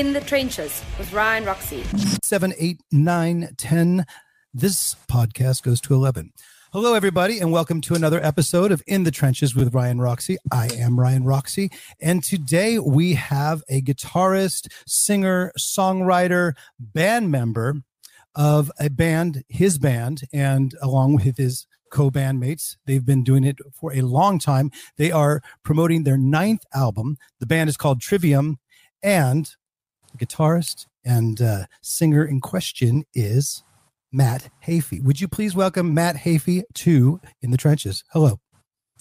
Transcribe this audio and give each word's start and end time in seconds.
In 0.00 0.14
the 0.14 0.20
Trenches 0.22 0.82
with 0.96 1.12
Ryan 1.12 1.44
Roxie. 1.44 1.84
Seven, 2.22 2.54
eight, 2.58 2.80
nine, 2.90 3.50
ten. 3.58 4.06
This 4.54 4.96
podcast 5.12 5.62
goes 5.62 5.78
to 5.82 5.92
11. 5.92 6.32
Hello, 6.72 6.94
everybody, 6.94 7.38
and 7.38 7.52
welcome 7.52 7.82
to 7.82 7.94
another 7.94 8.18
episode 8.24 8.72
of 8.72 8.82
In 8.86 9.04
the 9.04 9.10
Trenches 9.10 9.54
with 9.54 9.74
Ryan 9.74 10.00
Roxie. 10.00 10.38
I 10.50 10.70
am 10.74 10.98
Ryan 10.98 11.24
Roxie, 11.24 11.70
and 12.00 12.24
today 12.24 12.78
we 12.78 13.12
have 13.12 13.62
a 13.68 13.82
guitarist, 13.82 14.68
singer, 14.86 15.52
songwriter, 15.58 16.54
band 16.78 17.30
member 17.30 17.82
of 18.34 18.72
a 18.80 18.88
band, 18.88 19.44
his 19.50 19.76
band, 19.76 20.22
and 20.32 20.74
along 20.80 21.16
with 21.16 21.36
his 21.36 21.66
co-bandmates. 21.92 22.78
They've 22.86 23.04
been 23.04 23.22
doing 23.22 23.44
it 23.44 23.58
for 23.78 23.92
a 23.92 24.00
long 24.00 24.38
time. 24.38 24.70
They 24.96 25.12
are 25.12 25.42
promoting 25.62 26.04
their 26.04 26.16
ninth 26.16 26.62
album. 26.72 27.18
The 27.38 27.46
band 27.46 27.68
is 27.68 27.76
called 27.76 28.00
Trivium, 28.00 28.56
and 29.02 29.50
the 30.12 30.24
guitarist 30.24 30.86
and 31.04 31.40
uh, 31.40 31.64
singer 31.82 32.24
in 32.24 32.40
question 32.40 33.04
is 33.14 33.62
Matt 34.12 34.50
Heafy. 34.66 35.02
Would 35.02 35.20
you 35.20 35.28
please 35.28 35.54
welcome 35.54 35.94
Matt 35.94 36.16
Heafy 36.16 36.62
to 36.74 37.20
In 37.42 37.50
the 37.50 37.56
Trenches? 37.56 38.04
Hello. 38.12 38.40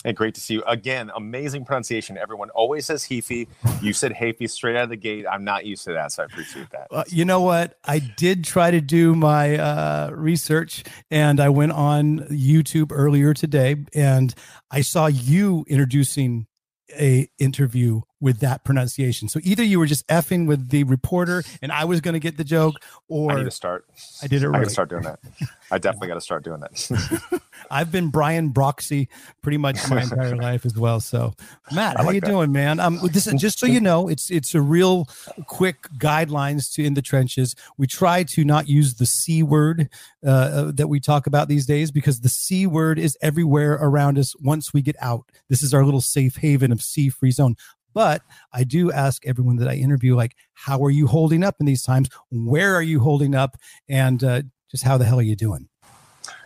Hey, 0.06 0.14
great 0.14 0.34
to 0.36 0.42
see 0.42 0.54
you 0.54 0.64
again. 0.64 1.12
Amazing 1.14 1.66
pronunciation. 1.66 2.18
Everyone 2.18 2.50
always 2.52 2.86
says 2.86 3.04
Heafy. 3.04 3.50
You 3.82 3.92
said 3.92 4.14
Heafy 4.14 4.50
straight 4.50 4.78
out 4.78 4.84
of 4.84 4.90
the 4.90 4.96
gate. 4.96 5.26
I'm 5.30 5.44
not 5.44 5.66
used 5.66 5.84
to 5.86 5.94
that, 5.94 6.14
so 6.14 6.24
I 6.24 6.26
appreciate 6.26 6.70
that. 6.70 6.88
Uh, 6.90 7.04
you 7.10 7.26
know 7.26 7.42
what? 7.42 7.78
I 7.84 8.00
did 8.00 8.46
try 8.46 8.72
to 8.72 8.80
do 8.80 9.14
my 9.14 9.58
uh, 9.58 10.12
research, 10.14 10.86
and 11.12 11.42
I 11.42 11.50
went 11.50 11.74
on 11.74 12.20
YouTube 12.30 12.94
earlier 12.94 13.34
today, 13.34 13.76
and 13.94 14.34
I 14.72 14.82
saw 14.82 15.08
you 15.08 15.66
introducing 15.68 16.48
a 16.98 17.28
interview 17.38 18.00
with 18.22 18.40
that 18.40 18.64
pronunciation. 18.64 19.30
So 19.30 19.40
either 19.44 19.64
you 19.64 19.80
were 19.80 19.86
just 19.86 20.06
effing 20.08 20.46
with 20.46 20.70
the 20.70 20.84
reporter 20.84 21.44
and 21.62 21.72
I 21.72 21.86
was 21.86 22.02
going 22.02 22.14
to 22.14 22.20
get 22.20 22.38
the 22.38 22.44
joke, 22.44 22.76
or 23.08 23.32
I 23.32 23.36
need 23.38 23.46
to 23.46 23.52
start. 23.52 23.86
I 24.22 24.28
did 24.28 24.44
it 24.44 24.50
right. 24.50 24.58
I 24.58 24.60
got 24.60 24.66
to 24.66 24.72
start 24.72 24.90
doing 24.90 25.04
that. 25.04 25.20
I 25.72 25.78
definitely 25.80 26.10
got 26.10 26.16
to 26.16 26.22
start 26.22 26.44
doing 26.44 26.60
that. 26.60 27.42
I've 27.72 27.92
been 27.92 28.10
Brian 28.10 28.52
Broxy 28.52 29.08
pretty 29.42 29.58
much 29.58 29.78
my 29.90 30.02
entire 30.04 30.36
life 30.36 30.66
as 30.66 30.78
well. 30.78 31.00
So, 31.00 31.34
Matt, 31.72 31.98
how 31.98 32.06
like 32.06 32.16
you 32.16 32.22
that. 32.22 32.28
doing, 32.28 32.52
man? 32.52 32.80
Um, 32.80 33.00
this 33.04 33.28
is 33.28 33.40
just 33.40 33.60
so 33.60 33.66
you 33.66 33.80
know, 33.80 34.08
it's 34.08 34.30
it's 34.30 34.56
a 34.56 34.62
real 34.62 35.08
quick 35.48 35.84
guidelines 35.98 36.72
to 36.74 36.84
in 36.84 36.94
the 36.94 37.02
trenches. 37.02 37.56
We 37.78 37.88
try 37.88 38.24
to 38.24 38.44
not 38.44 38.68
use 38.68 38.96
the 38.96 39.06
c 39.06 39.44
word 39.44 39.90
uh, 40.26 40.30
uh, 40.30 40.72
that 40.74 40.88
we 40.88 41.00
talk 41.00 41.28
about 41.28 41.48
these 41.48 41.66
days 41.66 41.92
because 41.92 42.22
the 42.22 42.30
c 42.30 42.68
word 42.68 43.00
is 43.00 43.18
everywhere 43.22 43.74
around 43.74 44.18
us. 44.18 44.36
Once 44.42 44.74
we 44.74 44.82
get 44.82 44.96
out, 45.02 45.26
this 45.50 45.62
is 45.62 45.74
our 45.74 45.86
little 45.86 46.02
safe 46.02 46.38
haven 46.38 46.72
of 46.72 46.82
c 46.82 47.10
free 47.10 47.32
zone. 47.32 47.56
But 47.94 48.22
I 48.54 48.64
do 48.64 48.92
ask 48.92 49.26
everyone 49.26 49.58
that 49.58 49.68
I 49.68 49.76
interview, 49.76 50.16
like, 50.16 50.36
how 50.54 50.84
are 50.84 50.90
you 50.90 51.08
holding 51.08 51.44
up 51.44 51.56
in 51.60 51.66
these 51.66 51.84
times? 51.84 52.10
Where 52.30 52.76
are 52.76 52.82
you 52.82 53.00
holding 53.00 53.36
up? 53.36 53.58
And 53.88 54.24
uh, 54.24 54.42
just 54.70 54.84
how 54.84 54.98
the 54.98 55.06
hell 55.06 55.20
are 55.20 55.24
you 55.24 55.36
doing? 55.36 55.68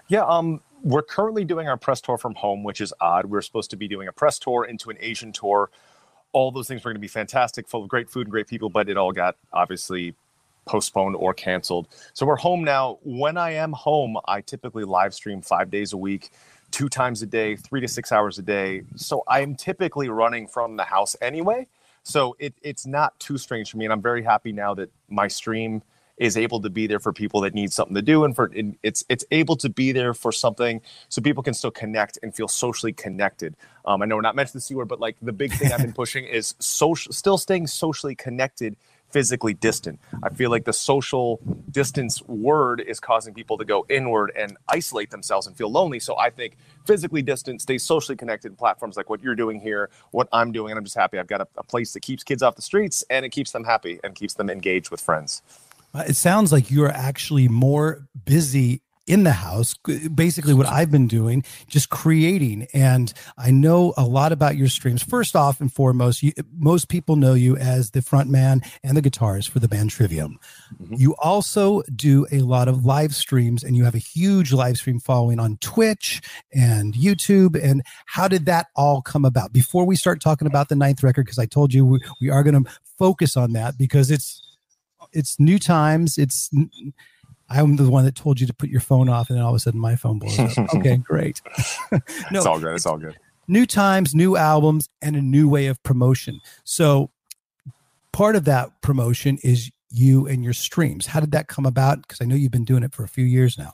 Yeah, 0.08 0.26
um, 0.26 0.62
we're 0.84 1.02
currently 1.02 1.46
doing 1.46 1.68
our 1.68 1.78
press 1.78 2.02
tour 2.02 2.18
from 2.18 2.36
home, 2.36 2.64
which 2.64 2.82
is 2.82 2.94
odd. 3.00 3.26
We're 3.26 3.42
supposed 3.42 3.70
to 3.72 3.78
be 3.78 3.88
doing 3.88 4.08
a 4.08 4.12
press 4.12 4.40
tour 4.40 4.66
into 4.66 4.90
an 4.90 4.98
Asian 5.00 5.32
tour. 5.32 5.70
All 6.34 6.52
those 6.52 6.68
things 6.68 6.84
were 6.84 6.92
going 6.92 6.98
to 6.98 7.02
be 7.02 7.08
fantastic, 7.08 7.68
full 7.68 7.84
of 7.84 7.90
great 7.90 8.10
food 8.10 8.28
and 8.28 8.32
great 8.32 8.48
people, 8.48 8.70
but 8.70 8.90
it 8.90 8.98
all 8.98 9.12
got 9.12 9.36
obviously 9.52 10.16
postponed 10.66 11.16
or 11.16 11.34
canceled. 11.34 11.88
So 12.14 12.26
we're 12.26 12.36
home 12.36 12.64
now. 12.64 13.00
When 13.04 13.38
I 13.38 13.52
am 13.52 13.74
home, 13.74 14.18
I 14.26 14.42
typically 14.42 14.84
live 14.84 15.14
stream 15.14 15.42
five 15.42 15.70
days 15.70 15.94
a 15.94 15.98
week 15.98 16.32
two 16.74 16.90
times 16.90 17.22
a 17.22 17.26
day, 17.28 17.56
three 17.56 17.80
to 17.80 17.88
six 17.88 18.12
hours 18.12 18.40
a 18.40 18.42
day. 18.42 18.82
So 18.96 19.24
I'm 19.28 19.56
typically 19.56 20.10
running 20.10 20.48
from 20.48 20.76
the 20.76 20.84
house 20.84 21.16
anyway. 21.22 21.68
So 22.02 22.36
it, 22.40 22.56
it's 22.64 22.86
not 22.86 23.18
too 23.20 23.38
strange 23.38 23.72
for 23.72 23.78
me. 23.78 23.86
And 23.86 23.94
I'm 23.94 24.02
very 24.02 24.24
happy 24.24 24.52
now 24.52 24.74
that 24.74 24.90
my 25.08 25.28
stream 25.28 25.84
is 26.18 26.36
able 26.36 26.60
to 26.62 26.70
be 26.70 26.88
there 26.88 27.00
for 27.00 27.14
people 27.14 27.42
that 27.42 27.54
need 27.54 27.72
something 27.72 27.96
to 27.96 28.02
do 28.02 28.24
and 28.24 28.36
for 28.36 28.52
and 28.56 28.78
it's 28.84 29.04
it's 29.10 29.26
able 29.32 29.56
to 29.56 29.68
be 29.68 29.92
there 29.92 30.14
for 30.14 30.32
something 30.32 30.80
so 31.10 31.22
people 31.22 31.42
can 31.42 31.56
still 31.56 31.72
connect 31.72 32.20
and 32.22 32.36
feel 32.36 32.48
socially 32.48 32.94
connected 32.94 33.56
um, 33.86 34.00
i 34.02 34.06
know 34.06 34.16
we're 34.16 34.22
not 34.22 34.36
mentioning 34.36 34.60
the 34.60 34.62
c 34.62 34.76
word 34.76 34.88
but 34.88 35.00
like 35.00 35.18
the 35.24 35.34
big 35.34 35.52
thing 35.54 35.72
i've 35.72 35.82
been 35.82 35.92
pushing 35.92 36.24
is 36.26 36.54
social 36.60 37.12
still 37.12 37.38
staying 37.38 37.66
socially 37.66 38.14
connected 38.14 38.76
physically 39.14 39.54
distant. 39.54 40.00
I 40.24 40.30
feel 40.30 40.50
like 40.50 40.66
the 40.66 40.74
social 40.74 41.40
distance 41.70 42.22
word 42.24 42.82
is 42.82 43.00
causing 43.00 43.34
people 43.34 43.60
to 43.60 43.64
go 43.64 43.86
inward 43.88 44.32
and 44.36 44.58
isolate 44.68 45.12
themselves 45.12 45.46
and 45.46 45.56
feel 45.56 45.72
lonely. 45.72 46.00
So 46.00 46.18
I 46.18 46.32
think 46.32 46.58
physically 46.86 47.22
distant, 47.22 47.62
stay 47.62 47.78
socially 47.78 48.16
connected 48.18 48.58
platforms 48.58 48.98
like 48.98 49.12
what 49.12 49.22
you're 49.22 49.36
doing 49.36 49.62
here, 49.62 49.92
what 50.12 50.28
I'm 50.34 50.52
doing. 50.52 50.72
And 50.72 50.80
I'm 50.80 50.84
just 50.84 50.98
happy 50.98 51.20
I've 51.20 51.28
got 51.28 51.42
a, 51.42 51.48
a 51.58 51.64
place 51.64 51.94
that 51.94 52.00
keeps 52.02 52.24
kids 52.24 52.42
off 52.42 52.56
the 52.56 52.64
streets 52.64 53.04
and 53.12 53.24
it 53.24 53.30
keeps 53.30 53.52
them 53.52 53.64
happy 53.64 54.00
and 54.04 54.16
keeps 54.16 54.34
them 54.34 54.50
engaged 54.50 54.90
with 54.90 55.00
friends. 55.00 55.44
Uh, 55.94 56.04
it 56.08 56.16
sounds 56.16 56.52
like 56.52 56.72
you're 56.72 56.90
actually 56.90 57.48
more 57.48 58.08
busy 58.26 58.82
in 59.06 59.24
the 59.24 59.32
house 59.32 59.76
basically 60.16 60.54
what 60.54 60.68
i've 60.68 60.90
been 60.90 61.08
doing 61.08 61.44
just 61.68 61.90
creating. 61.90 62.68
And 62.74 63.14
i 63.38 63.52
know 63.52 63.94
a 63.98 64.06
lot 64.06 64.32
about 64.32 64.56
your 64.56 64.68
streams. 64.68 65.04
First 65.04 65.36
off 65.36 65.60
and 65.60 65.72
foremost 65.72 66.24
you, 66.24 66.32
most 66.58 66.88
people 66.88 67.16
know 67.16 67.34
you 67.34 67.58
as 67.58 67.92
the 67.92 68.02
front 68.02 68.30
man 68.30 68.62
and 68.84 68.96
the 68.96 69.02
guitarist 69.02 69.50
for 69.50 69.60
the 69.60 69.68
band 69.68 69.90
trivium. 69.90 70.40
Mm-hmm. 70.74 70.96
you 70.96 71.16
also 71.22 71.82
do 71.96 72.26
a 72.32 72.40
lot 72.40 72.68
of 72.68 72.86
live 72.86 73.14
streams 73.16 73.64
and 73.64 73.76
you 73.76 73.84
have 73.84 73.96
a 73.96 74.00
huge 74.00 74.54
live 74.54 74.78
stream 74.78 75.00
following 75.00 75.40
on 75.40 75.58
twitch 75.58 76.22
and 76.54 76.94
youtube. 76.94 77.62
And 77.62 77.84
how 78.06 78.28
did 78.28 78.46
that 78.46 78.68
all 78.76 79.02
come 79.02 79.26
about? 79.26 79.52
Before 79.54 79.86
we 79.86 79.96
start 79.96 80.22
talking 80.22 80.48
about 80.48 80.70
the 80.70 80.76
ninth 80.76 81.04
record 81.04 81.26
because 81.26 81.40
i 81.40 81.46
told 81.46 81.74
you 81.74 81.86
we, 81.86 82.00
we 82.22 82.30
are 82.30 82.44
going 82.44 82.64
to 82.64 82.72
focus 82.98 83.36
on 83.36 83.54
that 83.54 83.78
because 83.78 84.12
it's 84.12 84.42
it's 85.12 85.40
new 85.40 85.60
times. 85.60 86.18
It's 86.18 86.50
I'm 87.54 87.76
the 87.76 87.90
one 87.90 88.06
that 88.06 88.16
told 88.16 88.40
you 88.40 88.48
to 88.48 88.54
put 88.54 88.70
your 88.70 88.82
phone 88.82 89.10
off, 89.10 89.30
and 89.30 89.38
then 89.38 89.44
all 89.44 89.52
of 89.52 89.56
a 89.56 89.60
sudden 89.60 89.80
my 89.80 89.96
phone 89.96 90.20
blows 90.20 90.58
up. 90.58 90.74
okay, 90.76 90.98
great. 90.98 91.42
no, 91.92 92.00
it's 92.32 92.46
all 92.46 92.60
good. 92.60 92.76
It's 92.76 92.86
all 92.86 92.98
good. 92.98 93.16
New 93.48 93.66
times, 93.66 94.16
new 94.16 94.36
albums, 94.36 94.90
and 95.02 95.16
a 95.16 95.22
new 95.22 95.48
way 95.48 95.68
of 95.68 95.82
promotion. 95.84 96.40
So, 96.64 97.12
part 98.12 98.36
of 98.36 98.46
that 98.46 98.82
promotion 98.82 99.38
is 99.44 99.70
you 99.90 100.28
and 100.28 100.44
your 100.44 100.54
streams. 100.54 101.06
How 101.06 101.20
did 101.20 101.32
that 101.32 101.48
come 101.48 101.66
about? 101.66 102.02
Because 102.02 102.22
I 102.22 102.26
know 102.26 102.36
you've 102.36 102.52
been 102.52 102.66
doing 102.66 102.84
it 102.84 102.94
for 102.94 103.04
a 103.04 103.08
few 103.08 103.26
years 103.26 103.58
now. 103.58 103.74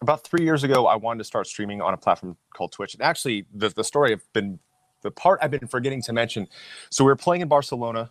About 0.00 0.24
three 0.24 0.42
years 0.42 0.64
ago, 0.64 0.86
I 0.86 0.96
wanted 0.96 1.18
to 1.18 1.24
start 1.24 1.46
streaming 1.46 1.80
on 1.80 1.94
a 1.94 1.96
platform 1.96 2.36
called 2.54 2.72
Twitch. 2.72 2.94
And 2.94 3.02
actually, 3.02 3.46
the, 3.54 3.68
the 3.68 3.84
story 3.84 4.12
I've 4.12 4.32
been, 4.32 4.58
the 5.02 5.10
part 5.10 5.38
I've 5.40 5.50
been 5.50 5.68
forgetting 5.68 6.02
to 6.02 6.12
mention. 6.12 6.48
So, 6.90 7.04
we 7.04 7.08
were 7.08 7.16
playing 7.16 7.42
in 7.42 7.48
Barcelona 7.48 8.10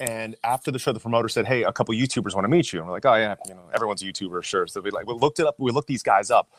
and 0.00 0.36
after 0.44 0.70
the 0.70 0.78
show, 0.78 0.92
the 0.92 1.00
promoter 1.00 1.28
said, 1.28 1.46
"Hey, 1.46 1.64
a 1.64 1.72
couple 1.72 1.94
YouTubers 1.94 2.34
want 2.34 2.44
to 2.44 2.48
meet 2.48 2.72
you." 2.72 2.80
And 2.80 2.88
we're 2.88 2.94
like, 2.94 3.06
"Oh 3.06 3.14
yeah, 3.14 3.34
you 3.46 3.54
know, 3.54 3.68
everyone's 3.74 4.02
a 4.02 4.06
YouTuber, 4.06 4.42
sure." 4.44 4.66
So 4.66 4.80
we 4.80 4.90
like 4.90 5.06
we 5.06 5.14
looked 5.14 5.40
it 5.40 5.46
up. 5.46 5.56
We 5.58 5.72
looked 5.72 5.88
these 5.88 6.02
guys 6.02 6.30
up. 6.30 6.50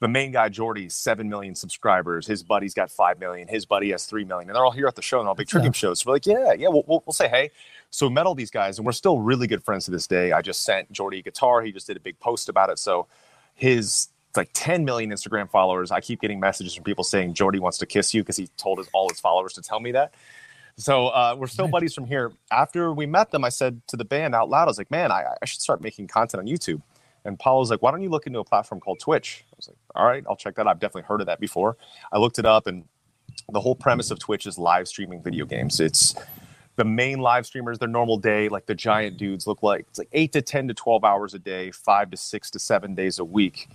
The 0.00 0.08
main 0.08 0.32
guy, 0.32 0.48
Jordy, 0.48 0.88
seven 0.88 1.28
million 1.28 1.54
subscribers. 1.54 2.26
His 2.26 2.42
buddy's 2.42 2.74
got 2.74 2.90
five 2.90 3.20
million. 3.20 3.46
His 3.46 3.64
buddy 3.64 3.90
has 3.92 4.04
three 4.04 4.24
million, 4.24 4.48
and 4.48 4.56
they're 4.56 4.64
all 4.64 4.72
here 4.72 4.88
at 4.88 4.96
the 4.96 5.02
show 5.02 5.20
and 5.20 5.28
all 5.28 5.34
big 5.34 5.46
Trivium 5.46 5.72
shows. 5.72 6.00
So 6.00 6.10
we're 6.10 6.16
like, 6.16 6.26
"Yeah, 6.26 6.52
yeah, 6.54 6.68
we'll, 6.68 6.84
we'll, 6.86 7.02
we'll 7.06 7.12
say 7.12 7.28
hey." 7.28 7.50
So 7.90 8.08
we 8.08 8.14
met 8.14 8.26
all 8.26 8.34
these 8.34 8.50
guys, 8.50 8.78
and 8.78 8.86
we're 8.86 8.92
still 8.92 9.20
really 9.20 9.46
good 9.46 9.62
friends 9.62 9.84
to 9.84 9.90
this 9.90 10.06
day. 10.06 10.32
I 10.32 10.40
just 10.42 10.64
sent 10.64 10.90
Jordy 10.90 11.18
a 11.18 11.22
guitar. 11.22 11.62
He 11.62 11.72
just 11.72 11.86
did 11.86 11.96
a 11.96 12.00
big 12.00 12.18
post 12.18 12.48
about 12.48 12.70
it. 12.70 12.78
So 12.78 13.06
his 13.54 14.08
like 14.36 14.50
10 14.54 14.84
million 14.84 15.10
Instagram 15.10 15.50
followers. 15.50 15.90
I 15.90 16.00
keep 16.00 16.20
getting 16.20 16.40
messages 16.40 16.74
from 16.74 16.84
people 16.84 17.04
saying 17.04 17.34
Jordy 17.34 17.58
wants 17.58 17.78
to 17.78 17.86
kiss 17.86 18.14
you 18.14 18.22
because 18.22 18.36
he 18.36 18.48
told 18.56 18.78
his, 18.78 18.88
all 18.92 19.08
his 19.08 19.20
followers 19.20 19.52
to 19.54 19.62
tell 19.62 19.80
me 19.80 19.92
that. 19.92 20.14
So 20.76 21.08
uh, 21.08 21.36
we're 21.38 21.46
still 21.46 21.68
buddies 21.68 21.94
from 21.94 22.06
here. 22.06 22.32
After 22.50 22.92
we 22.92 23.06
met 23.06 23.30
them, 23.30 23.44
I 23.44 23.50
said 23.50 23.80
to 23.88 23.96
the 23.96 24.04
band 24.04 24.34
out 24.34 24.48
loud, 24.48 24.64
I 24.64 24.66
was 24.66 24.78
like, 24.78 24.90
man, 24.90 25.12
I, 25.12 25.34
I 25.40 25.44
should 25.44 25.60
start 25.60 25.80
making 25.80 26.08
content 26.08 26.40
on 26.40 26.46
YouTube. 26.46 26.82
And 27.24 27.38
Paul 27.38 27.60
was 27.60 27.70
like, 27.70 27.82
why 27.82 27.90
don't 27.90 28.02
you 28.02 28.08
look 28.08 28.26
into 28.26 28.40
a 28.40 28.44
platform 28.44 28.80
called 28.80 28.98
Twitch? 28.98 29.44
I 29.52 29.54
was 29.56 29.68
like, 29.68 29.76
all 29.94 30.06
right, 30.06 30.24
I'll 30.28 30.36
check 30.36 30.56
that. 30.56 30.62
out. 30.62 30.70
I've 30.70 30.80
definitely 30.80 31.02
heard 31.02 31.20
of 31.20 31.26
that 31.26 31.40
before. 31.40 31.76
I 32.12 32.18
looked 32.18 32.38
it 32.38 32.46
up, 32.46 32.66
and 32.66 32.84
the 33.52 33.60
whole 33.60 33.76
premise 33.76 34.10
of 34.10 34.18
Twitch 34.18 34.46
is 34.46 34.58
live 34.58 34.88
streaming 34.88 35.22
video 35.22 35.44
games. 35.44 35.78
It's 35.78 36.14
the 36.76 36.84
main 36.84 37.20
live 37.20 37.46
streamers, 37.46 37.78
their 37.78 37.88
normal 37.88 38.16
day, 38.16 38.48
like 38.48 38.66
the 38.66 38.74
giant 38.74 39.18
dudes, 39.18 39.46
look 39.46 39.62
like 39.62 39.86
it's 39.88 39.98
like 39.98 40.08
eight 40.12 40.32
to 40.32 40.42
10 40.42 40.68
to 40.68 40.74
12 40.74 41.04
hours 41.04 41.34
a 41.34 41.38
day, 41.38 41.70
five 41.70 42.10
to 42.10 42.16
six 42.16 42.50
to 42.50 42.58
seven 42.58 42.94
days 42.94 43.18
a 43.18 43.24
week. 43.24 43.68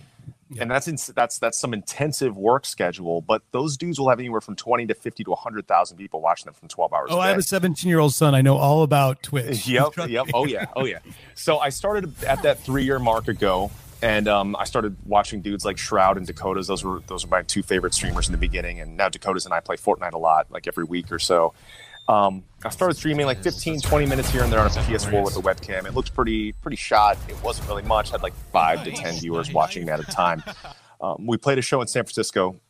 Yeah. 0.50 0.62
And 0.62 0.70
that's 0.70 0.88
in, 0.88 0.96
that's 1.14 1.38
that's 1.38 1.58
some 1.58 1.74
intensive 1.74 2.36
work 2.36 2.64
schedule. 2.64 3.20
But 3.20 3.42
those 3.52 3.76
dudes 3.76 3.98
will 3.98 4.08
have 4.08 4.18
anywhere 4.18 4.40
from 4.40 4.56
twenty 4.56 4.86
to 4.86 4.94
fifty 4.94 5.22
to 5.24 5.34
hundred 5.34 5.66
thousand 5.66 5.98
people 5.98 6.20
watching 6.20 6.46
them 6.46 6.54
from 6.54 6.68
twelve 6.68 6.92
hours. 6.92 7.08
Oh, 7.10 7.18
I 7.18 7.28
have 7.28 7.38
a 7.38 7.42
seventeen-year-old 7.42 8.14
son. 8.14 8.34
I 8.34 8.40
know 8.40 8.56
all 8.56 8.82
about 8.82 9.22
Twitch. 9.22 9.66
yep, 9.68 9.92
yep. 10.08 10.26
Oh 10.32 10.46
yeah, 10.46 10.66
oh 10.74 10.84
yeah. 10.84 11.00
So 11.34 11.58
I 11.58 11.68
started 11.68 12.24
at 12.24 12.42
that 12.42 12.60
three-year 12.60 12.98
mark 12.98 13.28
ago, 13.28 13.70
and 14.00 14.28
um, 14.28 14.56
I 14.56 14.64
started 14.64 14.96
watching 15.04 15.42
dudes 15.42 15.64
like 15.64 15.76
Shroud 15.76 16.16
and 16.16 16.26
Dakotaz. 16.26 16.68
Those 16.68 16.84
were 16.84 17.00
those 17.06 17.24
were 17.26 17.30
my 17.30 17.42
two 17.42 17.62
favorite 17.62 17.94
streamers 17.94 18.28
in 18.28 18.32
the 18.32 18.38
beginning. 18.38 18.80
And 18.80 18.96
now 18.96 19.08
Dakotaz 19.08 19.44
and 19.44 19.52
I 19.52 19.60
play 19.60 19.76
Fortnite 19.76 20.12
a 20.12 20.18
lot, 20.18 20.46
like 20.50 20.66
every 20.66 20.84
week 20.84 21.10
or 21.12 21.18
so. 21.18 21.52
Um, 22.08 22.42
I 22.64 22.70
started 22.70 22.96
streaming 22.96 23.26
like 23.26 23.42
15, 23.42 23.82
20 23.82 24.06
minutes 24.06 24.30
here 24.30 24.42
and 24.42 24.50
there 24.50 24.60
on 24.60 24.66
a 24.66 24.70
PS4 24.70 25.22
with 25.24 25.36
a 25.36 25.40
webcam. 25.40 25.84
It 25.86 25.94
looked 25.94 26.14
pretty, 26.14 26.52
pretty 26.52 26.76
shot. 26.76 27.18
It 27.28 27.40
wasn't 27.42 27.68
really 27.68 27.82
much. 27.82 28.10
Had 28.10 28.22
like 28.22 28.34
five 28.50 28.82
to 28.84 28.90
ten 28.90 29.14
viewers 29.14 29.52
watching 29.52 29.84
me 29.84 29.92
at 29.92 30.00
a 30.00 30.04
time. 30.04 30.42
Um, 31.00 31.28
we 31.28 31.36
played 31.36 31.58
a 31.58 31.62
show 31.62 31.80
in 31.80 31.86
San 31.86 32.02
Francisco. 32.02 32.60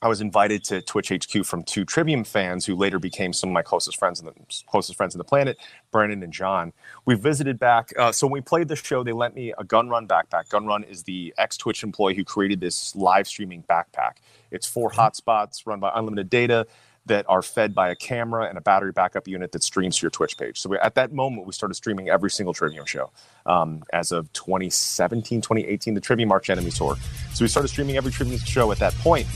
I 0.00 0.06
was 0.06 0.20
invited 0.20 0.62
to 0.66 0.82
Twitch 0.82 1.08
HQ 1.08 1.44
from 1.44 1.62
two 1.62 1.84
Trivium 1.84 2.22
fans 2.22 2.66
who 2.66 2.76
later 2.76 2.98
became 2.98 3.32
some 3.32 3.48
of 3.48 3.54
my 3.54 3.62
closest 3.62 3.98
friends 3.98 4.20
and 4.20 4.28
the 4.28 4.34
closest 4.66 4.96
friends 4.96 5.14
on 5.14 5.18
the 5.18 5.24
planet, 5.24 5.56
Brandon 5.90 6.22
and 6.22 6.32
John. 6.32 6.72
We 7.04 7.14
visited 7.14 7.58
back. 7.58 7.92
Uh, 7.98 8.12
so 8.12 8.26
when 8.26 8.34
we 8.34 8.40
played 8.42 8.68
the 8.68 8.76
show, 8.76 9.02
they 9.02 9.12
lent 9.12 9.34
me 9.34 9.52
a 9.58 9.64
Gunrun 9.64 10.06
backpack. 10.06 10.48
Gunrun 10.48 10.88
is 10.88 11.04
the 11.04 11.34
ex 11.38 11.56
Twitch 11.56 11.82
employee 11.82 12.14
who 12.14 12.22
created 12.22 12.60
this 12.60 12.94
live 12.94 13.26
streaming 13.26 13.62
backpack. 13.62 14.18
It's 14.50 14.68
four 14.68 14.90
hotspots 14.90 15.66
run 15.66 15.80
by 15.80 15.90
unlimited 15.94 16.30
data 16.30 16.66
that 17.06 17.26
are 17.28 17.42
fed 17.42 17.74
by 17.74 17.90
a 17.90 17.94
camera 17.94 18.48
and 18.48 18.56
a 18.56 18.60
battery 18.60 18.92
backup 18.92 19.28
unit 19.28 19.52
that 19.52 19.62
streams 19.62 19.98
to 19.98 20.02
your 20.02 20.10
Twitch 20.10 20.38
page. 20.38 20.58
So 20.58 20.70
we, 20.70 20.78
at 20.78 20.94
that 20.94 21.12
moment, 21.12 21.46
we 21.46 21.52
started 21.52 21.74
streaming 21.74 22.08
every 22.08 22.30
single 22.30 22.54
Trivium 22.54 22.86
show. 22.86 23.10
Um, 23.46 23.82
as 23.92 24.10
of 24.10 24.32
2017, 24.32 25.42
2018, 25.42 25.94
the 25.94 26.00
Trivium 26.00 26.32
Arch 26.32 26.48
Enemy 26.48 26.70
Tour. 26.70 26.96
So 27.34 27.44
we 27.44 27.48
started 27.48 27.68
streaming 27.68 27.96
every 27.96 28.10
Trivium 28.10 28.38
show 28.40 28.72
at 28.72 28.78
that 28.78 28.94
point. 28.94 29.26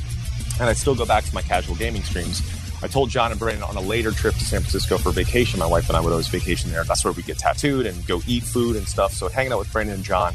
and 0.60 0.68
I 0.68 0.72
still 0.72 0.94
go 0.94 1.04
back 1.04 1.24
to 1.24 1.34
my 1.34 1.42
casual 1.42 1.76
gaming 1.76 2.02
streams. 2.02 2.42
I 2.82 2.86
told 2.86 3.10
John 3.10 3.32
and 3.32 3.40
Brandon 3.40 3.64
on 3.64 3.76
a 3.76 3.80
later 3.80 4.12
trip 4.12 4.34
to 4.34 4.44
San 4.44 4.60
Francisco 4.60 4.98
for 4.98 5.10
vacation. 5.10 5.58
My 5.58 5.66
wife 5.66 5.88
and 5.88 5.96
I 5.96 6.00
would 6.00 6.10
always 6.10 6.28
vacation 6.28 6.70
there. 6.70 6.84
That's 6.84 7.04
where 7.04 7.12
we 7.12 7.22
get 7.22 7.38
tattooed 7.38 7.86
and 7.86 8.06
go 8.06 8.20
eat 8.26 8.44
food 8.44 8.76
and 8.76 8.86
stuff. 8.86 9.12
So 9.12 9.28
hanging 9.28 9.52
out 9.52 9.58
with 9.58 9.72
Brandon 9.72 9.96
and 9.96 10.04
John, 10.04 10.34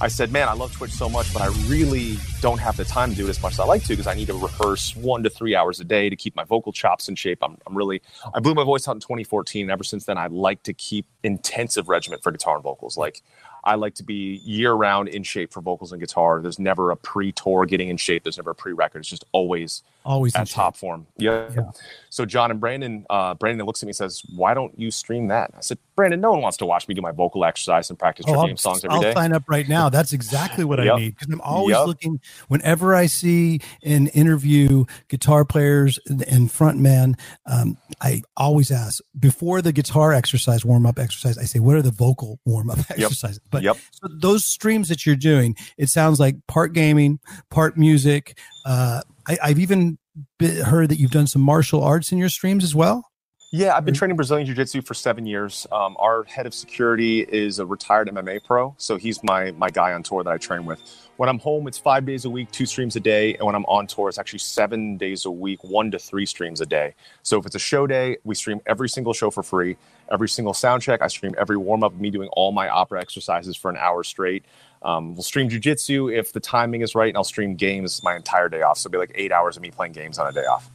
I 0.00 0.08
said, 0.08 0.32
man, 0.32 0.48
I 0.48 0.52
love 0.52 0.72
Twitch 0.72 0.90
so 0.90 1.08
much, 1.08 1.32
but 1.32 1.42
I 1.42 1.48
really 1.68 2.16
don't 2.40 2.58
have 2.58 2.76
the 2.76 2.84
time 2.84 3.10
to 3.10 3.16
do 3.16 3.26
it 3.26 3.30
as 3.30 3.40
much 3.42 3.52
as 3.52 3.60
I 3.60 3.64
like 3.64 3.82
to 3.84 3.88
because 3.88 4.06
I 4.06 4.14
need 4.14 4.26
to 4.26 4.34
rehearse 4.34 4.96
one 4.96 5.22
to 5.22 5.30
three 5.30 5.54
hours 5.54 5.80
a 5.80 5.84
day 5.84 6.08
to 6.08 6.16
keep 6.16 6.34
my 6.34 6.44
vocal 6.44 6.72
chops 6.72 7.08
in 7.08 7.14
shape. 7.14 7.38
I'm, 7.42 7.56
I'm 7.66 7.76
really, 7.76 8.02
I 8.34 8.40
blew 8.40 8.54
my 8.54 8.64
voice 8.64 8.88
out 8.88 8.96
in 8.96 9.00
2014. 9.00 9.62
And 9.62 9.70
ever 9.70 9.84
since 9.84 10.04
then, 10.04 10.18
I 10.18 10.26
like 10.26 10.62
to 10.64 10.72
keep 10.72 11.06
intensive 11.22 11.88
regimen 11.88 12.18
for 12.20 12.32
guitar 12.32 12.56
and 12.56 12.64
vocals. 12.64 12.96
Like 12.96 13.22
I 13.64 13.76
like 13.76 13.94
to 13.96 14.02
be 14.02 14.40
year 14.44 14.72
round 14.72 15.08
in 15.08 15.22
shape 15.22 15.52
for 15.52 15.60
vocals 15.60 15.92
and 15.92 16.00
guitar. 16.00 16.40
There's 16.40 16.58
never 16.58 16.90
a 16.90 16.96
pre 16.96 17.32
tour 17.32 17.64
getting 17.66 17.88
in 17.88 17.96
shape. 17.96 18.24
There's 18.24 18.38
never 18.38 18.50
a 18.50 18.54
pre 18.54 18.72
record. 18.72 19.00
It's 19.00 19.08
just 19.08 19.24
always 19.32 19.82
always 20.04 20.34
at 20.34 20.48
top 20.48 20.76
form. 20.76 21.06
Yeah. 21.16 21.48
yeah. 21.54 21.70
So 22.10 22.26
John 22.26 22.50
and 22.50 22.60
Brandon, 22.60 23.06
uh, 23.08 23.34
Brandon 23.34 23.66
looks 23.66 23.82
at 23.82 23.86
me 23.86 23.90
and 23.90 23.96
says, 23.96 24.22
"Why 24.34 24.54
don't 24.54 24.78
you 24.78 24.90
stream 24.90 25.28
that?" 25.28 25.50
I 25.56 25.60
said, 25.60 25.78
"Brandon, 25.96 26.20
no 26.20 26.32
one 26.32 26.42
wants 26.42 26.56
to 26.58 26.66
watch 26.66 26.88
me 26.88 26.94
do 26.94 27.00
my 27.00 27.12
vocal 27.12 27.44
exercise 27.44 27.88
and 27.90 27.98
practice 27.98 28.26
oh, 28.28 28.46
game 28.46 28.56
songs 28.56 28.84
every 28.84 28.96
I'll 28.96 29.02
day." 29.02 29.14
sign 29.14 29.32
up 29.32 29.44
right 29.48 29.68
now. 29.68 29.88
That's 29.88 30.12
exactly 30.12 30.64
what 30.64 30.78
yep. 30.82 30.94
I 30.94 30.98
need 30.98 31.16
because 31.16 31.32
I'm 31.32 31.40
always 31.40 31.76
yep. 31.76 31.86
looking. 31.86 32.20
Whenever 32.48 32.94
I 32.94 33.06
see 33.06 33.60
and 33.82 34.10
interview 34.14 34.84
guitar 35.08 35.44
players 35.44 35.98
and 36.06 36.50
frontmen, 36.50 37.18
um, 37.46 37.78
I 38.00 38.22
always 38.36 38.70
ask 38.70 39.02
before 39.18 39.62
the 39.62 39.72
guitar 39.72 40.12
exercise, 40.12 40.64
warm 40.64 40.86
up 40.86 40.98
exercise. 40.98 41.38
I 41.38 41.44
say, 41.44 41.60
"What 41.60 41.76
are 41.76 41.82
the 41.82 41.90
vocal 41.90 42.40
warm 42.44 42.70
up 42.70 42.78
exercises?" 42.90 43.40
Yep. 43.52 43.52
But 43.52 43.62
yep. 43.62 43.76
So 43.92 44.08
those 44.10 44.44
streams 44.44 44.88
that 44.88 45.06
you're 45.06 45.16
doing, 45.16 45.56
it 45.76 45.88
sounds 45.88 46.18
like 46.18 46.36
part 46.46 46.72
gaming, 46.72 47.20
part 47.50 47.76
music. 47.76 48.38
Uh, 48.64 49.02
I, 49.28 49.38
I've 49.42 49.58
even 49.58 49.98
heard 50.40 50.88
that 50.88 50.98
you've 50.98 51.10
done 51.10 51.26
some 51.26 51.42
martial 51.42 51.82
arts 51.82 52.12
in 52.12 52.18
your 52.18 52.28
streams 52.28 52.64
as 52.64 52.74
well. 52.74 53.11
Yeah, 53.54 53.76
I've 53.76 53.84
been 53.84 53.92
training 53.92 54.16
Brazilian 54.16 54.46
Jiu 54.46 54.54
Jitsu 54.54 54.80
for 54.80 54.94
seven 54.94 55.26
years. 55.26 55.66
Um, 55.70 55.94
our 56.00 56.24
head 56.24 56.46
of 56.46 56.54
security 56.54 57.20
is 57.20 57.58
a 57.58 57.66
retired 57.66 58.08
MMA 58.08 58.42
pro, 58.44 58.74
so 58.78 58.96
he's 58.96 59.22
my 59.22 59.50
my 59.50 59.68
guy 59.68 59.92
on 59.92 60.02
tour 60.02 60.24
that 60.24 60.32
I 60.32 60.38
train 60.38 60.64
with. 60.64 60.80
When 61.18 61.28
I'm 61.28 61.38
home, 61.38 61.68
it's 61.68 61.76
five 61.76 62.06
days 62.06 62.24
a 62.24 62.30
week, 62.30 62.50
two 62.50 62.64
streams 62.64 62.96
a 62.96 63.00
day, 63.00 63.34
and 63.34 63.44
when 63.44 63.54
I'm 63.54 63.66
on 63.66 63.86
tour, 63.86 64.08
it's 64.08 64.16
actually 64.16 64.38
seven 64.38 64.96
days 64.96 65.26
a 65.26 65.30
week, 65.30 65.62
one 65.64 65.90
to 65.90 65.98
three 65.98 66.24
streams 66.24 66.62
a 66.62 66.66
day. 66.66 66.94
So 67.24 67.38
if 67.38 67.44
it's 67.44 67.54
a 67.54 67.58
show 67.58 67.86
day, 67.86 68.16
we 68.24 68.34
stream 68.34 68.58
every 68.64 68.88
single 68.88 69.12
show 69.12 69.30
for 69.30 69.42
free, 69.42 69.76
every 70.10 70.30
single 70.30 70.54
sound 70.54 70.80
check. 70.80 71.02
I 71.02 71.08
stream 71.08 71.34
every 71.36 71.58
warm 71.58 71.84
up, 71.84 71.92
me 71.92 72.08
doing 72.08 72.30
all 72.32 72.52
my 72.52 72.70
opera 72.70 73.02
exercises 73.02 73.54
for 73.54 73.70
an 73.70 73.76
hour 73.76 74.02
straight. 74.02 74.46
Um, 74.80 75.12
we'll 75.12 75.24
stream 75.24 75.50
jujitsu 75.50 76.10
if 76.10 76.32
the 76.32 76.40
timing 76.40 76.80
is 76.80 76.94
right, 76.94 77.08
and 77.08 77.18
I'll 77.18 77.22
stream 77.22 77.56
games 77.56 78.02
my 78.02 78.16
entire 78.16 78.48
day 78.48 78.62
off. 78.62 78.78
So 78.78 78.86
it'll 78.86 78.92
be 78.92 78.98
like 78.98 79.12
eight 79.14 79.30
hours 79.30 79.58
of 79.58 79.62
me 79.62 79.70
playing 79.70 79.92
games 79.92 80.18
on 80.18 80.26
a 80.26 80.32
day 80.32 80.46
off. 80.46 80.70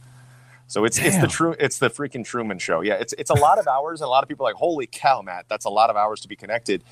So 0.68 0.84
it's 0.84 0.98
Damn. 0.98 1.06
it's 1.06 1.18
the 1.18 1.26
true 1.26 1.56
it's 1.58 1.78
the 1.78 1.90
freaking 1.90 2.24
Truman 2.24 2.58
show. 2.58 2.82
Yeah, 2.82 2.94
it's 2.94 3.14
it's 3.18 3.30
a 3.30 3.34
lot 3.34 3.58
of 3.58 3.66
hours, 3.66 4.00
and 4.00 4.06
a 4.06 4.10
lot 4.10 4.22
of 4.22 4.28
people 4.28 4.46
are 4.46 4.50
like, 4.50 4.58
"Holy 4.58 4.86
cow, 4.86 5.22
Matt, 5.22 5.46
that's 5.48 5.64
a 5.64 5.70
lot 5.70 5.90
of 5.90 5.96
hours 5.96 6.20
to 6.20 6.28
be 6.28 6.36
connected." 6.36 6.84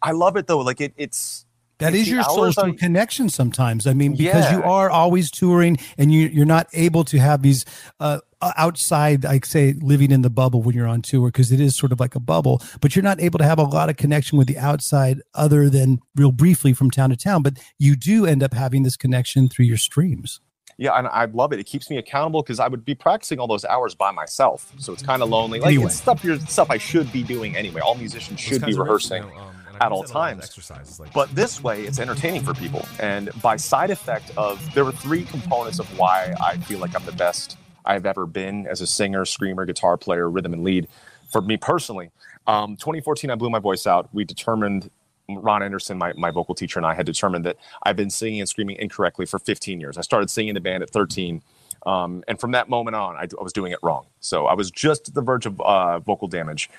I 0.00 0.12
love 0.12 0.36
it 0.36 0.46
though. 0.46 0.60
Like 0.60 0.80
it, 0.80 0.94
it's 0.96 1.44
that 1.78 1.94
is 1.94 2.08
your 2.08 2.22
social 2.22 2.72
connection 2.74 3.28
sometimes. 3.28 3.86
I 3.86 3.92
mean, 3.92 4.12
because 4.12 4.44
yeah. 4.44 4.58
you 4.58 4.62
are 4.62 4.88
always 4.88 5.30
touring 5.32 5.78
and 5.96 6.12
you 6.12 6.28
you're 6.28 6.46
not 6.46 6.68
able 6.72 7.04
to 7.04 7.18
have 7.18 7.42
these 7.42 7.64
uh, 7.98 8.20
outside, 8.40 9.24
I 9.24 9.40
say, 9.40 9.74
living 9.80 10.12
in 10.12 10.22
the 10.22 10.30
bubble 10.30 10.62
when 10.62 10.76
you're 10.76 10.86
on 10.86 11.02
tour 11.02 11.28
because 11.28 11.50
it 11.50 11.60
is 11.60 11.74
sort 11.76 11.90
of 11.90 11.98
like 11.98 12.14
a 12.14 12.20
bubble. 12.20 12.62
But 12.80 12.94
you're 12.94 13.02
not 13.02 13.20
able 13.20 13.38
to 13.38 13.44
have 13.44 13.58
a 13.58 13.64
lot 13.64 13.90
of 13.90 13.96
connection 13.96 14.38
with 14.38 14.46
the 14.46 14.58
outside 14.58 15.20
other 15.34 15.68
than 15.68 16.00
real 16.14 16.32
briefly 16.32 16.72
from 16.72 16.90
town 16.90 17.10
to 17.10 17.16
town. 17.16 17.42
But 17.42 17.58
you 17.78 17.96
do 17.96 18.26
end 18.26 18.44
up 18.44 18.54
having 18.54 18.84
this 18.84 18.96
connection 18.96 19.48
through 19.48 19.66
your 19.66 19.76
streams 19.76 20.40
yeah, 20.78 20.92
and 20.92 21.08
I 21.08 21.26
love 21.26 21.52
it. 21.52 21.58
It 21.58 21.64
keeps 21.64 21.90
me 21.90 21.98
accountable 21.98 22.42
because 22.42 22.60
I 22.60 22.68
would 22.68 22.84
be 22.84 22.94
practicing 22.94 23.40
all 23.40 23.48
those 23.48 23.64
hours 23.64 23.94
by 23.94 24.12
myself, 24.12 24.72
so 24.78 24.92
it's 24.92 25.02
kind 25.02 25.22
of 25.22 25.28
lonely. 25.28 25.58
Like 25.58 25.68
anyway. 25.68 25.86
it's 25.86 25.96
stuff, 25.96 26.24
stuff 26.48 26.70
I 26.70 26.78
should 26.78 27.12
be 27.12 27.24
doing 27.24 27.56
anyway. 27.56 27.80
All 27.80 27.96
musicians 27.96 28.40
should 28.40 28.64
be 28.64 28.74
rehearsing. 28.74 29.24
You 29.24 29.30
know, 29.30 29.38
um, 29.38 29.54
at 29.80 29.92
all 29.92 30.04
times. 30.04 30.44
Exercises 30.44 30.98
like 31.00 31.12
but 31.12 31.32
this 31.34 31.62
way, 31.62 31.82
it's 31.82 31.98
entertaining 31.98 32.42
for 32.42 32.54
people. 32.54 32.86
And 33.00 33.30
by 33.42 33.56
side 33.56 33.90
effect 33.90 34.30
of, 34.36 34.60
there 34.74 34.84
were 34.84 34.92
three 34.92 35.24
components 35.24 35.78
of 35.78 35.98
why 35.98 36.34
I 36.40 36.56
feel 36.58 36.78
like 36.78 36.94
I'm 36.94 37.04
the 37.04 37.12
best 37.12 37.56
I've 37.84 38.06
ever 38.06 38.26
been 38.26 38.66
as 38.66 38.80
a 38.80 38.86
singer, 38.86 39.24
screamer, 39.24 39.64
guitar 39.64 39.96
player, 39.96 40.28
rhythm 40.30 40.52
and 40.52 40.64
lead. 40.64 40.88
For 41.30 41.40
me 41.40 41.56
personally, 41.56 42.10
um, 42.46 42.76
2014, 42.76 43.30
I 43.30 43.34
blew 43.34 43.50
my 43.50 43.58
voice 43.58 43.86
out. 43.86 44.08
We 44.12 44.24
determined 44.24 44.90
Ron 45.28 45.62
Anderson, 45.62 45.98
my, 45.98 46.12
my 46.14 46.30
vocal 46.30 46.54
teacher, 46.54 46.78
and 46.78 46.86
I 46.86 46.94
had 46.94 47.06
determined 47.06 47.44
that 47.44 47.56
I've 47.82 47.96
been 47.96 48.10
singing 48.10 48.40
and 48.40 48.48
screaming 48.48 48.76
incorrectly 48.76 49.26
for 49.26 49.38
15 49.38 49.80
years. 49.80 49.98
I 49.98 50.00
started 50.00 50.30
singing 50.30 50.50
in 50.50 50.54
the 50.54 50.60
band 50.60 50.82
at 50.82 50.90
13. 50.90 51.42
Um, 51.86 52.24
and 52.26 52.40
from 52.40 52.52
that 52.52 52.68
moment 52.68 52.96
on, 52.96 53.16
I, 53.16 53.22
I, 53.38 53.42
was 53.42 53.52
doing 53.52 53.72
it 53.72 53.78
wrong. 53.82 54.06
So 54.20 54.46
I 54.46 54.54
was 54.54 54.70
just 54.70 55.08
at 55.08 55.14
the 55.14 55.20
verge 55.20 55.46
of 55.46 55.60
uh, 55.60 56.00
vocal 56.00 56.28
damage. 56.28 56.70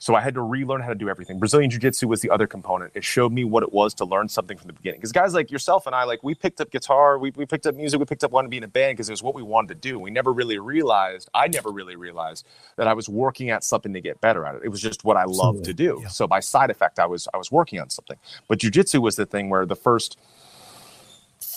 So 0.00 0.14
I 0.14 0.20
had 0.20 0.34
to 0.34 0.42
relearn 0.42 0.80
how 0.80 0.90
to 0.90 0.94
do 0.94 1.08
everything. 1.08 1.40
Brazilian 1.40 1.70
Jiu 1.70 1.80
Jitsu 1.80 2.06
was 2.06 2.20
the 2.20 2.30
other 2.30 2.46
component. 2.46 2.92
It 2.94 3.02
showed 3.02 3.32
me 3.32 3.42
what 3.42 3.64
it 3.64 3.72
was 3.72 3.94
to 3.94 4.04
learn 4.04 4.28
something 4.28 4.56
from 4.56 4.68
the 4.68 4.72
beginning. 4.72 5.00
Because 5.00 5.10
guys 5.10 5.34
like 5.34 5.50
yourself 5.50 5.86
and 5.86 5.94
I, 5.94 6.04
like 6.04 6.22
we 6.22 6.36
picked 6.36 6.60
up 6.60 6.70
guitar, 6.70 7.18
we, 7.18 7.32
we 7.32 7.44
picked 7.46 7.66
up 7.66 7.74
music, 7.74 7.98
we 7.98 8.06
picked 8.06 8.22
up 8.22 8.30
wanting 8.30 8.48
to 8.48 8.50
be 8.50 8.58
in 8.58 8.64
a 8.64 8.68
band 8.68 8.96
because 8.96 9.08
it 9.08 9.12
was 9.12 9.24
what 9.24 9.34
we 9.34 9.42
wanted 9.42 9.68
to 9.68 9.74
do. 9.74 9.98
We 9.98 10.10
never 10.10 10.32
really 10.32 10.58
realized, 10.58 11.28
I 11.34 11.48
never 11.48 11.70
really 11.72 11.96
realized 11.96 12.46
that 12.76 12.86
I 12.86 12.94
was 12.94 13.08
working 13.08 13.50
at 13.50 13.64
something 13.64 13.92
to 13.92 14.00
get 14.00 14.20
better 14.20 14.46
at 14.46 14.54
it. 14.54 14.62
It 14.64 14.68
was 14.68 14.80
just 14.80 15.02
what 15.02 15.16
I 15.16 15.24
loved 15.24 15.64
to 15.64 15.74
do. 15.74 15.98
Yeah. 16.02 16.08
So 16.08 16.28
by 16.28 16.40
side 16.40 16.70
effect, 16.70 17.00
I 17.00 17.06
was 17.06 17.26
I 17.34 17.36
was 17.36 17.50
working 17.50 17.80
on 17.80 17.90
something. 17.90 18.18
But 18.46 18.60
Jiu 18.60 18.70
Jitsu 18.70 19.00
was 19.00 19.16
the 19.16 19.26
thing 19.26 19.50
where 19.50 19.66
the 19.66 19.76
first 19.76 20.16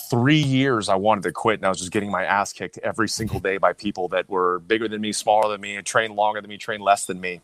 three 0.10 0.42
years 0.42 0.90
I 0.90 0.96
wanted 0.96 1.24
to 1.24 1.32
quit 1.32 1.60
and 1.60 1.66
I 1.66 1.70
was 1.70 1.80
just 1.80 1.92
getting 1.92 2.10
my 2.10 2.26
ass 2.26 2.54
kicked 2.54 2.80
every 2.80 3.08
single 3.08 3.40
day 3.40 3.58
by 3.58 3.74
people 3.74 4.08
that 4.10 4.30
were 4.30 4.60
bigger 4.60 4.88
than 4.88 5.00
me, 5.00 5.12
smaller 5.12 5.50
than 5.50 5.62
me, 5.62 5.80
trained 5.84 6.16
longer 6.16 6.42
than 6.42 6.50
me, 6.50 6.58
trained 6.58 6.84
less 6.84 7.06
than 7.06 7.22
me 7.22 7.40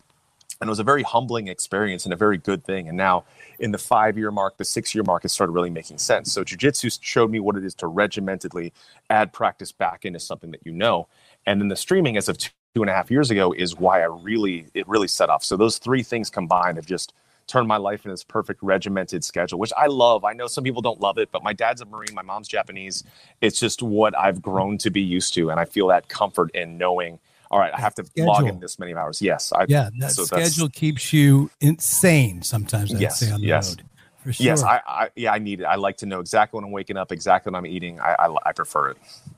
and 0.60 0.68
it 0.68 0.72
was 0.72 0.80
a 0.80 0.84
very 0.84 1.04
humbling 1.04 1.48
experience 1.48 2.06
and 2.06 2.14
a 2.14 2.18
very 2.18 2.38
good 2.38 2.64
thing. 2.64 2.88
And 2.88 2.98
now, 2.98 3.26
in 3.60 3.72
the 3.72 3.78
five 3.78 4.18
year 4.18 4.32
mark, 4.32 4.58
the 4.58 4.66
six 4.66 4.94
year 4.96 5.04
mark, 5.04 5.26
it 5.26 5.30
started 5.30 5.54
really 5.54 5.70
making 5.70 5.98
sense. 5.98 6.32
So, 6.32 6.44
jujitsu 6.44 6.98
showed 7.02 7.32
me 7.32 7.40
what 7.40 7.56
it 7.56 7.64
is 7.64 7.76
to 7.76 7.88
regimentedly 7.88 8.72
add 9.10 9.34
practice 9.34 9.72
back 9.72 10.06
into 10.06 10.20
something 10.20 10.52
that 10.52 10.66
you 10.66 10.72
know. 10.72 11.08
And 11.46 11.62
then 11.62 11.68
the 11.68 11.76
streaming, 11.76 12.18
as 12.18 12.28
of 12.28 12.38
two, 12.38 12.52
and 12.76 12.90
a 12.90 12.94
half 12.94 13.10
years 13.10 13.32
ago, 13.32 13.54
is 13.54 13.76
why 13.76 14.02
I 14.02 14.06
really, 14.06 14.68
it 14.76 14.88
really 14.88 15.08
set 15.08 15.30
off. 15.30 15.44
So, 15.44 15.58
those 15.58 15.78
three 15.78 16.04
things 16.04 16.30
combined 16.30 16.78
have 16.78 16.86
just 16.86 17.14
turned 17.48 17.68
my 17.68 17.78
life 17.78 18.06
in 18.06 18.12
this 18.12 18.24
perfect 18.24 18.62
regimented 18.62 19.24
schedule, 19.24 19.58
which 19.58 19.72
I 19.78 19.88
love. 19.88 20.26
I 20.26 20.34
know 20.34 20.48
some 20.48 20.64
people 20.64 20.82
don't 20.82 21.00
love 21.00 21.18
it, 21.18 21.30
but 21.32 21.44
my 21.44 21.54
dad's 21.54 21.82
a 21.82 21.86
Marine, 21.86 22.14
my 22.14 22.22
mom's 22.22 22.48
Japanese. 22.48 23.04
It's 23.42 23.60
just 23.60 23.82
what 23.82 24.18
I've 24.18 24.42
grown 24.42 24.78
to 24.80 24.90
be 24.90 25.02
used 25.02 25.34
to. 25.36 25.50
And 25.50 25.60
I 25.60 25.66
feel 25.66 25.88
that 25.88 26.10
comfort 26.10 26.52
in 26.54 26.78
knowing 26.78 27.20
all 27.52 27.60
right, 27.60 27.74
I 27.74 27.80
have 27.80 27.96
to 27.96 28.06
schedule. 28.06 28.28
log 28.28 28.48
in 28.48 28.60
this 28.60 28.80
many 28.80 28.94
hours. 28.94 29.22
Yes. 29.22 29.52
I, 29.54 29.66
yeah. 29.68 29.90
That 30.00 30.12
so 30.12 30.26
schedule 30.26 30.70
keeps 30.70 31.14
you 31.14 31.50
insane 31.62 32.42
sometimes. 32.42 32.94
I'd 32.94 33.02
yes. 33.02 33.20
say 33.20 33.32
on 33.32 33.42
the 33.42 33.48
yes. 33.48 33.70
road. 33.70 33.84
For 34.28 34.34
sure. 34.34 34.46
Yes. 34.46 34.64
I, 34.64 34.82
I, 34.86 35.10
yeah, 35.16 35.32
I 35.32 35.40
need 35.40 35.62
it. 35.62 35.64
I 35.64 35.76
like 35.76 35.96
to 35.98 36.06
know 36.06 36.20
exactly 36.20 36.58
when 36.58 36.66
I'm 36.66 36.72
waking 36.72 36.98
up, 36.98 37.14
exactly 37.14 37.50
when 37.50 37.56
I'm 37.56 37.66
eating. 37.66 38.00
I, 38.02 38.16
I, 38.20 38.36
I 38.48 38.52
prefer 38.52 38.90
it. 38.90 38.98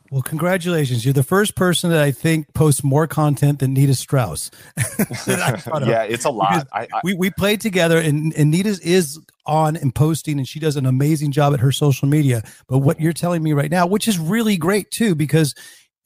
Well, 0.09 0.23
congratulations. 0.23 1.05
You're 1.05 1.13
the 1.13 1.21
first 1.21 1.55
person 1.55 1.91
that 1.91 2.01
I 2.01 2.09
think 2.09 2.51
posts 2.55 2.83
more 2.83 3.05
content 3.05 3.59
than 3.59 3.75
Nita 3.75 3.93
Strauss. 3.93 4.49
yeah, 5.27 6.03
it's 6.03 6.25
a 6.25 6.31
lot. 6.31 6.67
I, 6.73 6.87
I, 6.91 7.01
we, 7.03 7.13
we 7.13 7.29
played 7.29 7.61
together 7.61 7.99
and, 7.99 8.33
and 8.33 8.49
Nita 8.49 8.79
is 8.81 9.19
on 9.45 9.75
and 9.75 9.93
posting 9.93 10.39
and 10.39 10.47
she 10.47 10.59
does 10.59 10.75
an 10.75 10.87
amazing 10.87 11.31
job 11.31 11.53
at 11.53 11.59
her 11.59 11.71
social 11.71 12.07
media. 12.07 12.41
But 12.67 12.79
what 12.79 12.99
you're 12.99 13.13
telling 13.13 13.43
me 13.43 13.53
right 13.53 13.69
now, 13.69 13.85
which 13.85 14.07
is 14.07 14.17
really 14.17 14.57
great 14.57 14.89
too, 14.89 15.13
because 15.13 15.53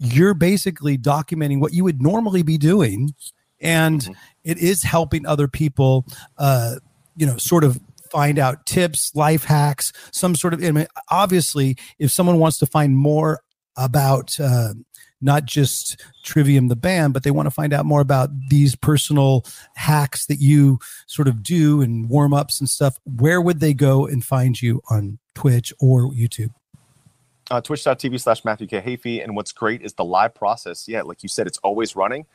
you're 0.03 0.33
basically 0.33 0.97
documenting 0.97 1.59
what 1.59 1.73
you 1.73 1.83
would 1.83 2.01
normally 2.01 2.43
be 2.43 2.57
doing 2.57 3.13
and 3.59 4.01
mm-hmm. 4.01 4.13
it 4.43 4.57
is 4.57 4.83
helping 4.83 5.25
other 5.25 5.47
people 5.47 6.05
uh 6.37 6.75
you 7.15 7.25
know 7.25 7.37
sort 7.37 7.63
of 7.63 7.79
find 8.11 8.37
out 8.37 8.65
tips 8.65 9.15
life 9.15 9.45
hacks 9.45 9.91
some 10.11 10.35
sort 10.35 10.53
of 10.53 10.63
I 10.63 10.71
mean, 10.71 10.87
obviously 11.09 11.77
if 11.97 12.11
someone 12.11 12.37
wants 12.37 12.59
to 12.59 12.65
find 12.65 12.95
more 12.95 13.41
about 13.75 14.39
uh, 14.39 14.73
not 15.19 15.45
just 15.45 15.99
trivium 16.23 16.67
the 16.67 16.75
band 16.75 17.13
but 17.13 17.23
they 17.23 17.31
want 17.31 17.47
to 17.47 17.51
find 17.51 17.73
out 17.73 17.85
more 17.85 18.01
about 18.01 18.29
these 18.49 18.75
personal 18.75 19.45
hacks 19.75 20.27
that 20.27 20.39
you 20.39 20.77
sort 21.07 21.27
of 21.27 21.41
do 21.41 21.81
and 21.81 22.07
warm 22.07 22.33
ups 22.33 22.59
and 22.59 22.69
stuff 22.69 22.97
where 23.05 23.41
would 23.41 23.59
they 23.59 23.73
go 23.73 24.05
and 24.05 24.23
find 24.23 24.61
you 24.61 24.81
on 24.91 25.17
twitch 25.33 25.73
or 25.79 26.11
youtube 26.11 26.51
uh, 27.51 27.61
twitch.tv 27.61 28.19
slash 28.19 28.45
Matthew 28.45 28.67
K. 28.67 28.81
Heafy. 28.81 29.23
And 29.23 29.35
what's 29.35 29.51
great 29.51 29.81
is 29.81 29.93
the 29.93 30.05
live 30.05 30.33
process. 30.33 30.87
Yeah, 30.87 31.01
like 31.01 31.23
you 31.23 31.29
said, 31.29 31.47
it's 31.47 31.59
always 31.59 31.95
running. 31.95 32.25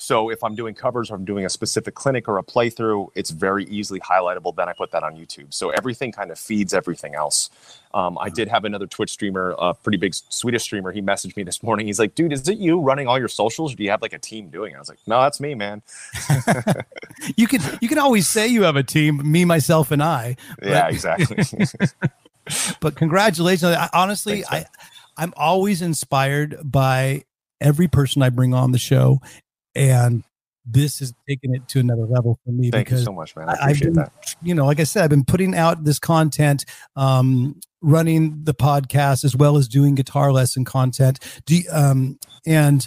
So 0.00 0.30
if 0.30 0.44
I'm 0.44 0.54
doing 0.54 0.74
covers 0.74 1.10
or 1.10 1.16
I'm 1.16 1.24
doing 1.24 1.44
a 1.44 1.48
specific 1.48 1.96
clinic 1.96 2.28
or 2.28 2.38
a 2.38 2.42
playthrough, 2.42 3.08
it's 3.16 3.30
very 3.30 3.64
easily 3.64 3.98
highlightable. 3.98 4.54
Then 4.54 4.68
I 4.68 4.72
put 4.72 4.92
that 4.92 5.02
on 5.02 5.16
YouTube. 5.16 5.52
So 5.52 5.70
everything 5.70 6.12
kind 6.12 6.30
of 6.30 6.38
feeds 6.38 6.72
everything 6.72 7.16
else. 7.16 7.50
Um, 7.92 8.16
I 8.20 8.28
did 8.28 8.46
have 8.46 8.64
another 8.64 8.86
Twitch 8.86 9.10
streamer, 9.10 9.56
a 9.58 9.74
pretty 9.74 9.98
big 9.98 10.14
Swedish 10.14 10.62
streamer. 10.62 10.92
He 10.92 11.02
messaged 11.02 11.36
me 11.36 11.42
this 11.42 11.64
morning. 11.64 11.88
He's 11.88 11.98
like, 11.98 12.14
dude, 12.14 12.32
is 12.32 12.48
it 12.48 12.58
you 12.58 12.80
running 12.80 13.08
all 13.08 13.18
your 13.18 13.28
socials? 13.28 13.72
Or 13.74 13.76
do 13.76 13.82
you 13.82 13.90
have 13.90 14.00
like 14.00 14.12
a 14.12 14.20
team 14.20 14.50
doing 14.50 14.72
it? 14.72 14.76
I 14.76 14.78
was 14.78 14.88
like, 14.88 15.00
no, 15.08 15.20
that's 15.20 15.40
me, 15.40 15.56
man. 15.56 15.82
you 17.36 17.48
can 17.48 17.60
you 17.80 17.88
can 17.88 17.98
always 17.98 18.28
say 18.28 18.46
you 18.46 18.62
have 18.62 18.76
a 18.76 18.84
team, 18.84 19.20
me, 19.28 19.44
myself, 19.44 19.90
and 19.90 20.02
I. 20.02 20.36
Yeah, 20.62 20.88
exactly. 20.88 21.42
but 22.80 22.96
congratulations. 22.96 23.74
I, 23.74 23.88
honestly, 23.92 24.42
Thanks, 24.42 24.68
I 25.16 25.22
I'm 25.22 25.32
always 25.36 25.82
inspired 25.82 26.58
by 26.62 27.24
every 27.60 27.88
person 27.88 28.22
I 28.22 28.30
bring 28.30 28.54
on 28.54 28.72
the 28.72 28.78
show 28.78 29.20
and 29.74 30.22
this 30.70 30.98
has 30.98 31.14
taken 31.28 31.54
it 31.54 31.66
to 31.68 31.80
another 31.80 32.04
level 32.04 32.38
for 32.44 32.52
me 32.52 32.70
Thank 32.70 32.86
because 32.86 33.00
you 33.00 33.06
so 33.06 33.12
much, 33.12 33.34
man. 33.34 33.48
I 33.48 33.54
appreciate 33.54 33.84
been, 33.84 33.92
that. 33.94 34.36
You 34.42 34.54
know, 34.54 34.66
like 34.66 34.80
I 34.80 34.84
said, 34.84 35.04
I've 35.04 35.10
been 35.10 35.24
putting 35.24 35.54
out 35.54 35.84
this 35.84 35.98
content, 35.98 36.64
um, 36.94 37.58
running 37.80 38.44
the 38.44 38.54
podcast 38.54 39.24
as 39.24 39.34
well 39.34 39.56
as 39.56 39.66
doing 39.66 39.94
guitar 39.94 40.30
lesson 40.30 40.64
content. 40.64 41.20
Do 41.46 41.60
um, 41.72 42.18
and 42.46 42.86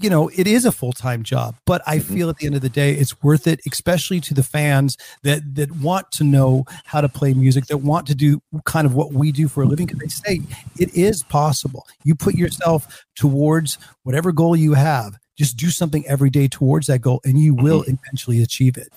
you 0.00 0.10
know, 0.10 0.28
it 0.34 0.46
is 0.46 0.64
a 0.64 0.72
full 0.72 0.92
time 0.92 1.22
job, 1.22 1.56
but 1.66 1.82
I 1.86 1.98
mm-hmm. 1.98 2.14
feel 2.14 2.30
at 2.30 2.38
the 2.38 2.46
end 2.46 2.54
of 2.54 2.62
the 2.62 2.68
day, 2.68 2.92
it's 2.92 3.22
worth 3.22 3.46
it, 3.46 3.60
especially 3.70 4.20
to 4.20 4.34
the 4.34 4.42
fans 4.42 4.96
that 5.22 5.54
that 5.54 5.70
want 5.76 6.10
to 6.12 6.24
know 6.24 6.64
how 6.84 7.00
to 7.00 7.08
play 7.08 7.34
music, 7.34 7.66
that 7.66 7.78
want 7.78 8.06
to 8.08 8.14
do 8.14 8.40
kind 8.64 8.86
of 8.86 8.94
what 8.94 9.12
we 9.12 9.32
do 9.32 9.48
for 9.48 9.62
a 9.62 9.66
living. 9.66 9.86
Because 9.86 10.20
they 10.20 10.36
say 10.36 10.40
it 10.78 10.94
is 10.94 11.22
possible. 11.22 11.86
You 12.04 12.14
put 12.14 12.34
yourself 12.34 13.04
towards 13.16 13.78
whatever 14.02 14.32
goal 14.32 14.56
you 14.56 14.74
have 14.74 15.18
just 15.40 15.56
do 15.56 15.70
something 15.70 16.06
every 16.06 16.28
day 16.28 16.46
towards 16.48 16.86
that 16.86 16.98
goal 16.98 17.18
and 17.24 17.38
you 17.38 17.54
will 17.54 17.80
mm-hmm. 17.80 17.94
eventually 18.04 18.42
achieve 18.42 18.76
it 18.76 18.92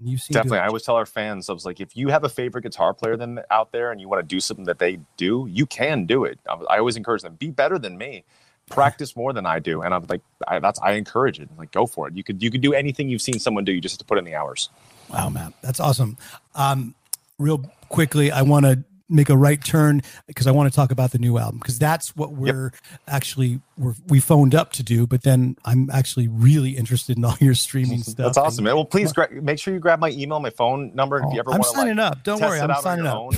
you 0.00 0.16
definitely 0.30 0.58
i 0.58 0.66
always 0.66 0.84
tell 0.84 0.94
our 0.94 1.06
fans 1.06 1.50
i 1.50 1.52
was 1.52 1.64
like 1.64 1.80
if 1.80 1.96
you 1.96 2.06
have 2.06 2.22
a 2.22 2.28
favorite 2.28 2.62
guitar 2.62 2.94
player 2.94 3.16
than 3.16 3.40
out 3.50 3.72
there 3.72 3.90
and 3.90 4.00
you 4.00 4.08
want 4.08 4.20
to 4.20 4.26
do 4.26 4.38
something 4.38 4.64
that 4.64 4.78
they 4.78 4.98
do 5.16 5.48
you 5.50 5.66
can 5.66 6.06
do 6.06 6.24
it 6.24 6.38
i 6.70 6.78
always 6.78 6.96
encourage 6.96 7.22
them 7.22 7.34
be 7.34 7.50
better 7.50 7.80
than 7.80 7.98
me 7.98 8.22
practice 8.68 9.16
more 9.16 9.32
than 9.32 9.46
i 9.46 9.58
do 9.58 9.82
and 9.82 9.94
i'm 9.94 10.04
like 10.08 10.20
I, 10.46 10.58
that's 10.58 10.78
i 10.80 10.92
encourage 10.92 11.40
it 11.40 11.48
like 11.58 11.72
go 11.72 11.86
for 11.86 12.08
it 12.08 12.16
you 12.16 12.22
could 12.22 12.42
you 12.42 12.50
could 12.50 12.60
do 12.60 12.74
anything 12.74 13.08
you've 13.08 13.22
seen 13.22 13.38
someone 13.38 13.64
do 13.64 13.72
you 13.72 13.80
just 13.80 13.94
have 13.94 13.98
to 13.98 14.04
put 14.04 14.18
in 14.18 14.24
the 14.24 14.34
hours 14.34 14.68
wow 15.10 15.28
man 15.28 15.54
that's 15.62 15.80
awesome 15.80 16.16
um 16.54 16.94
real 17.38 17.58
quickly 17.88 18.30
i 18.30 18.42
want 18.42 18.64
to 18.64 18.82
make 19.08 19.28
a 19.28 19.36
right 19.36 19.62
turn 19.64 20.02
because 20.26 20.46
I 20.46 20.50
want 20.50 20.70
to 20.70 20.76
talk 20.76 20.90
about 20.90 21.12
the 21.12 21.18
new 21.18 21.38
album 21.38 21.58
because 21.58 21.78
that's 21.78 22.14
what 22.14 22.32
we're 22.32 22.72
yep. 22.72 22.98
actually 23.06 23.60
we're, 23.76 23.94
we 24.08 24.20
phoned 24.20 24.54
up 24.54 24.72
to 24.72 24.82
do. 24.82 25.06
But 25.06 25.22
then 25.22 25.56
I'm 25.64 25.90
actually 25.90 26.28
really 26.28 26.72
interested 26.72 27.16
in 27.16 27.24
all 27.24 27.36
your 27.40 27.54
streaming 27.54 28.02
stuff. 28.02 28.16
That's 28.16 28.38
awesome, 28.38 28.64
man. 28.64 28.74
Well, 28.74 28.84
please 28.84 29.12
gra- 29.12 29.30
make 29.30 29.58
sure 29.58 29.72
you 29.72 29.80
grab 29.80 30.00
my 30.00 30.10
email, 30.10 30.40
my 30.40 30.50
phone 30.50 30.94
number 30.94 31.22
oh, 31.22 31.28
if 31.28 31.34
you 31.34 31.40
ever 31.40 31.50
I'm 31.50 31.58
want 31.58 31.64
to 31.64 31.78
signing 31.78 31.96
like, 31.96 32.12
up. 32.12 32.24
Don't 32.24 32.40
worry, 32.40 32.60
I'm 32.60 32.82
signing 32.82 33.06
up. 33.06 33.32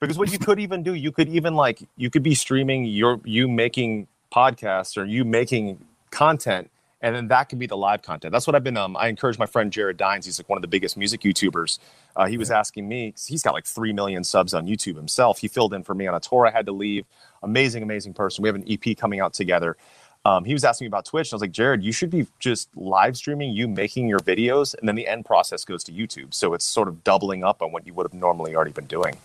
because 0.00 0.18
what 0.18 0.30
you 0.30 0.38
could 0.38 0.60
even 0.60 0.82
do, 0.82 0.94
you 0.94 1.12
could 1.12 1.28
even 1.28 1.54
like 1.54 1.82
you 1.96 2.10
could 2.10 2.22
be 2.22 2.34
streaming 2.34 2.84
your 2.84 3.20
you 3.24 3.48
making 3.48 4.08
podcasts 4.32 4.96
or 4.96 5.04
you 5.04 5.24
making 5.24 5.84
content 6.10 6.70
and 7.00 7.14
then 7.14 7.28
that 7.28 7.44
could 7.44 7.58
be 7.58 7.66
the 7.66 7.76
live 7.76 8.02
content. 8.02 8.32
That's 8.32 8.46
what 8.46 8.56
I've 8.56 8.64
been. 8.64 8.76
Um, 8.76 8.96
I 8.96 9.08
encourage 9.08 9.38
my 9.38 9.46
friend 9.46 9.72
Jared 9.72 9.96
Dines. 9.96 10.26
He's 10.26 10.38
like 10.38 10.48
one 10.48 10.58
of 10.58 10.62
the 10.62 10.68
biggest 10.68 10.96
music 10.96 11.20
YouTubers. 11.20 11.78
Uh, 12.16 12.26
he 12.26 12.36
was 12.36 12.50
asking 12.50 12.88
me. 12.88 13.14
He's 13.26 13.42
got 13.42 13.54
like 13.54 13.66
three 13.66 13.92
million 13.92 14.24
subs 14.24 14.52
on 14.52 14.66
YouTube 14.66 14.96
himself. 14.96 15.38
He 15.38 15.48
filled 15.48 15.74
in 15.74 15.84
for 15.84 15.94
me 15.94 16.06
on 16.06 16.14
a 16.14 16.20
tour. 16.20 16.46
I 16.46 16.50
had 16.50 16.66
to 16.66 16.72
leave. 16.72 17.04
Amazing, 17.42 17.84
amazing 17.84 18.14
person. 18.14 18.42
We 18.42 18.48
have 18.48 18.56
an 18.56 18.64
EP 18.68 18.96
coming 18.96 19.20
out 19.20 19.32
together. 19.32 19.76
Um, 20.24 20.44
he 20.44 20.52
was 20.52 20.64
asking 20.64 20.86
me 20.86 20.88
about 20.88 21.04
Twitch. 21.04 21.28
And 21.28 21.34
I 21.34 21.36
was 21.36 21.42
like, 21.42 21.52
Jared, 21.52 21.84
you 21.84 21.92
should 21.92 22.10
be 22.10 22.26
just 22.40 22.68
live 22.76 23.16
streaming 23.16 23.52
you 23.52 23.68
making 23.68 24.08
your 24.08 24.18
videos, 24.18 24.74
and 24.76 24.88
then 24.88 24.96
the 24.96 25.06
end 25.06 25.24
process 25.24 25.64
goes 25.64 25.84
to 25.84 25.92
YouTube. 25.92 26.34
So 26.34 26.52
it's 26.54 26.64
sort 26.64 26.88
of 26.88 27.04
doubling 27.04 27.44
up 27.44 27.62
on 27.62 27.70
what 27.70 27.86
you 27.86 27.94
would 27.94 28.04
have 28.04 28.14
normally 28.14 28.56
already 28.56 28.72
been 28.72 28.86
doing. 28.86 29.16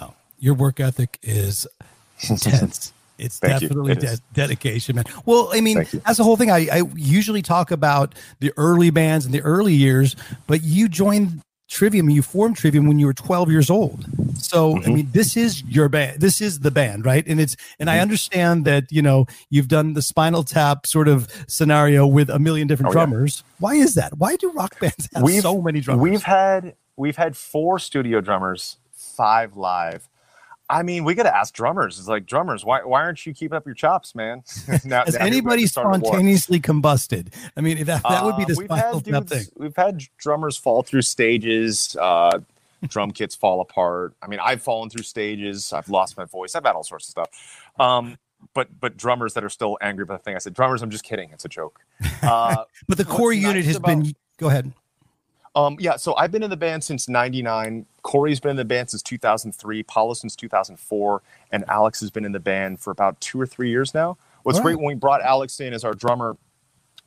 Wow, 0.00 0.14
your 0.40 0.54
work 0.54 0.80
ethic 0.80 1.20
is 1.22 1.68
intense. 2.28 2.92
It's 3.18 3.38
Thank 3.38 3.60
definitely 3.60 3.92
it 3.92 4.00
de- 4.00 4.18
dedication, 4.32 4.96
man. 4.96 5.04
Well, 5.26 5.50
I 5.52 5.60
mean, 5.60 5.86
that's 6.04 6.18
the 6.18 6.24
whole 6.24 6.36
thing. 6.36 6.50
I, 6.50 6.68
I 6.72 6.82
usually 6.96 7.42
talk 7.42 7.70
about 7.70 8.14
the 8.40 8.52
early 8.56 8.90
bands 8.90 9.24
and 9.24 9.34
the 9.34 9.42
early 9.42 9.74
years, 9.74 10.16
but 10.46 10.62
you 10.62 10.88
joined 10.88 11.42
Trivium, 11.72 12.10
you 12.10 12.20
formed 12.20 12.56
Trivium 12.56 12.86
when 12.86 12.98
you 12.98 13.06
were 13.06 13.14
12 13.14 13.50
years 13.50 13.70
old. 13.70 14.04
So, 14.36 14.74
mm-hmm. 14.74 14.90
I 14.90 14.94
mean, 14.94 15.08
this 15.12 15.38
is 15.38 15.62
your 15.64 15.88
band. 15.88 16.20
This 16.20 16.42
is 16.42 16.60
the 16.60 16.70
band, 16.70 17.06
right? 17.06 17.26
And 17.26 17.40
it's, 17.40 17.56
and 17.78 17.88
mm-hmm. 17.88 17.96
I 17.96 18.00
understand 18.00 18.66
that, 18.66 18.92
you 18.92 19.00
know, 19.00 19.24
you've 19.48 19.68
done 19.68 19.94
the 19.94 20.02
Spinal 20.02 20.44
Tap 20.44 20.86
sort 20.86 21.08
of 21.08 21.28
scenario 21.48 22.06
with 22.06 22.28
a 22.28 22.38
million 22.38 22.68
different 22.68 22.90
oh, 22.90 22.92
drummers. 22.92 23.42
Yeah. 23.42 23.54
Why 23.60 23.74
is 23.76 23.94
that? 23.94 24.18
Why 24.18 24.36
do 24.36 24.52
rock 24.52 24.78
bands 24.80 25.08
have 25.14 25.22
we've, 25.22 25.40
so 25.40 25.62
many 25.62 25.80
drummers? 25.80 26.02
We've 26.02 26.22
had, 26.22 26.74
we've 26.96 27.16
had 27.16 27.38
four 27.38 27.78
studio 27.78 28.20
drummers, 28.20 28.76
five 28.92 29.56
live. 29.56 30.10
I 30.72 30.82
mean, 30.82 31.04
we 31.04 31.14
got 31.14 31.24
to 31.24 31.36
ask 31.36 31.52
drummers. 31.52 31.98
It's 31.98 32.08
like 32.08 32.24
drummers, 32.24 32.64
why 32.64 32.82
why 32.82 33.02
aren't 33.02 33.26
you 33.26 33.34
keeping 33.34 33.56
up 33.56 33.66
your 33.66 33.74
chops, 33.74 34.14
man? 34.14 34.42
now, 34.84 35.04
Has 35.04 35.18
now 35.18 35.24
anybody 35.24 35.66
spontaneously 35.66 36.60
combusted? 36.60 37.32
I 37.56 37.60
mean, 37.60 37.84
that 37.84 38.02
that 38.02 38.24
would 38.24 38.38
be 38.38 38.44
the 38.46 38.66
uh, 38.70 38.98
dudes, 39.00 39.30
thing. 39.30 39.44
We've 39.56 39.76
had 39.76 40.02
drummers 40.16 40.56
fall 40.56 40.82
through 40.82 41.02
stages. 41.02 41.94
Uh, 42.00 42.40
drum 42.88 43.10
kits 43.10 43.34
fall 43.34 43.60
apart. 43.60 44.14
I 44.22 44.28
mean, 44.28 44.40
I've 44.40 44.62
fallen 44.62 44.88
through 44.88 45.02
stages. 45.02 45.74
I've 45.74 45.90
lost 45.90 46.16
my 46.16 46.24
voice. 46.24 46.54
I've 46.54 46.64
had 46.64 46.74
all 46.74 46.84
sorts 46.84 47.06
of 47.06 47.10
stuff. 47.10 47.72
Um, 47.78 48.16
but 48.54 48.68
but 48.80 48.96
drummers 48.96 49.34
that 49.34 49.44
are 49.44 49.50
still 49.50 49.76
angry 49.82 50.04
about 50.04 50.20
the 50.20 50.24
thing. 50.24 50.36
I 50.36 50.38
said, 50.38 50.54
drummers, 50.54 50.80
I'm 50.80 50.90
just 50.90 51.04
kidding. 51.04 51.30
It's 51.32 51.44
a 51.44 51.50
joke. 51.50 51.80
Uh, 52.22 52.64
but 52.88 52.96
the 52.96 53.04
core 53.04 53.34
unit 53.34 53.56
nice 53.56 53.66
has 53.66 53.76
about, 53.76 54.02
been. 54.02 54.14
Go 54.38 54.48
ahead. 54.48 54.72
Um, 55.54 55.76
yeah, 55.78 55.96
so 55.96 56.14
I've 56.16 56.30
been 56.30 56.42
in 56.42 56.50
the 56.50 56.56
band 56.56 56.82
since 56.82 57.08
'99. 57.08 57.84
Corey's 58.02 58.40
been 58.40 58.52
in 58.52 58.56
the 58.56 58.64
band 58.64 58.90
since 58.90 59.02
2003. 59.02 59.82
Paolo 59.82 60.14
since 60.14 60.34
2004, 60.34 61.22
and 61.50 61.64
Alex 61.68 62.00
has 62.00 62.10
been 62.10 62.24
in 62.24 62.32
the 62.32 62.40
band 62.40 62.80
for 62.80 62.90
about 62.90 63.20
two 63.20 63.40
or 63.40 63.46
three 63.46 63.70
years 63.70 63.92
now. 63.92 64.16
What's 64.44 64.60
great 64.60 64.76
when 64.76 64.86
we 64.86 64.94
brought 64.94 65.22
Alex 65.22 65.60
in 65.60 65.72
as 65.72 65.84
our 65.84 65.94
drummer, 65.94 66.36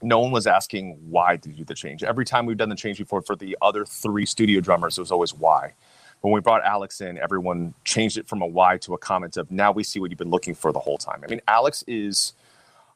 no 0.01 0.19
one 0.19 0.31
was 0.31 0.47
asking 0.47 0.97
why 1.09 1.35
did 1.35 1.51
you 1.51 1.57
do 1.59 1.63
the 1.65 1.73
change. 1.73 2.03
Every 2.03 2.23
time 2.23 2.45
we've 2.45 2.57
done 2.57 2.69
the 2.69 2.75
change 2.75 2.97
before 2.97 3.21
for 3.21 3.35
the 3.35 3.57
other 3.61 3.85
three 3.85 4.25
studio 4.25 4.61
drummers, 4.61 4.97
it 4.97 5.01
was 5.01 5.11
always 5.11 5.33
why. 5.33 5.73
When 6.21 6.33
we 6.33 6.39
brought 6.39 6.63
Alex 6.63 7.01
in, 7.01 7.17
everyone 7.17 7.73
changed 7.83 8.17
it 8.17 8.27
from 8.27 8.41
a 8.41 8.47
why 8.47 8.77
to 8.77 8.93
a 8.93 8.97
comment 8.97 9.37
of 9.37 9.51
now 9.51 9.71
we 9.71 9.83
see 9.83 9.99
what 9.99 10.11
you've 10.11 10.17
been 10.17 10.29
looking 10.29 10.55
for 10.55 10.71
the 10.71 10.79
whole 10.79 10.97
time. 10.97 11.21
I 11.23 11.27
mean, 11.29 11.41
Alex 11.47 11.83
is 11.87 12.33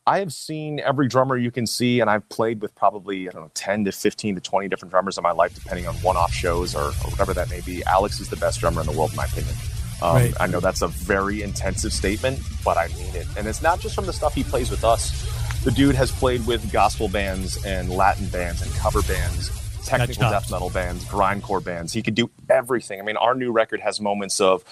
I 0.07 0.19
have 0.19 0.33
seen 0.33 0.79
every 0.79 1.07
drummer 1.07 1.37
you 1.37 1.51
can 1.51 1.67
see, 1.67 1.99
and 1.99 2.09
I've 2.09 2.27
played 2.29 2.61
with 2.61 2.73
probably, 2.73 3.29
I 3.29 3.31
don't 3.31 3.43
know, 3.43 3.51
10 3.53 3.85
to 3.85 3.91
15 3.91 4.35
to 4.35 4.41
20 4.41 4.67
different 4.67 4.91
drummers 4.91 5.17
in 5.17 5.23
my 5.23 5.31
life, 5.31 5.53
depending 5.53 5.87
on 5.87 5.95
one 5.95 6.17
off 6.17 6.33
shows 6.33 6.73
or, 6.73 6.85
or 6.85 7.11
whatever 7.11 7.33
that 7.35 7.49
may 7.49 7.61
be. 7.61 7.83
Alex 7.83 8.19
is 8.19 8.29
the 8.29 8.37
best 8.37 8.59
drummer 8.59 8.81
in 8.81 8.87
the 8.87 8.93
world, 8.93 9.11
in 9.11 9.17
my 9.17 9.25
opinion. 9.25 9.53
Um, 10.01 10.15
right. 10.15 10.33
I 10.39 10.47
know 10.47 10.59
that's 10.59 10.81
a 10.81 10.87
very 10.87 11.43
intensive 11.43 11.93
statement, 11.93 12.39
but 12.63 12.77
I 12.77 12.87
mean 12.89 13.13
it. 13.15 13.27
And 13.37 13.47
it's 13.47 13.61
not 13.61 13.79
just 13.79 13.93
from 13.93 14.05
the 14.05 14.13
stuff 14.13 14.33
he 14.33 14.43
plays 14.43 14.71
with 14.71 14.83
us. 14.83 15.27
The 15.63 15.71
dude 15.71 15.95
has 15.95 16.09
played 16.09 16.47
with 16.47 16.71
gospel 16.71 17.09
bands 17.09 17.63
and 17.65 17.89
Latin 17.89 18.27
bands 18.29 18.61
and 18.61 18.71
cover 18.75 19.01
bands, 19.01 19.51
technical 19.85 20.29
death 20.29 20.49
metal 20.49 20.69
bands, 20.69 21.03
grindcore 21.03 21.63
bands. 21.63 21.91
He 21.91 22.01
could 22.01 22.15
do 22.15 22.29
everything. 22.49 22.99
I 22.99 23.03
mean, 23.03 23.17
our 23.17 23.35
new 23.35 23.51
record 23.51 23.81
has 23.81 23.99
moments 23.99 24.39
of 24.39 24.63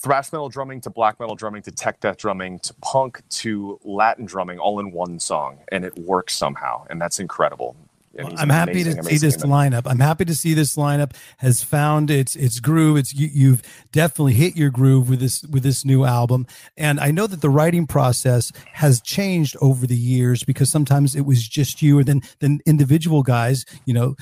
thrash 0.00 0.32
metal 0.32 0.48
drumming 0.48 0.80
to 0.80 0.90
black 0.90 1.20
metal 1.20 1.36
drumming 1.36 1.62
to 1.62 1.70
tech 1.70 2.00
death 2.00 2.16
drumming 2.16 2.58
to 2.60 2.74
punk 2.82 3.22
to 3.28 3.78
Latin 3.84 4.24
drumming 4.24 4.58
all 4.58 4.80
in 4.80 4.92
one 4.92 5.18
song, 5.18 5.58
and 5.70 5.84
it 5.84 5.96
works 5.98 6.34
somehow, 6.34 6.84
and 6.88 7.00
that's 7.00 7.18
incredible. 7.18 7.76
Well, 8.12 8.34
I'm 8.38 8.48
happy 8.48 8.82
amazing, 8.82 8.96
to 8.96 9.04
see 9.04 9.18
this 9.18 9.36
lineup. 9.36 9.82
I'm 9.86 10.00
happy 10.00 10.24
to 10.24 10.34
see 10.34 10.52
this 10.52 10.74
lineup 10.74 11.14
has 11.38 11.62
found 11.62 12.10
its 12.10 12.34
its 12.34 12.58
groove. 12.58 12.96
It's 12.96 13.14
you, 13.14 13.52
have 13.52 13.62
definitely 13.92 14.32
hit 14.32 14.56
your 14.56 14.70
groove 14.70 15.08
with 15.08 15.20
this 15.20 15.44
with 15.44 15.62
this 15.62 15.84
new 15.84 16.04
album, 16.04 16.46
and 16.76 16.98
I 16.98 17.12
know 17.12 17.28
that 17.28 17.40
the 17.40 17.50
writing 17.50 17.86
process 17.86 18.50
has 18.72 19.00
changed 19.00 19.56
over 19.60 19.86
the 19.86 19.96
years 19.96 20.42
because 20.42 20.70
sometimes 20.70 21.14
it 21.14 21.24
was 21.24 21.46
just 21.46 21.82
you, 21.82 22.00
or 22.00 22.04
then 22.04 22.22
then 22.40 22.60
individual 22.66 23.22
guys, 23.22 23.64
you 23.84 23.94
know, 23.94 24.16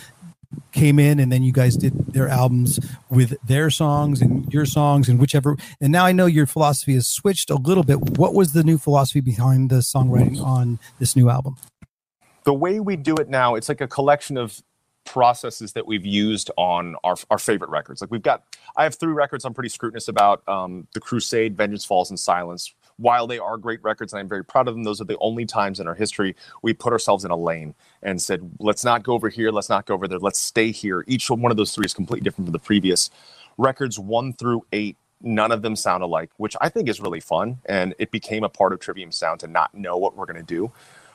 came 0.73 0.99
in 0.99 1.19
and 1.19 1.31
then 1.31 1.43
you 1.43 1.53
guys 1.53 1.77
did 1.77 1.95
their 2.13 2.29
albums 2.29 2.81
with 3.11 3.35
their 3.47 3.71
songs 3.71 4.23
and 4.23 4.51
your 4.53 4.65
songs 4.65 5.09
and 5.09 5.21
whichever 5.21 5.57
and 5.81 5.93
now 5.93 6.07
i 6.07 6.13
know 6.13 6.27
your 6.27 6.47
philosophy 6.47 6.95
has 6.95 7.07
switched 7.07 7.51
a 7.51 7.57
little 7.57 7.83
bit. 7.83 8.19
What 8.19 8.35
was 8.35 8.53
the 8.53 8.65
new 8.65 8.79
philosophy 8.79 9.21
behind 9.21 9.71
the 9.71 9.77
songwriting 9.77 10.43
on 10.43 10.79
this 10.99 11.15
new 11.17 11.29
album? 11.29 11.57
The 12.45 12.55
way 12.55 12.81
we 12.81 12.97
do 12.97 13.15
it 13.17 13.29
now 13.29 13.55
it's 13.57 13.69
like 13.69 13.81
a 13.81 13.89
collection 13.89 14.37
of 14.37 14.63
processes 15.05 15.73
that 15.73 15.87
we've 15.87 16.05
used 16.05 16.51
on 16.59 16.95
our, 17.03 17.17
our 17.31 17.39
favorite 17.39 17.71
records. 17.71 18.01
Like 18.01 18.11
we've 18.11 18.23
got 18.23 18.45
i 18.77 18.85
have 18.85 18.95
three 18.95 19.13
records 19.13 19.45
i'm 19.45 19.55
pretty 19.55 19.71
scrutinous 19.71 20.09
about 20.09 20.47
um, 20.49 20.87
the 20.95 21.01
crusade 21.01 21.57
vengeance 21.57 21.85
falls 21.85 22.11
and 22.11 22.19
silence 22.19 22.75
while 22.99 23.27
they 23.27 23.39
are 23.39 23.57
great 23.57 23.83
records 23.83 24.13
and 24.13 24.21
I'm 24.21 24.29
very 24.29 24.45
proud 24.45 24.69
of 24.69 24.75
them, 24.75 24.85
those 24.85 25.01
are 25.01 25.05
the 25.05 25.19
only 25.21 25.47
times 25.47 25.81
in 25.81 25.89
our 25.89 25.95
history 25.95 26.37
we 26.63 26.75
put 26.75 26.93
ourselves 26.93 27.25
in 27.25 27.31
a 27.31 27.37
lane 27.37 27.75
and 28.03 28.21
said, 28.21 28.51
let's 28.59 28.85
not 28.85 29.03
go 29.03 29.15
over 29.15 29.29
here, 29.29 29.51
let's 29.51 29.69
not 29.69 29.87
go 29.87 29.95
over 29.95 30.07
there, 30.07 30.19
let's 30.19 30.41
stay 30.41 30.71
here. 30.71 31.05
Each 31.07 31.31
one 31.31 31.51
of 31.51 31.57
those 31.57 31.75
three 31.75 31.87
is 31.87 31.95
completely 31.95 32.25
different 32.25 32.47
from 32.47 32.53
the 32.53 32.59
previous. 32.59 33.11
Records 33.57 33.99
one 33.99 34.33
through 34.33 34.67
eight 34.73 34.97
none 35.21 35.51
of 35.51 35.63
them 35.63 35.77
sound 35.77 36.03
alike, 36.03 36.31
which 36.37 36.57
I 36.61 36.69
think 36.69 36.89
is 36.89 37.01
really 37.01 37.21
fun. 37.21 37.59
And 37.67 37.95
it 37.99 38.11
became 38.11 38.45
a 38.45 38.49
part 38.49 38.73
of 38.73 38.81
Trivium 38.81 39.13
Sound 39.13 39.41
to 39.41 39.47
not 39.47 39.75
know 39.75 39.97
what 39.97 40.17
we're 40.17 40.27
going 40.27 40.37
to 40.37 40.43
do. 40.43 40.71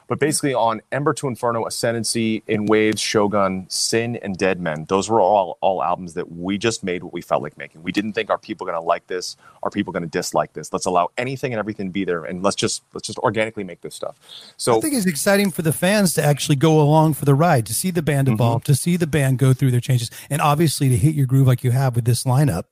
But 0.08 0.20
basically, 0.20 0.54
on 0.54 0.82
Ember 0.92 1.14
to 1.14 1.28
Inferno, 1.28 1.66
Ascendancy, 1.66 2.44
In 2.48 2.66
Waves, 2.66 3.02
Shogun, 3.02 3.66
Sin, 3.70 4.18
and 4.18 4.38
Dead 4.38 4.60
Men, 4.60 4.86
those 4.90 5.10
were 5.10 5.22
all 5.22 5.58
all 5.62 5.84
albums 5.84 6.14
that 6.16 6.32
we 6.32 6.58
just 6.58 6.84
made 6.84 7.04
what 7.04 7.14
we 7.14 7.22
felt 7.22 7.42
like 7.42 7.58
making. 7.58 7.84
We 7.84 7.92
didn't 7.92 8.14
think 8.14 8.30
our 8.30 8.38
people 8.38 8.66
going 8.66 8.80
to 8.80 8.86
like 8.86 9.08
this, 9.08 9.38
are 9.64 9.70
people 9.70 9.94
going 9.94 10.04
to 10.04 10.10
dislike 10.10 10.54
this. 10.54 10.72
Let's 10.74 10.86
allow 10.86 11.10
anything 11.18 11.54
and 11.54 11.60
everything 11.60 11.88
to 11.88 11.92
be 11.92 12.06
there, 12.06 12.26
and 12.26 12.44
let's 12.44 12.56
just 12.56 12.84
let's 12.94 13.08
just 13.08 13.20
organically 13.20 13.64
make 13.64 13.82
this 13.82 13.96
stuff. 13.96 14.18
So 14.58 14.78
I 14.78 14.82
think 14.82 14.94
it's 14.94 15.06
exciting 15.06 15.52
for 15.52 15.62
the 15.62 15.74
fans 15.74 16.14
to 16.16 16.24
actually 16.24 16.56
go 16.58 16.82
along 16.82 17.14
for 17.14 17.26
the 17.26 17.36
ride, 17.36 17.66
to 17.68 17.74
see 17.74 17.92
the 17.92 18.02
band 18.02 18.28
mm-hmm. 18.28 18.36
evolve, 18.36 18.64
mm-hmm. 18.64 18.74
to 18.74 18.76
see 18.76 18.98
the 18.98 19.08
band 19.08 19.40
go 19.40 19.54
through 19.54 19.72
their 19.72 19.80
changes, 19.80 20.12
and 20.30 20.42
obviously 20.42 20.90
to 20.90 20.98
hit 20.98 21.16
your 21.16 21.26
groove 21.26 21.48
like 21.48 21.64
you 21.64 21.72
have 21.72 21.96
with 21.96 22.06
this 22.06 22.24
lineup. 22.24 22.64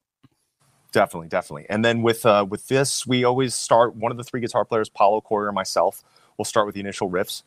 Definitely, 0.91 1.29
definitely. 1.29 1.65
And 1.69 1.85
then 1.85 2.01
with 2.01 2.25
uh, 2.25 2.45
with 2.47 2.67
this, 2.67 3.07
we 3.07 3.23
always 3.23 3.55
start 3.55 3.95
one 3.95 4.11
of 4.11 4.17
the 4.17 4.23
three 4.23 4.41
guitar 4.41 4.65
players, 4.65 4.89
Paolo 4.89 5.21
Corey, 5.21 5.51
myself 5.53 6.03
We'll 6.41 6.45
start 6.45 6.65
with 6.65 6.73
the 6.73 6.81
initial 6.81 7.07
riffs. 7.07 7.43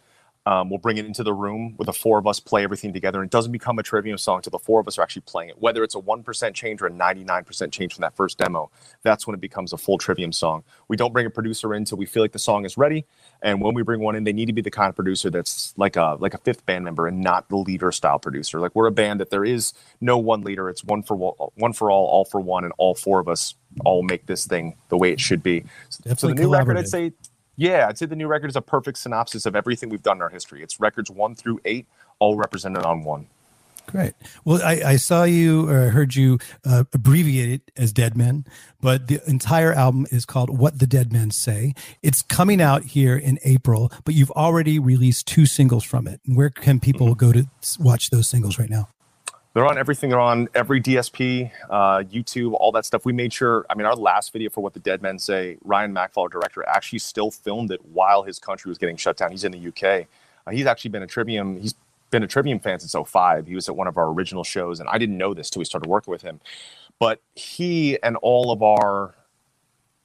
Um, 0.46 0.70
we'll 0.70 0.78
bring 0.78 0.98
it 0.98 1.04
into 1.04 1.24
the 1.24 1.34
room 1.34 1.74
with 1.78 1.86
the 1.86 1.92
four 1.92 2.16
of 2.16 2.28
us 2.28 2.38
play 2.38 2.62
everything 2.62 2.92
together. 2.92 3.20
And 3.20 3.26
it 3.26 3.32
doesn't 3.32 3.50
become 3.50 3.80
a 3.80 3.82
Trivium 3.82 4.16
song 4.18 4.36
until 4.36 4.52
the 4.52 4.60
four 4.60 4.78
of 4.78 4.86
us 4.86 4.98
are 4.98 5.02
actually 5.02 5.22
playing 5.22 5.50
it. 5.50 5.58
Whether 5.58 5.82
it's 5.82 5.96
a 5.96 6.00
1% 6.00 6.54
change 6.54 6.80
or 6.80 6.86
a 6.86 6.90
99% 6.92 7.72
change 7.72 7.94
from 7.94 8.02
that 8.02 8.14
first 8.14 8.38
demo, 8.38 8.70
that's 9.02 9.26
when 9.26 9.34
it 9.34 9.40
becomes 9.40 9.72
a 9.72 9.76
full 9.76 9.98
Trivium 9.98 10.30
song. 10.30 10.62
We 10.86 10.96
don't 10.96 11.12
bring 11.12 11.26
a 11.26 11.30
producer 11.30 11.74
in 11.74 11.78
until 11.78 11.98
we 11.98 12.06
feel 12.06 12.22
like 12.22 12.30
the 12.30 12.38
song 12.38 12.64
is 12.64 12.78
ready. 12.78 13.04
And 13.42 13.60
when 13.60 13.74
we 13.74 13.82
bring 13.82 14.00
one 14.00 14.14
in, 14.14 14.22
they 14.22 14.32
need 14.32 14.46
to 14.46 14.52
be 14.52 14.62
the 14.62 14.70
kind 14.70 14.88
of 14.88 14.94
producer 14.94 15.28
that's 15.28 15.74
like 15.76 15.96
a 15.96 16.16
like 16.20 16.34
a 16.34 16.38
fifth 16.38 16.64
band 16.66 16.84
member 16.84 17.08
and 17.08 17.20
not 17.20 17.48
the 17.48 17.56
leader 17.56 17.90
style 17.90 18.20
producer. 18.20 18.60
Like 18.60 18.76
we're 18.76 18.86
a 18.86 18.92
band 18.92 19.18
that 19.18 19.30
there 19.30 19.44
is 19.44 19.72
no 20.00 20.18
one 20.18 20.42
leader. 20.42 20.68
It's 20.68 20.84
one 20.84 21.02
for 21.02 21.16
all, 21.16 21.52
one 21.56 21.72
for 21.72 21.90
all, 21.90 22.06
all 22.06 22.26
for 22.26 22.40
one, 22.40 22.62
and 22.62 22.72
all 22.78 22.94
four 22.94 23.18
of 23.18 23.26
us 23.26 23.56
all 23.84 24.02
make 24.02 24.26
this 24.26 24.46
thing 24.46 24.76
the 24.90 24.96
way 24.96 25.10
it 25.10 25.20
should 25.20 25.42
be. 25.42 25.64
So, 25.88 26.14
so 26.14 26.28
the 26.28 26.34
new 26.34 26.52
record, 26.52 26.76
I'd 26.76 26.86
say 26.86 27.12
yeah, 27.56 27.86
I'd 27.88 27.98
say 27.98 28.06
the 28.06 28.16
new 28.16 28.26
record 28.26 28.50
is 28.50 28.56
a 28.56 28.62
perfect 28.62 28.98
synopsis 28.98 29.46
of 29.46 29.54
everything 29.54 29.88
we've 29.88 30.02
done 30.02 30.18
in 30.18 30.22
our 30.22 30.28
history. 30.28 30.62
It's 30.62 30.80
records 30.80 31.10
one 31.10 31.34
through 31.34 31.60
eight, 31.64 31.86
all 32.18 32.36
represented 32.36 32.84
on 32.84 33.04
one. 33.04 33.26
Great. 33.86 34.14
Well, 34.44 34.62
I, 34.62 34.92
I 34.92 34.96
saw 34.96 35.24
you 35.24 35.68
or 35.68 35.86
I 35.86 35.88
heard 35.88 36.14
you 36.14 36.38
uh, 36.64 36.84
abbreviate 36.92 37.50
it 37.50 37.70
as 37.76 37.92
Dead 37.92 38.16
Men, 38.16 38.46
but 38.80 39.08
the 39.08 39.20
entire 39.26 39.72
album 39.72 40.06
is 40.10 40.24
called 40.24 40.58
What 40.58 40.78
the 40.78 40.86
Dead 40.86 41.12
Men 41.12 41.30
Say. 41.30 41.74
It's 42.02 42.22
coming 42.22 42.62
out 42.62 42.84
here 42.84 43.16
in 43.16 43.38
April, 43.44 43.92
but 44.04 44.14
you've 44.14 44.30
already 44.30 44.78
released 44.78 45.26
two 45.26 45.44
singles 45.46 45.84
from 45.84 46.06
it. 46.06 46.20
Where 46.26 46.50
can 46.50 46.80
people 46.80 47.08
mm-hmm. 47.08 47.26
go 47.26 47.32
to 47.32 47.46
watch 47.78 48.10
those 48.10 48.26
singles 48.26 48.58
right 48.58 48.70
now? 48.70 48.88
They're 49.54 49.66
on 49.66 49.78
everything. 49.78 50.10
They're 50.10 50.18
on 50.18 50.48
every 50.52 50.80
DSP, 50.80 51.50
uh, 51.70 51.98
YouTube, 51.98 52.54
all 52.54 52.72
that 52.72 52.84
stuff. 52.84 53.04
We 53.04 53.12
made 53.12 53.32
sure. 53.32 53.64
I 53.70 53.76
mean, 53.76 53.86
our 53.86 53.94
last 53.94 54.32
video 54.32 54.50
for 54.50 54.60
what 54.62 54.74
the 54.74 54.80
Dead 54.80 55.00
Men 55.00 55.16
say, 55.16 55.58
Ryan 55.62 55.94
Mackfall, 55.94 56.28
director, 56.28 56.64
actually 56.66 56.98
still 56.98 57.30
filmed 57.30 57.70
it 57.70 57.80
while 57.86 58.24
his 58.24 58.40
country 58.40 58.68
was 58.68 58.78
getting 58.78 58.96
shut 58.96 59.16
down. 59.16 59.30
He's 59.30 59.44
in 59.44 59.52
the 59.52 59.68
UK. 59.68 60.08
Uh, 60.44 60.50
he's 60.50 60.66
actually 60.66 60.90
been 60.90 61.04
a 61.04 61.06
Trivium. 61.06 61.60
He's 61.60 61.76
been 62.10 62.24
a 62.24 62.26
Trivium 62.26 62.58
fan 62.58 62.80
since 62.80 62.96
05. 63.08 63.46
He 63.46 63.54
was 63.54 63.68
at 63.68 63.76
one 63.76 63.86
of 63.86 63.96
our 63.96 64.08
original 64.08 64.42
shows, 64.42 64.80
and 64.80 64.88
I 64.88 64.98
didn't 64.98 65.16
know 65.16 65.34
this 65.34 65.50
till 65.50 65.60
we 65.60 65.64
started 65.64 65.88
working 65.88 66.10
with 66.10 66.22
him. 66.22 66.40
But 66.98 67.20
he 67.36 67.96
and 68.02 68.16
all 68.22 68.50
of 68.50 68.60
our 68.60 69.14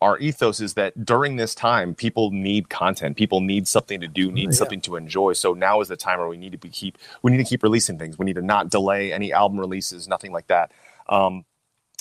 our 0.01 0.17
ethos 0.19 0.61
is 0.61 0.75
that 0.75 1.05
during 1.05 1.35
this 1.35 1.53
time 1.53 1.93
people 1.93 2.31
need 2.31 2.69
content 2.69 3.17
people 3.17 3.41
need 3.41 3.67
something 3.67 3.99
to 3.99 4.07
do 4.07 4.31
need 4.31 4.45
yeah. 4.45 4.51
something 4.51 4.81
to 4.81 4.95
enjoy 4.95 5.33
so 5.33 5.53
now 5.53 5.81
is 5.81 5.87
the 5.87 5.97
time 5.97 6.19
where 6.19 6.27
we 6.27 6.37
need 6.37 6.51
to 6.51 6.57
be 6.57 6.69
keep 6.69 6.97
we 7.21 7.31
need 7.31 7.37
to 7.37 7.43
keep 7.43 7.63
releasing 7.63 7.97
things 7.97 8.17
we 8.17 8.25
need 8.25 8.35
to 8.35 8.41
not 8.41 8.69
delay 8.69 9.11
any 9.11 9.33
album 9.33 9.59
releases 9.59 10.07
nothing 10.07 10.31
like 10.31 10.47
that 10.47 10.71
um, 11.09 11.43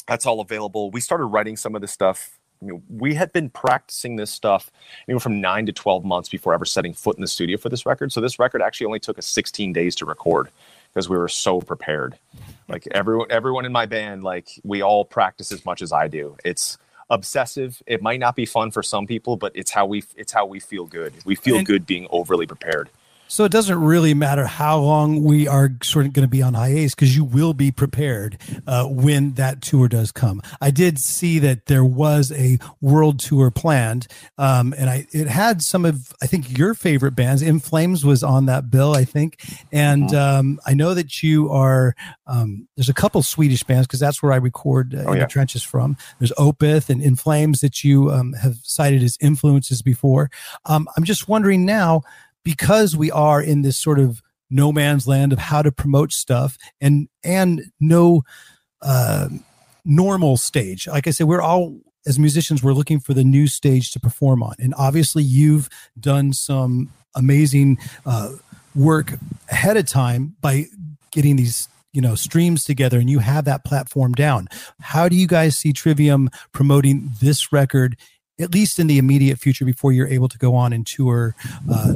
that's 0.06 0.26
all 0.26 0.40
available 0.40 0.90
we 0.90 1.00
started 1.00 1.26
writing 1.26 1.56
some 1.56 1.74
of 1.74 1.80
this 1.80 1.92
stuff 1.92 2.38
you 2.60 2.68
know, 2.68 2.82
we 2.88 3.14
had 3.14 3.32
been 3.32 3.50
practicing 3.50 4.16
this 4.16 4.30
stuff 4.30 4.70
anywhere 5.06 5.20
from 5.20 5.40
nine 5.40 5.66
to 5.66 5.72
12 5.72 6.04
months 6.04 6.28
before 6.28 6.54
ever 6.54 6.64
setting 6.64 6.92
foot 6.92 7.16
in 7.16 7.20
the 7.20 7.28
studio 7.28 7.56
for 7.56 7.68
this 7.68 7.86
record. 7.86 8.12
So 8.12 8.20
this 8.20 8.38
record 8.38 8.62
actually 8.62 8.86
only 8.86 8.98
took 8.98 9.18
us 9.18 9.26
16 9.26 9.72
days 9.72 9.94
to 9.96 10.06
record 10.06 10.50
because 10.92 11.08
we 11.08 11.16
were 11.16 11.28
so 11.28 11.60
prepared. 11.60 12.18
Like 12.68 12.88
everyone, 12.90 13.28
everyone 13.30 13.64
in 13.64 13.72
my 13.72 13.86
band, 13.86 14.24
like 14.24 14.48
we 14.64 14.82
all 14.82 15.04
practice 15.04 15.52
as 15.52 15.64
much 15.64 15.82
as 15.82 15.92
I 15.92 16.08
do. 16.08 16.36
It's, 16.44 16.78
obsessive. 17.10 17.82
It 17.86 18.02
might 18.02 18.20
not 18.20 18.36
be 18.36 18.46
fun 18.46 18.70
for 18.70 18.82
some 18.82 19.06
people, 19.06 19.36
but 19.36 19.52
it's 19.54 19.70
how 19.70 19.86
we 19.86 20.04
it's 20.16 20.32
how 20.32 20.46
we 20.46 20.60
feel 20.60 20.84
good. 20.84 21.12
We 21.24 21.34
feel 21.34 21.58
and, 21.58 21.66
good 21.66 21.86
being 21.86 22.06
overly 22.10 22.46
prepared. 22.46 22.88
So 23.28 23.44
it 23.44 23.52
doesn't 23.52 23.80
really 23.80 24.14
matter 24.14 24.46
how 24.46 24.78
long 24.80 25.22
we 25.22 25.46
are 25.46 25.70
sort 25.82 26.06
of 26.06 26.12
going 26.12 26.24
to 26.24 26.30
be 26.30 26.42
on 26.42 26.54
hiatus 26.54 26.94
because 26.94 27.14
you 27.14 27.24
will 27.24 27.54
be 27.54 27.70
prepared 27.70 28.38
uh, 28.66 28.86
when 28.86 29.34
that 29.34 29.60
tour 29.60 29.86
does 29.86 30.12
come. 30.12 30.42
I 30.60 30.70
did 30.70 30.98
see 30.98 31.38
that 31.40 31.66
there 31.66 31.84
was 31.84 32.32
a 32.32 32.58
world 32.80 33.20
tour 33.20 33.50
planned, 33.50 34.06
um, 34.38 34.74
and 34.76 34.88
I 34.88 35.06
it 35.12 35.28
had 35.28 35.62
some 35.62 35.84
of 35.84 36.12
I 36.22 36.26
think 36.26 36.56
your 36.56 36.74
favorite 36.74 37.12
bands. 37.12 37.42
In 37.42 37.60
Flames 37.60 38.04
was 38.04 38.22
on 38.24 38.46
that 38.46 38.70
bill, 38.70 38.94
I 38.94 39.04
think, 39.04 39.40
and 39.72 40.04
mm-hmm. 40.04 40.16
um, 40.16 40.60
I 40.66 40.74
know 40.74 40.94
that 40.94 41.22
you 41.22 41.50
are. 41.50 41.94
Um, 42.26 42.68
there's 42.76 42.88
a 42.88 42.94
couple 42.94 43.22
Swedish 43.22 43.62
bands 43.62 43.86
because 43.86 44.00
that's 44.00 44.22
where 44.22 44.32
I 44.32 44.36
record 44.36 44.94
uh, 44.94 45.04
oh, 45.06 45.12
in 45.12 45.18
yeah. 45.18 45.24
the 45.24 45.30
trenches 45.30 45.62
from. 45.62 45.96
There's 46.18 46.32
Opeth 46.32 46.88
and 46.88 47.02
In 47.02 47.16
Flames 47.16 47.60
that 47.60 47.84
you 47.84 48.10
um, 48.10 48.32
have 48.34 48.56
cited 48.62 49.02
as 49.02 49.16
influences 49.20 49.82
before. 49.82 50.30
Um, 50.66 50.88
I'm 50.96 51.04
just 51.04 51.28
wondering 51.28 51.64
now 51.64 52.02
because 52.44 52.96
we 52.96 53.10
are 53.10 53.42
in 53.42 53.62
this 53.62 53.78
sort 53.78 53.98
of 53.98 54.22
no 54.50 54.72
man's 54.72 55.06
land 55.06 55.32
of 55.32 55.38
how 55.38 55.62
to 55.62 55.70
promote 55.70 56.12
stuff 56.12 56.56
and 56.80 57.08
and 57.22 57.70
no 57.80 58.22
uh, 58.82 59.28
normal 59.84 60.36
stage. 60.36 60.86
Like 60.86 61.06
I 61.06 61.10
said, 61.10 61.26
we're 61.26 61.42
all 61.42 61.80
as 62.06 62.18
musicians 62.18 62.62
we're 62.62 62.72
looking 62.72 63.00
for 63.00 63.12
the 63.12 63.24
new 63.24 63.46
stage 63.46 63.90
to 63.92 64.00
perform 64.00 64.42
on, 64.42 64.54
and 64.58 64.74
obviously 64.76 65.22
you've 65.22 65.68
done 65.98 66.32
some 66.32 66.90
amazing 67.14 67.78
uh, 68.06 68.32
work 68.74 69.14
ahead 69.50 69.76
of 69.76 69.86
time 69.86 70.36
by 70.40 70.66
getting 71.10 71.36
these 71.36 71.68
you 71.92 72.00
know 72.00 72.14
streams 72.14 72.64
together 72.64 72.98
and 72.98 73.10
you 73.10 73.18
have 73.18 73.44
that 73.46 73.64
platform 73.64 74.12
down 74.12 74.46
how 74.80 75.08
do 75.08 75.16
you 75.16 75.26
guys 75.26 75.56
see 75.56 75.72
trivium 75.72 76.28
promoting 76.52 77.10
this 77.20 77.50
record 77.50 77.96
at 78.38 78.52
least 78.52 78.78
in 78.78 78.86
the 78.86 78.98
immediate 78.98 79.38
future 79.38 79.64
before 79.64 79.90
you're 79.90 80.06
able 80.06 80.28
to 80.28 80.38
go 80.38 80.54
on 80.54 80.72
and 80.72 80.86
tour 80.86 81.34
uh, 81.72 81.94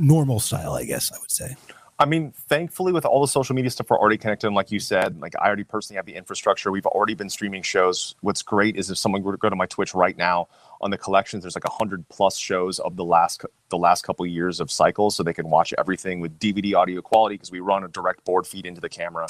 normal 0.00 0.40
style, 0.40 0.72
I 0.72 0.84
guess 0.84 1.12
I 1.12 1.18
would 1.18 1.30
say. 1.30 1.56
I 2.00 2.06
mean, 2.06 2.32
thankfully, 2.32 2.94
with 2.94 3.04
all 3.04 3.20
the 3.20 3.28
social 3.28 3.54
media 3.54 3.70
stuff 3.70 3.90
we're 3.90 3.98
already 3.98 4.16
connected, 4.16 4.46
and 4.46 4.56
like 4.56 4.72
you 4.72 4.80
said, 4.80 5.20
like 5.20 5.34
I 5.38 5.46
already 5.46 5.64
personally 5.64 5.96
have 5.96 6.06
the 6.06 6.14
infrastructure. 6.14 6.72
We've 6.72 6.86
already 6.86 7.12
been 7.12 7.28
streaming 7.28 7.60
shows. 7.60 8.14
What's 8.22 8.40
great 8.42 8.76
is 8.76 8.90
if 8.90 8.96
someone 8.96 9.22
were 9.22 9.32
to 9.32 9.38
go 9.38 9.50
to 9.50 9.56
my 9.56 9.66
Twitch 9.66 9.94
right 9.94 10.16
now 10.16 10.48
on 10.80 10.90
the 10.90 10.96
collections, 10.96 11.44
there's 11.44 11.54
like 11.54 11.66
a 11.66 11.70
hundred 11.70 12.08
plus 12.08 12.38
shows 12.38 12.78
of 12.78 12.96
the 12.96 13.04
last 13.04 13.44
the 13.68 13.76
last 13.76 14.00
couple 14.00 14.24
of 14.24 14.30
years 14.30 14.60
of 14.60 14.70
cycles, 14.70 15.14
so 15.14 15.22
they 15.22 15.34
can 15.34 15.50
watch 15.50 15.74
everything 15.76 16.20
with 16.20 16.38
DVD 16.38 16.74
audio 16.74 17.02
quality 17.02 17.34
because 17.34 17.52
we 17.52 17.60
run 17.60 17.84
a 17.84 17.88
direct 17.88 18.24
board 18.24 18.46
feed 18.46 18.64
into 18.64 18.80
the 18.80 18.88
camera. 18.88 19.26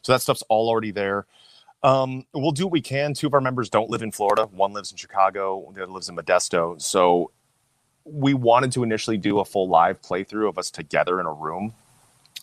So 0.00 0.12
that 0.12 0.22
stuff's 0.22 0.42
all 0.48 0.70
already 0.70 0.92
there. 0.92 1.26
Um, 1.82 2.24
we'll 2.32 2.52
do 2.52 2.64
what 2.64 2.72
we 2.72 2.80
can. 2.80 3.12
Two 3.12 3.26
of 3.26 3.34
our 3.34 3.42
members 3.42 3.68
don't 3.68 3.90
live 3.90 4.00
in 4.00 4.10
Florida. 4.10 4.46
One 4.46 4.72
lives 4.72 4.90
in 4.90 4.96
Chicago. 4.96 5.70
The 5.74 5.82
other 5.82 5.92
lives 5.92 6.08
in 6.08 6.16
Modesto. 6.16 6.80
So 6.80 7.32
we 8.04 8.34
wanted 8.34 8.72
to 8.72 8.82
initially 8.82 9.16
do 9.16 9.40
a 9.40 9.44
full 9.44 9.68
live 9.68 10.00
playthrough 10.02 10.48
of 10.48 10.58
us 10.58 10.70
together 10.70 11.20
in 11.20 11.26
a 11.26 11.32
room 11.32 11.74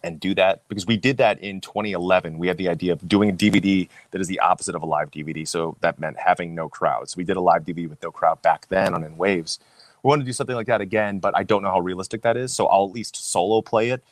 and 0.03 0.19
do 0.19 0.33
that 0.33 0.67
because 0.67 0.87
we 0.87 0.97
did 0.97 1.17
that 1.17 1.39
in 1.39 1.61
2011. 1.61 2.37
We 2.37 2.47
had 2.47 2.57
the 2.57 2.69
idea 2.69 2.93
of 2.93 3.07
doing 3.07 3.29
a 3.29 3.33
DVD 3.33 3.87
that 4.11 4.21
is 4.21 4.27
the 4.27 4.39
opposite 4.39 4.75
of 4.75 4.81
a 4.81 4.85
live 4.85 5.11
DVD. 5.11 5.47
So 5.47 5.77
that 5.81 5.99
meant 5.99 6.17
having 6.17 6.55
no 6.55 6.69
crowds. 6.69 7.11
So 7.11 7.17
we 7.17 7.23
did 7.23 7.37
a 7.37 7.41
live 7.41 7.63
DVD 7.63 7.87
with 7.87 8.01
no 8.01 8.11
crowd 8.11 8.41
back 8.41 8.67
then 8.69 8.93
on 8.93 9.03
In 9.03 9.17
Waves. 9.17 9.59
We 10.03 10.07
want 10.07 10.21
to 10.21 10.25
do 10.25 10.33
something 10.33 10.55
like 10.55 10.67
that 10.67 10.81
again, 10.81 11.19
but 11.19 11.37
I 11.37 11.43
don't 11.43 11.61
know 11.61 11.69
how 11.69 11.79
realistic 11.79 12.23
that 12.23 12.35
is. 12.35 12.53
So 12.53 12.65
I'll 12.65 12.85
at 12.85 12.91
least 12.91 13.15
solo 13.15 13.61
play 13.61 13.89
it 13.89 14.03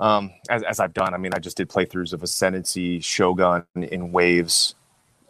um, 0.00 0.30
as, 0.48 0.62
as 0.62 0.80
I've 0.80 0.94
done. 0.94 1.12
I 1.12 1.18
mean, 1.18 1.34
I 1.34 1.38
just 1.38 1.58
did 1.58 1.68
playthroughs 1.68 2.14
of 2.14 2.22
Ascendancy, 2.22 3.00
Shogun, 3.00 3.64
In 3.74 4.12
Waves 4.12 4.74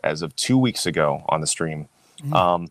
as 0.04 0.22
of 0.22 0.36
two 0.36 0.58
weeks 0.58 0.86
ago 0.86 1.24
on 1.28 1.40
the 1.40 1.46
stream. 1.46 1.88
Mm-hmm. 2.20 2.34
Um, 2.34 2.68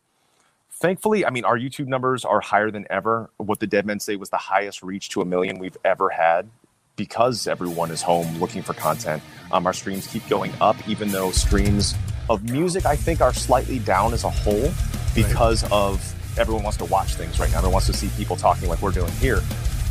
thankfully, 0.83 1.25
I 1.25 1.29
mean, 1.29 1.45
our 1.45 1.57
YouTube 1.57 1.87
numbers 1.87 2.25
are 2.25 2.41
higher 2.41 2.69
than 2.69 2.85
ever. 2.89 3.29
What 3.37 3.61
the 3.61 3.67
Dead 3.67 3.85
Men 3.85 4.01
say 4.01 4.17
was 4.17 4.29
the 4.29 4.37
highest 4.37 4.83
reach 4.83 5.07
to 5.11 5.21
a 5.21 5.25
million 5.25 5.57
we've 5.57 5.77
ever 5.85 6.09
had 6.09 6.49
because 6.97 7.47
everyone 7.47 7.89
is 7.89 8.01
home 8.01 8.37
looking 8.37 8.61
for 8.61 8.73
content. 8.73 9.23
Um, 9.53 9.65
our 9.65 9.71
streams 9.71 10.07
keep 10.07 10.27
going 10.27 10.51
up, 10.59 10.75
even 10.85 11.07
though 11.07 11.31
streams 11.31 11.95
of 12.29 12.43
music, 12.49 12.85
I 12.85 12.97
think, 12.97 13.21
are 13.21 13.33
slightly 13.33 13.79
down 13.79 14.13
as 14.13 14.25
a 14.25 14.29
whole 14.29 14.73
because 15.15 15.63
right. 15.63 15.71
of 15.71 16.37
everyone 16.37 16.63
wants 16.63 16.77
to 16.79 16.85
watch 16.85 17.15
things 17.15 17.39
right 17.39 17.49
now. 17.49 17.59
Everyone 17.59 17.75
wants 17.75 17.87
to 17.87 17.93
see 17.93 18.09
people 18.17 18.35
talking 18.35 18.67
like 18.67 18.81
we're 18.81 18.91
doing 18.91 19.11
here. 19.13 19.39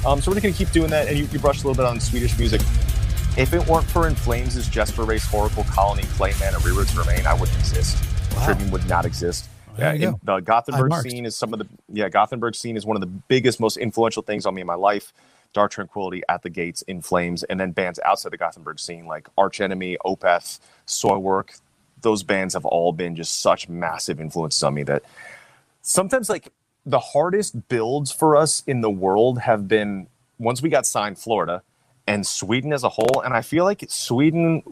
Um, 0.04 0.20
so 0.20 0.30
we're 0.30 0.40
going 0.40 0.52
to 0.52 0.58
keep 0.58 0.72
doing 0.72 0.90
that. 0.90 1.08
And 1.08 1.16
you, 1.16 1.24
you 1.32 1.38
brushed 1.38 1.64
a 1.64 1.66
little 1.66 1.82
bit 1.82 1.88
on 1.88 2.00
Swedish 2.00 2.38
music. 2.38 2.60
If 3.38 3.54
it 3.54 3.66
weren't 3.66 3.86
for 3.86 4.06
In 4.06 4.14
Flames' 4.14 4.68
Jester 4.68 5.04
Race, 5.04 5.26
Whoracle 5.28 5.66
Colony, 5.68 6.02
Clayman, 6.02 6.54
and 6.54 6.62
Reroute 6.62 6.92
to 6.92 7.00
Remain, 7.00 7.26
I 7.26 7.32
wouldn't 7.32 7.58
exist. 7.58 7.96
Wow. 8.36 8.44
Trivium 8.44 8.70
would 8.72 8.86
not 8.86 9.06
exist. 9.06 9.48
Yeah, 9.78 10.12
the 10.22 10.40
Gothenburg 10.40 10.92
scene 11.02 11.26
is 11.26 11.36
some 11.36 11.52
of 11.52 11.58
the 11.58 11.66
yeah 11.92 12.08
Gothenburg 12.08 12.54
scene 12.54 12.76
is 12.76 12.84
one 12.84 12.96
of 12.96 13.00
the 13.00 13.06
biggest, 13.06 13.60
most 13.60 13.76
influential 13.76 14.22
things 14.22 14.46
on 14.46 14.54
me 14.54 14.60
in 14.60 14.66
my 14.66 14.74
life. 14.74 15.12
Dark 15.52 15.70
Tranquillity, 15.70 16.22
At 16.28 16.42
the 16.42 16.50
Gates, 16.50 16.82
In 16.82 17.02
Flames, 17.02 17.42
and 17.44 17.60
then 17.60 17.72
bands 17.72 18.00
outside 18.04 18.32
the 18.32 18.38
Gothenburg 18.38 18.80
scene 18.80 19.06
like 19.06 19.28
Arch 19.36 19.60
Enemy, 19.60 19.98
Opeth, 20.04 20.60
Soilwork. 20.86 21.60
those 22.00 22.22
bands 22.22 22.54
have 22.54 22.64
all 22.64 22.92
been 22.92 23.14
just 23.14 23.42
such 23.42 23.68
massive 23.68 24.20
influences 24.20 24.62
on 24.62 24.74
me 24.74 24.82
that 24.82 25.02
sometimes 25.82 26.28
like 26.28 26.52
the 26.84 26.98
hardest 26.98 27.68
builds 27.68 28.10
for 28.10 28.34
us 28.36 28.62
in 28.66 28.80
the 28.80 28.90
world 28.90 29.40
have 29.40 29.68
been 29.68 30.06
once 30.38 30.62
we 30.62 30.68
got 30.68 30.86
signed 30.86 31.18
Florida 31.18 31.62
and 32.06 32.26
Sweden 32.26 32.72
as 32.72 32.82
a 32.82 32.88
whole. 32.88 33.20
And 33.24 33.34
I 33.34 33.42
feel 33.42 33.64
like 33.64 33.84
Sweden 33.88 34.62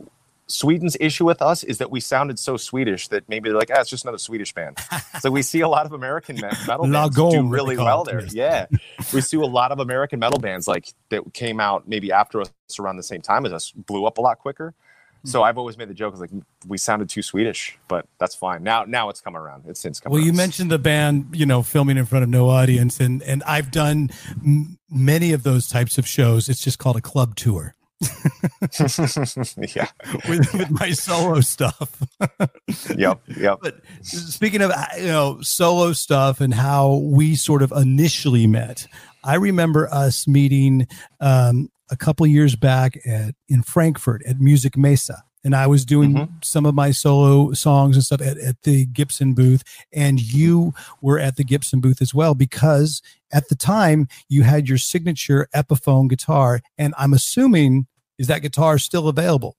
Sweden's 0.51 0.97
issue 1.01 1.25
with 1.25 1.41
us 1.41 1.63
is 1.65 1.79
that 1.79 1.91
we 1.91 2.01
sounded 2.01 2.39
so 2.39 2.57
Swedish 2.57 3.09
that 3.09 3.29
maybe 3.29 3.49
they're 3.49 3.59
like, 3.59 3.71
ah, 3.73 3.81
it's 3.81 3.91
just 3.91 4.05
another 4.05 4.19
Swedish 4.19 4.53
band. 4.53 4.79
so 5.21 5.31
we 5.31 5.43
see 5.43 5.61
a 5.61 5.69
lot 5.69 5.87
of 5.87 5.93
American 5.93 6.37
metal 6.67 6.89
bands 6.89 7.17
do 7.17 7.49
really 7.49 7.77
well 7.77 8.05
there. 8.05 8.25
Yeah, 8.27 8.67
we 9.13 9.21
see 9.21 9.37
a 9.37 9.41
lot 9.41 9.73
of 9.73 9.79
American 9.79 10.19
metal 10.19 10.39
bands 10.39 10.67
like 10.67 10.89
that 11.11 11.33
came 11.33 11.61
out 11.61 11.89
maybe 11.89 12.13
after 12.13 12.41
us 12.41 12.51
around 12.79 12.97
the 12.97 13.03
same 13.03 13.21
time 13.21 13.47
as 13.47 13.53
us, 13.53 13.71
blew 13.71 14.07
up 14.07 14.19
a 14.19 14.21
lot 14.21 14.39
quicker. 14.39 14.75
So 15.23 15.43
I've 15.43 15.59
always 15.59 15.77
made 15.77 15.89
the 15.89 15.95
joke 15.95 16.19
like 16.19 16.31
we 16.67 16.79
sounded 16.79 17.11
too 17.11 17.21
Swedish, 17.21 17.79
but 17.89 18.07
that's 18.19 18.35
fine. 18.35 18.63
Now 18.63 18.85
now 18.85 19.11
it's 19.11 19.21
come 19.21 19.37
around. 19.37 19.65
It's 19.69 19.79
since 19.79 20.01
come. 20.01 20.13
Well, 20.13 20.19
around. 20.19 20.27
you 20.27 20.33
mentioned 20.33 20.71
the 20.71 20.79
band, 20.79 21.29
you 21.35 21.45
know, 21.45 21.63
filming 21.63 21.99
in 21.99 22.07
front 22.07 22.23
of 22.23 22.31
no 22.31 22.49
audience, 22.49 23.01
and 23.01 23.23
and 23.25 23.43
I've 23.43 23.71
done 23.71 24.11
m- 24.43 24.79
many 24.91 25.33
of 25.33 25.43
those 25.43 25.69
types 25.69 25.99
of 25.99 26.07
shows. 26.07 26.49
It's 26.49 26.63
just 26.63 26.79
called 26.79 26.97
a 26.97 27.03
club 27.03 27.37
tour. 27.37 27.75
yeah, 29.75 29.89
with, 30.29 30.53
with 30.55 30.71
my 30.71 30.91
solo 30.93 31.41
stuff. 31.41 32.03
yep, 32.97 33.21
yep. 33.37 33.59
But 33.61 33.81
speaking 34.03 34.63
of 34.63 34.73
you 34.99 35.07
know 35.07 35.41
solo 35.43 35.93
stuff 35.93 36.41
and 36.41 36.55
how 36.55 36.95
we 36.95 37.35
sort 37.35 37.63
of 37.63 37.73
initially 37.73 38.47
met, 38.47 38.87
I 39.23 39.35
remember 39.35 39.89
us 39.93 40.27
meeting 40.27 40.87
um, 41.21 41.71
a 41.91 41.97
couple 41.97 42.27
years 42.27 42.57
back 42.57 42.99
at 43.07 43.35
in 43.49 43.63
Frankfurt 43.63 44.23
at 44.27 44.37
Musikmesse. 44.37 45.15
And 45.43 45.57
I 45.57 45.67
was 45.67 45.87
doing 45.87 46.13
mm-hmm. 46.13 46.35
some 46.43 46.67
of 46.67 46.75
my 46.75 46.91
solo 46.91 47.53
songs 47.55 47.97
and 47.97 48.05
stuff 48.05 48.21
at, 48.21 48.37
at 48.37 48.61
the 48.63 48.85
Gibson 48.85 49.33
booth. 49.33 49.63
And 49.91 50.21
you 50.21 50.75
were 51.01 51.19
at 51.19 51.37
the 51.37 51.45
Gibson 51.45 51.81
booth 51.81 52.03
as 52.03 52.15
well 52.15 52.35
because 52.35 53.01
at 53.33 53.49
the 53.49 53.55
time 53.55 54.07
you 54.29 54.43
had 54.43 54.69
your 54.69 54.77
signature 54.77 55.49
Epiphone 55.55 56.11
guitar. 56.11 56.61
And 56.77 56.95
I'm 56.99 57.15
assuming 57.15 57.87
is 58.21 58.27
that 58.27 58.43
guitar 58.43 58.77
still 58.77 59.09
available? 59.09 59.57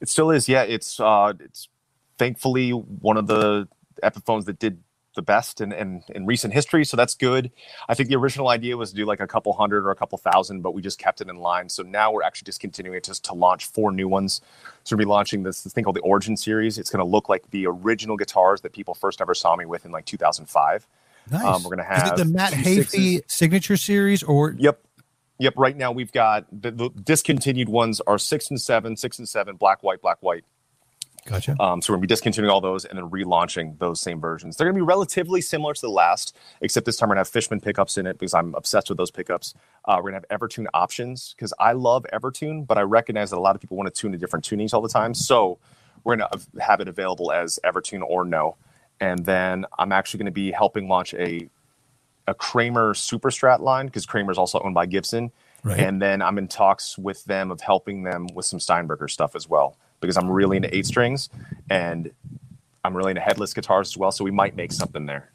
It 0.00 0.08
still 0.08 0.30
is. 0.30 0.48
Yeah, 0.48 0.62
it's 0.62 0.98
uh, 0.98 1.34
it's 1.38 1.68
thankfully 2.16 2.70
one 2.70 3.18
of 3.18 3.26
the 3.26 3.68
Epiphones 4.02 4.46
that 4.46 4.58
did 4.58 4.82
the 5.14 5.22
best 5.22 5.60
in, 5.60 5.70
in, 5.70 6.02
in 6.08 6.24
recent 6.26 6.54
history. 6.54 6.84
So 6.84 6.96
that's 6.96 7.14
good. 7.14 7.52
I 7.86 7.94
think 7.94 8.08
the 8.08 8.16
original 8.16 8.48
idea 8.48 8.76
was 8.76 8.90
to 8.90 8.96
do 8.96 9.04
like 9.04 9.20
a 9.20 9.26
couple 9.26 9.52
hundred 9.52 9.86
or 9.86 9.90
a 9.90 9.94
couple 9.94 10.16
thousand, 10.16 10.62
but 10.62 10.72
we 10.72 10.80
just 10.80 10.98
kept 10.98 11.20
it 11.20 11.28
in 11.28 11.36
line. 11.36 11.68
So 11.68 11.82
now 11.82 12.10
we're 12.10 12.22
actually 12.22 12.46
just 12.46 12.58
continuing 12.58 13.00
just 13.02 13.22
to 13.26 13.34
launch 13.34 13.66
four 13.66 13.92
new 13.92 14.08
ones. 14.08 14.40
So 14.82 14.96
we'll 14.96 15.04
be 15.04 15.08
launching 15.08 15.42
this, 15.42 15.60
this 15.60 15.74
thing 15.74 15.84
called 15.84 15.96
the 15.96 16.00
Origin 16.00 16.36
series. 16.38 16.78
It's 16.78 16.90
going 16.90 17.04
to 17.04 17.08
look 17.08 17.28
like 17.28 17.50
the 17.50 17.66
original 17.66 18.16
guitars 18.16 18.62
that 18.62 18.72
people 18.72 18.94
first 18.94 19.20
ever 19.20 19.34
saw 19.34 19.54
me 19.54 19.66
with 19.66 19.84
in 19.84 19.92
like 19.92 20.06
2005. 20.06 20.88
Nice. 21.30 21.44
Um, 21.44 21.62
we're 21.62 21.76
going 21.76 21.78
to 21.78 21.84
have 21.84 22.06
Is 22.06 22.10
it 22.12 22.16
the 22.16 22.32
Matt 22.32 22.54
Heafy 22.54 23.20
signature 23.28 23.76
series 23.76 24.22
or 24.22 24.54
Yep. 24.58 24.80
Yep. 25.38 25.54
Right 25.56 25.76
now 25.76 25.92
we've 25.92 26.12
got 26.12 26.46
the, 26.50 26.70
the, 26.70 26.90
discontinued 26.90 27.68
ones 27.68 28.00
are 28.06 28.18
six 28.18 28.50
and 28.50 28.60
seven, 28.60 28.96
six 28.96 29.18
and 29.18 29.28
seven, 29.28 29.56
black, 29.56 29.82
white, 29.82 30.00
black, 30.00 30.18
white. 30.20 30.44
Gotcha. 31.26 31.56
Um, 31.58 31.80
so 31.80 31.92
we're 31.92 31.96
gonna 31.96 32.02
be 32.02 32.08
discontinuing 32.08 32.52
all 32.52 32.60
those 32.60 32.84
and 32.84 32.98
then 32.98 33.08
relaunching 33.08 33.78
those 33.78 34.00
same 34.00 34.20
versions. 34.20 34.56
They're 34.56 34.66
gonna 34.66 34.76
be 34.76 34.82
relatively 34.82 35.40
similar 35.40 35.72
to 35.72 35.80
the 35.80 35.88
last, 35.88 36.36
except 36.60 36.84
this 36.84 36.96
time 36.96 37.08
we're 37.08 37.14
gonna 37.14 37.20
have 37.20 37.28
Fishman 37.28 37.60
pickups 37.60 37.96
in 37.96 38.06
it 38.06 38.18
because 38.18 38.34
I'm 38.34 38.54
obsessed 38.54 38.90
with 38.90 38.98
those 38.98 39.10
pickups. 39.10 39.54
Uh, 39.86 39.96
we're 40.02 40.10
gonna 40.10 40.22
have 40.28 40.40
Evertune 40.40 40.66
options 40.74 41.34
because 41.34 41.54
I 41.58 41.72
love 41.72 42.04
Evertune, 42.12 42.66
but 42.66 42.76
I 42.76 42.82
recognize 42.82 43.30
that 43.30 43.38
a 43.38 43.40
lot 43.40 43.54
of 43.54 43.62
people 43.62 43.76
want 43.76 43.92
to 43.92 44.00
tune 44.00 44.12
to 44.12 44.18
different 44.18 44.44
tunings 44.44 44.74
all 44.74 44.82
the 44.82 44.88
time. 44.88 45.14
So 45.14 45.58
we're 46.04 46.16
gonna 46.16 46.30
have 46.60 46.80
it 46.80 46.88
available 46.88 47.32
as 47.32 47.58
Evertune 47.64 48.02
or 48.02 48.26
no. 48.26 48.56
And 49.00 49.24
then 49.24 49.64
I'm 49.78 49.92
actually 49.92 50.18
gonna 50.18 50.30
be 50.30 50.52
helping 50.52 50.88
launch 50.88 51.14
a 51.14 51.48
a 52.26 52.34
Kramer 52.34 52.94
Super 52.94 53.30
Strat 53.30 53.60
line 53.60 53.86
because 53.86 54.06
Kramer 54.06 54.32
is 54.32 54.38
also 54.38 54.60
owned 54.60 54.74
by 54.74 54.86
Gibson. 54.86 55.30
Right. 55.62 55.80
And 55.80 56.00
then 56.00 56.20
I'm 56.20 56.38
in 56.38 56.48
talks 56.48 56.98
with 56.98 57.24
them 57.24 57.50
of 57.50 57.60
helping 57.60 58.02
them 58.02 58.26
with 58.34 58.44
some 58.44 58.60
Steinberger 58.60 59.08
stuff 59.08 59.34
as 59.34 59.48
well 59.48 59.76
because 60.00 60.16
I'm 60.16 60.30
really 60.30 60.56
into 60.56 60.74
eight 60.74 60.86
strings 60.86 61.30
and 61.70 62.10
I'm 62.84 62.96
really 62.96 63.10
into 63.10 63.22
headless 63.22 63.54
guitars 63.54 63.88
as 63.88 63.96
well. 63.96 64.12
So 64.12 64.24
we 64.24 64.30
might 64.30 64.56
make 64.56 64.72
something 64.72 65.06
there. 65.06 65.30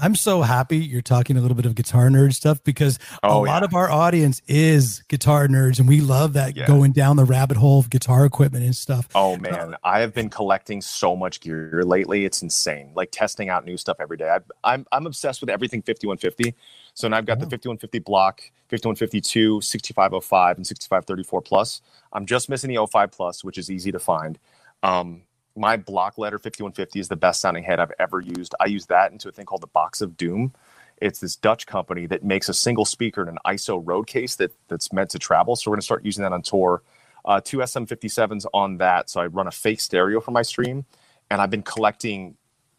I'm 0.00 0.14
so 0.14 0.42
happy 0.42 0.78
you're 0.78 1.02
talking 1.02 1.36
a 1.36 1.40
little 1.40 1.56
bit 1.56 1.66
of 1.66 1.74
guitar 1.74 2.08
nerd 2.08 2.32
stuff 2.32 2.62
because 2.62 2.98
oh, 3.22 3.44
a 3.44 3.46
lot 3.46 3.62
yeah. 3.62 3.64
of 3.64 3.74
our 3.74 3.90
audience 3.90 4.40
is 4.46 5.02
guitar 5.08 5.48
nerds 5.48 5.80
and 5.80 5.88
we 5.88 6.00
love 6.00 6.34
that 6.34 6.56
yeah. 6.56 6.66
going 6.66 6.92
down 6.92 7.16
the 7.16 7.24
rabbit 7.24 7.56
hole 7.56 7.80
of 7.80 7.90
guitar 7.90 8.24
equipment 8.24 8.64
and 8.64 8.76
stuff. 8.76 9.08
Oh 9.14 9.36
man, 9.36 9.74
uh, 9.74 9.78
I 9.82 10.00
have 10.00 10.14
been 10.14 10.30
collecting 10.30 10.80
so 10.80 11.16
much 11.16 11.40
gear 11.40 11.82
lately. 11.84 12.24
It's 12.24 12.42
insane. 12.42 12.92
Like 12.94 13.10
testing 13.10 13.48
out 13.48 13.64
new 13.64 13.76
stuff 13.76 13.96
every 13.98 14.16
day. 14.16 14.28
I, 14.28 14.36
am 14.36 14.42
I'm, 14.64 14.86
I'm 14.92 15.06
obsessed 15.06 15.40
with 15.40 15.50
everything 15.50 15.82
5150. 15.82 16.54
So 16.94 17.08
now 17.08 17.16
I've 17.16 17.26
got 17.26 17.38
the 17.38 17.46
5150 17.46 17.98
block, 18.00 18.40
5152, 18.70 19.60
6505, 19.60 20.56
and 20.56 20.66
6534 20.66 21.42
plus. 21.42 21.82
I'm 22.12 22.26
just 22.26 22.48
missing 22.48 22.74
the 22.74 22.86
05 22.86 23.12
plus, 23.12 23.44
which 23.44 23.58
is 23.58 23.70
easy 23.70 23.92
to 23.92 23.98
find. 23.98 24.38
Um, 24.82 25.22
my 25.58 25.76
block 25.76 26.18
letter 26.18 26.38
5150 26.38 27.00
is 27.00 27.08
the 27.08 27.16
best 27.16 27.40
sounding 27.40 27.64
head 27.64 27.80
I've 27.80 27.92
ever 27.98 28.20
used. 28.20 28.54
I 28.60 28.66
use 28.66 28.86
that 28.86 29.12
into 29.12 29.28
a 29.28 29.32
thing 29.32 29.46
called 29.46 29.62
the 29.62 29.68
Box 29.68 30.00
of 30.00 30.16
Doom. 30.16 30.54
It's 31.00 31.20
this 31.20 31.36
Dutch 31.36 31.66
company 31.66 32.06
that 32.06 32.24
makes 32.24 32.48
a 32.48 32.54
single 32.54 32.84
speaker 32.84 33.22
in 33.22 33.28
an 33.28 33.38
ISO 33.46 33.82
road 33.84 34.06
case 34.06 34.36
that 34.36 34.52
that's 34.68 34.92
meant 34.92 35.10
to 35.10 35.18
travel. 35.18 35.56
So 35.56 35.70
we're 35.70 35.76
going 35.76 35.80
to 35.82 35.84
start 35.84 36.04
using 36.04 36.22
that 36.22 36.32
on 36.32 36.42
tour. 36.42 36.82
Uh, 37.24 37.40
two 37.44 37.58
SM57s 37.58 38.46
on 38.54 38.78
that. 38.78 39.10
So 39.10 39.20
I 39.20 39.26
run 39.26 39.46
a 39.46 39.52
fake 39.52 39.80
stereo 39.80 40.20
for 40.20 40.30
my 40.30 40.42
stream, 40.42 40.86
and 41.30 41.40
I've 41.40 41.50
been 41.50 41.62
collecting 41.62 42.36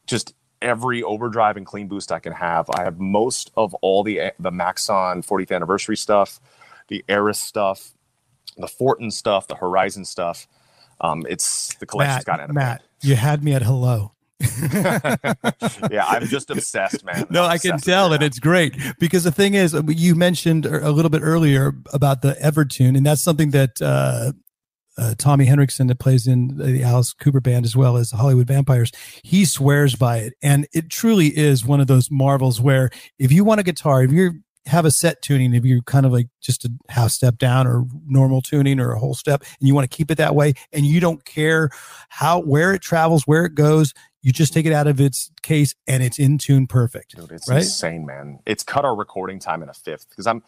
just 0.08 0.34
every 0.62 1.04
overdrive 1.04 1.58
and 1.58 1.66
clean 1.66 1.88
boost 1.88 2.12
I 2.12 2.20
can 2.20 2.34
have. 2.34 2.70
I 2.74 2.84
have 2.84 3.00
most 3.00 3.52
of 3.56 3.74
all 3.76 4.04
the 4.04 4.32
the 4.40 4.52
Maxon 4.52 5.22
40th 5.22 5.52
anniversary 5.56 5.98
stuff, 5.98 6.40
the 6.88 7.06
Eris 7.08 7.40
stuff, 7.40 7.92
the 8.58 8.68
Fortin 8.68 9.12
stuff, 9.12 9.48
the 9.48 9.56
Horizon 9.56 10.06
stuff. 10.06 10.48
Um, 11.02 11.26
it's 11.30 11.74
the 11.76 11.86
collection's 11.86 12.18
Matt, 12.18 12.26
gotten 12.26 12.56
Matt, 12.56 12.84
you 13.02 13.16
had 13.16 13.44
me 13.44 13.54
at 13.54 13.62
hello. 13.62 14.14
yeah, 15.92 16.06
I'm 16.08 16.26
just 16.28 16.50
obsessed, 16.50 17.04
man. 17.04 17.26
No, 17.30 17.44
I'm 17.44 17.52
i 17.52 17.58
can 17.58 17.78
tell 17.78 18.14
and 18.14 18.24
it's 18.24 18.40
great 18.40 18.74
because 18.98 19.26
the 19.26 19.34
thing 19.34 19.54
is, 19.54 19.76
you 19.88 20.16
mentioned 20.16 20.66
a 20.66 20.92
little 20.92 21.10
bit 21.10 21.22
earlier 21.22 21.74
about 21.92 22.22
the 22.22 22.38
Evertune, 22.42 22.96
and 22.96 23.06
that's 23.06 23.22
something 23.22 23.52
that 23.52 23.82
uh, 23.82 24.32
uh, 24.98 25.16
Tommy 25.18 25.46
Henriksen, 25.46 25.88
that 25.88 26.00
plays 26.00 26.28
in 26.28 26.58
the 26.58 26.84
Alice 26.84 27.14
Cooper 27.14 27.42
band 27.42 27.66
as 27.66 27.76
well 27.76 27.98
as 27.98 28.12
Hollywood 28.12 28.48
Vampires, 28.48 28.92
he 29.24 29.46
swears 29.46 29.96
by 29.96 30.18
it, 30.18 30.34
and 30.42 30.68
it 30.74 30.90
truly 30.90 31.28
is 31.38 31.66
one 31.66 31.80
of 31.80 31.88
those 31.88 32.10
marvels 32.10 32.62
where 32.62 32.90
if 33.18 33.32
you 33.32 33.44
want 33.44 33.60
a 33.60 33.64
guitar, 33.64 34.04
if 34.04 34.12
you're 34.12 34.36
have 34.66 34.86
a 34.86 34.92
set 34.92 35.22
tuning 35.22 35.54
if 35.54 35.66
you're 35.66 35.82
kind 35.82 36.06
of 36.06 36.12
like 36.12 36.28
just 36.42 36.66
a 36.66 36.72
half 36.90 37.12
step 37.12 37.38
down 37.38 37.66
or 37.66 37.86
normal 38.06 38.42
tuning 38.42 38.80
or 38.80 38.92
a 38.92 39.00
whole 39.00 39.14
step 39.14 39.44
and 39.60 39.68
you 39.68 39.74
want 39.74 39.90
to 39.90 39.96
keep 39.96 40.12
it 40.12 40.18
that 40.18 40.36
way 40.36 40.54
and 40.72 40.86
you 40.86 41.00
don't 41.00 41.26
care 41.26 41.70
how 42.10 42.40
where 42.42 42.74
it 42.74 42.82
travels 42.82 43.24
where 43.26 43.46
it 43.46 43.56
goes 43.56 43.94
you 44.22 44.32
just 44.32 44.54
take 44.54 44.66
it 44.66 44.74
out 44.74 44.86
of 44.86 45.00
its 45.00 45.32
case 45.42 45.76
and 45.88 46.04
it's 46.04 46.20
in 46.20 46.38
tune 46.38 46.68
perfect 46.68 47.16
Dude, 47.16 47.32
it's 47.32 47.50
right? 47.50 47.60
insane 47.60 48.06
man. 48.06 48.40
It's 48.46 48.64
cut 48.64 48.86
our 48.86 48.96
recording 48.96 49.40
time 49.40 49.64
in 49.64 49.70
a 49.70 49.74
fifth 49.74 50.10
because 50.10 50.28
i'm 50.28 50.44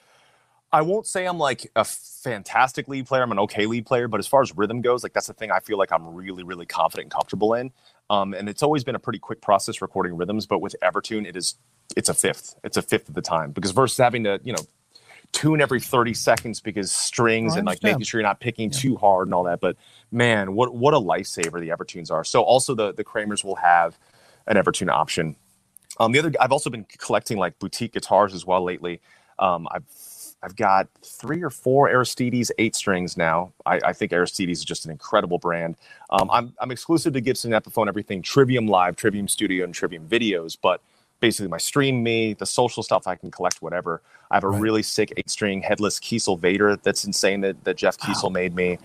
i 0.71 0.82
won't 0.82 1.08
say 1.08 1.26
i'm 1.26 1.39
like 1.39 1.71
a 1.76 1.86
fantastic 1.86 2.88
lead 2.88 3.08
player. 3.08 3.24
I'm 3.24 3.32
an 3.32 3.39
okay 3.39 3.65
lead 3.65 3.86
player 3.86 4.08
but 4.08 4.19
as 4.19 4.28
far 4.28 4.41
as 4.41 4.56
rhythm 4.56 4.82
goes 4.82 5.04
like 5.04 5.13
that's 5.13 5.28
the 5.28 5.34
thing 5.34 5.52
i 5.52 5.60
feel 5.60 5.78
like 5.78 5.91
i'm 5.91 6.13
really 6.13 6.43
really 6.43 6.65
confident 6.65 7.06
and 7.06 7.12
comfortable 7.12 7.54
in 7.54 7.71
um, 8.12 8.34
and 8.34 8.50
it's 8.50 8.62
always 8.62 8.84
been 8.84 8.95
a 8.95 9.00
pretty 9.00 9.19
quick 9.19 9.41
process 9.41 9.82
recording 9.82 10.15
rhythms 10.15 10.45
but 10.45 10.60
with 10.60 10.76
evertune 10.84 11.26
it 11.28 11.36
is 11.36 11.56
it's 11.95 12.10
a 12.10 12.13
fifth. 12.13 12.56
It's 12.63 12.78
a 12.78 12.82
fifth 12.82 13.10
of 13.10 13.15
the 13.15 13.21
time 13.21 13.52
because 13.52 13.71
versus 13.71 13.97
having 13.97 14.24
to 14.24 14.39
you 14.43 14.54
know 14.54 14.63
tune 15.32 15.62
every 15.62 15.80
30 15.80 16.13
seconds 16.13 16.60
because 16.60 16.91
strings 16.91 17.56
and 17.56 17.65
like 17.65 17.82
making 17.84 18.04
sure 18.04 18.19
you're 18.19 18.28
not 18.28 18.41
picking 18.41 18.69
yeah. 18.69 18.80
too 18.80 18.97
hard 18.97 19.28
and 19.28 19.34
all 19.34 19.43
that. 19.43 19.62
But 19.62 19.78
man, 20.12 20.56
what 20.56 20.76
what 20.76 20.93
a 20.93 21.00
lifesaver 21.00 21.60
the 21.60 21.69
Evertunes 21.69 22.12
are. 22.12 22.24
So 22.24 22.41
also 22.41 22.76
the 22.76 22.93
the 22.93 23.04
Kramers 23.04 23.43
will 23.43 23.56
have 23.56 23.97
an 24.47 24.58
Evertune 24.58 24.89
option. 24.89 25.36
Um, 26.00 26.12
the 26.12 26.19
other 26.19 26.32
I've 26.39 26.52
also 26.52 26.69
been 26.69 26.86
collecting 26.97 27.38
like 27.38 27.60
boutique 27.60 27.93
guitars 27.93 28.34
as 28.34 28.45
well 28.45 28.63
lately. 28.63 29.02
Um, 29.39 29.67
I've 29.71 29.86
I've 30.43 30.56
got 30.56 30.88
three 31.04 31.43
or 31.43 31.49
four 31.49 31.89
Aristides 31.89 32.51
eight 32.58 32.75
strings 32.75 33.15
now. 33.15 33.54
I, 33.65 33.80
I 33.86 33.93
think 33.93 34.12
Aristides 34.12 34.60
is 34.60 34.65
just 34.65 34.86
an 34.86 34.91
incredible 34.91 35.38
brand. 35.38 35.75
Um, 36.10 36.30
I'm, 36.32 36.54
I'm 36.60 36.71
exclusive 36.71 37.13
to 37.13 37.21
Gibson 37.21 37.51
Epiphone, 37.51 37.88
everything 37.88 38.21
Trivium 38.21 38.67
Live, 38.67 38.95
Trivium 38.95 39.27
Studio, 39.27 39.63
and 39.63 39.73
Trivium 39.73 40.08
Videos. 40.08 40.58
But 40.62 40.82
basically 41.21 41.47
my 41.47 41.58
stream 41.58 42.04
me, 42.04 42.34
the 42.34 42.45
social 42.45 42.84
stuff 42.84 43.08
I 43.08 43.15
can 43.15 43.32
collect, 43.32 43.62
whatever. 43.62 44.01
I 44.30 44.36
have 44.36 44.43
a 44.43 44.49
right. 44.49 44.62
really 44.62 44.84
sick 44.84 45.13
eight 45.15 45.30
string 45.30 45.62
headless 45.62 45.99
Kiesel 45.99 46.39
Vader 46.39 46.75
that's 46.77 47.06
insane 47.06 47.41
that, 47.41 47.63
that 47.63 47.77
Jeff 47.77 47.97
Kiesel 47.97 48.25
wow. 48.25 48.30
made 48.32 48.56
me. 48.56 48.80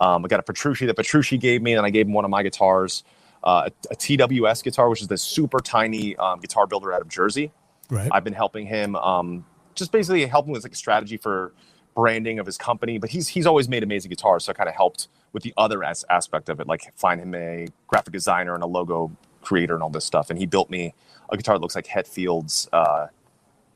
Um, 0.00 0.24
I 0.24 0.28
got 0.28 0.40
a 0.40 0.42
Petrucci 0.42 0.86
that 0.86 0.96
Petrucci 0.96 1.38
gave 1.38 1.62
me, 1.62 1.74
and 1.74 1.86
I 1.86 1.90
gave 1.90 2.06
him 2.06 2.12
one 2.12 2.24
of 2.24 2.30
my 2.30 2.42
guitars, 2.42 3.04
uh, 3.44 3.68
a, 3.68 3.92
a, 3.92 3.96
TWS 3.96 4.64
guitar, 4.64 4.88
which 4.88 5.00
is 5.00 5.06
this 5.06 5.22
super 5.22 5.60
tiny 5.60 6.16
um, 6.16 6.40
guitar 6.40 6.66
builder 6.66 6.92
out 6.92 7.02
of 7.02 7.08
Jersey. 7.08 7.52
Right. 7.88 8.08
I've 8.10 8.24
been 8.24 8.32
helping 8.32 8.66
him, 8.66 8.96
um, 8.96 9.44
just 9.74 9.92
basically 9.92 10.24
helping 10.26 10.52
with 10.52 10.62
like 10.62 10.72
a 10.72 10.76
strategy 10.76 11.16
for 11.16 11.52
branding 11.94 12.38
of 12.38 12.46
his 12.46 12.56
company. 12.58 12.98
But 12.98 13.10
he's 13.10 13.28
he's 13.28 13.46
always 13.46 13.68
made 13.68 13.82
amazing 13.82 14.08
guitars, 14.10 14.44
so 14.44 14.50
I 14.50 14.54
kind 14.54 14.68
of 14.68 14.74
helped 14.74 15.08
with 15.32 15.42
the 15.42 15.54
other 15.56 15.82
as- 15.82 16.04
aspect 16.10 16.48
of 16.48 16.60
it, 16.60 16.66
like 16.66 16.92
find 16.96 17.20
him 17.20 17.34
a 17.34 17.66
graphic 17.86 18.12
designer 18.12 18.54
and 18.54 18.62
a 18.62 18.66
logo 18.66 19.10
creator 19.42 19.74
and 19.74 19.82
all 19.82 19.90
this 19.90 20.04
stuff. 20.04 20.30
And 20.30 20.38
he 20.38 20.46
built 20.46 20.70
me 20.70 20.94
a 21.30 21.36
guitar 21.36 21.56
that 21.56 21.62
looks 21.62 21.74
like 21.74 21.86
Hetfield's 21.86 22.68
uh, 22.72 23.06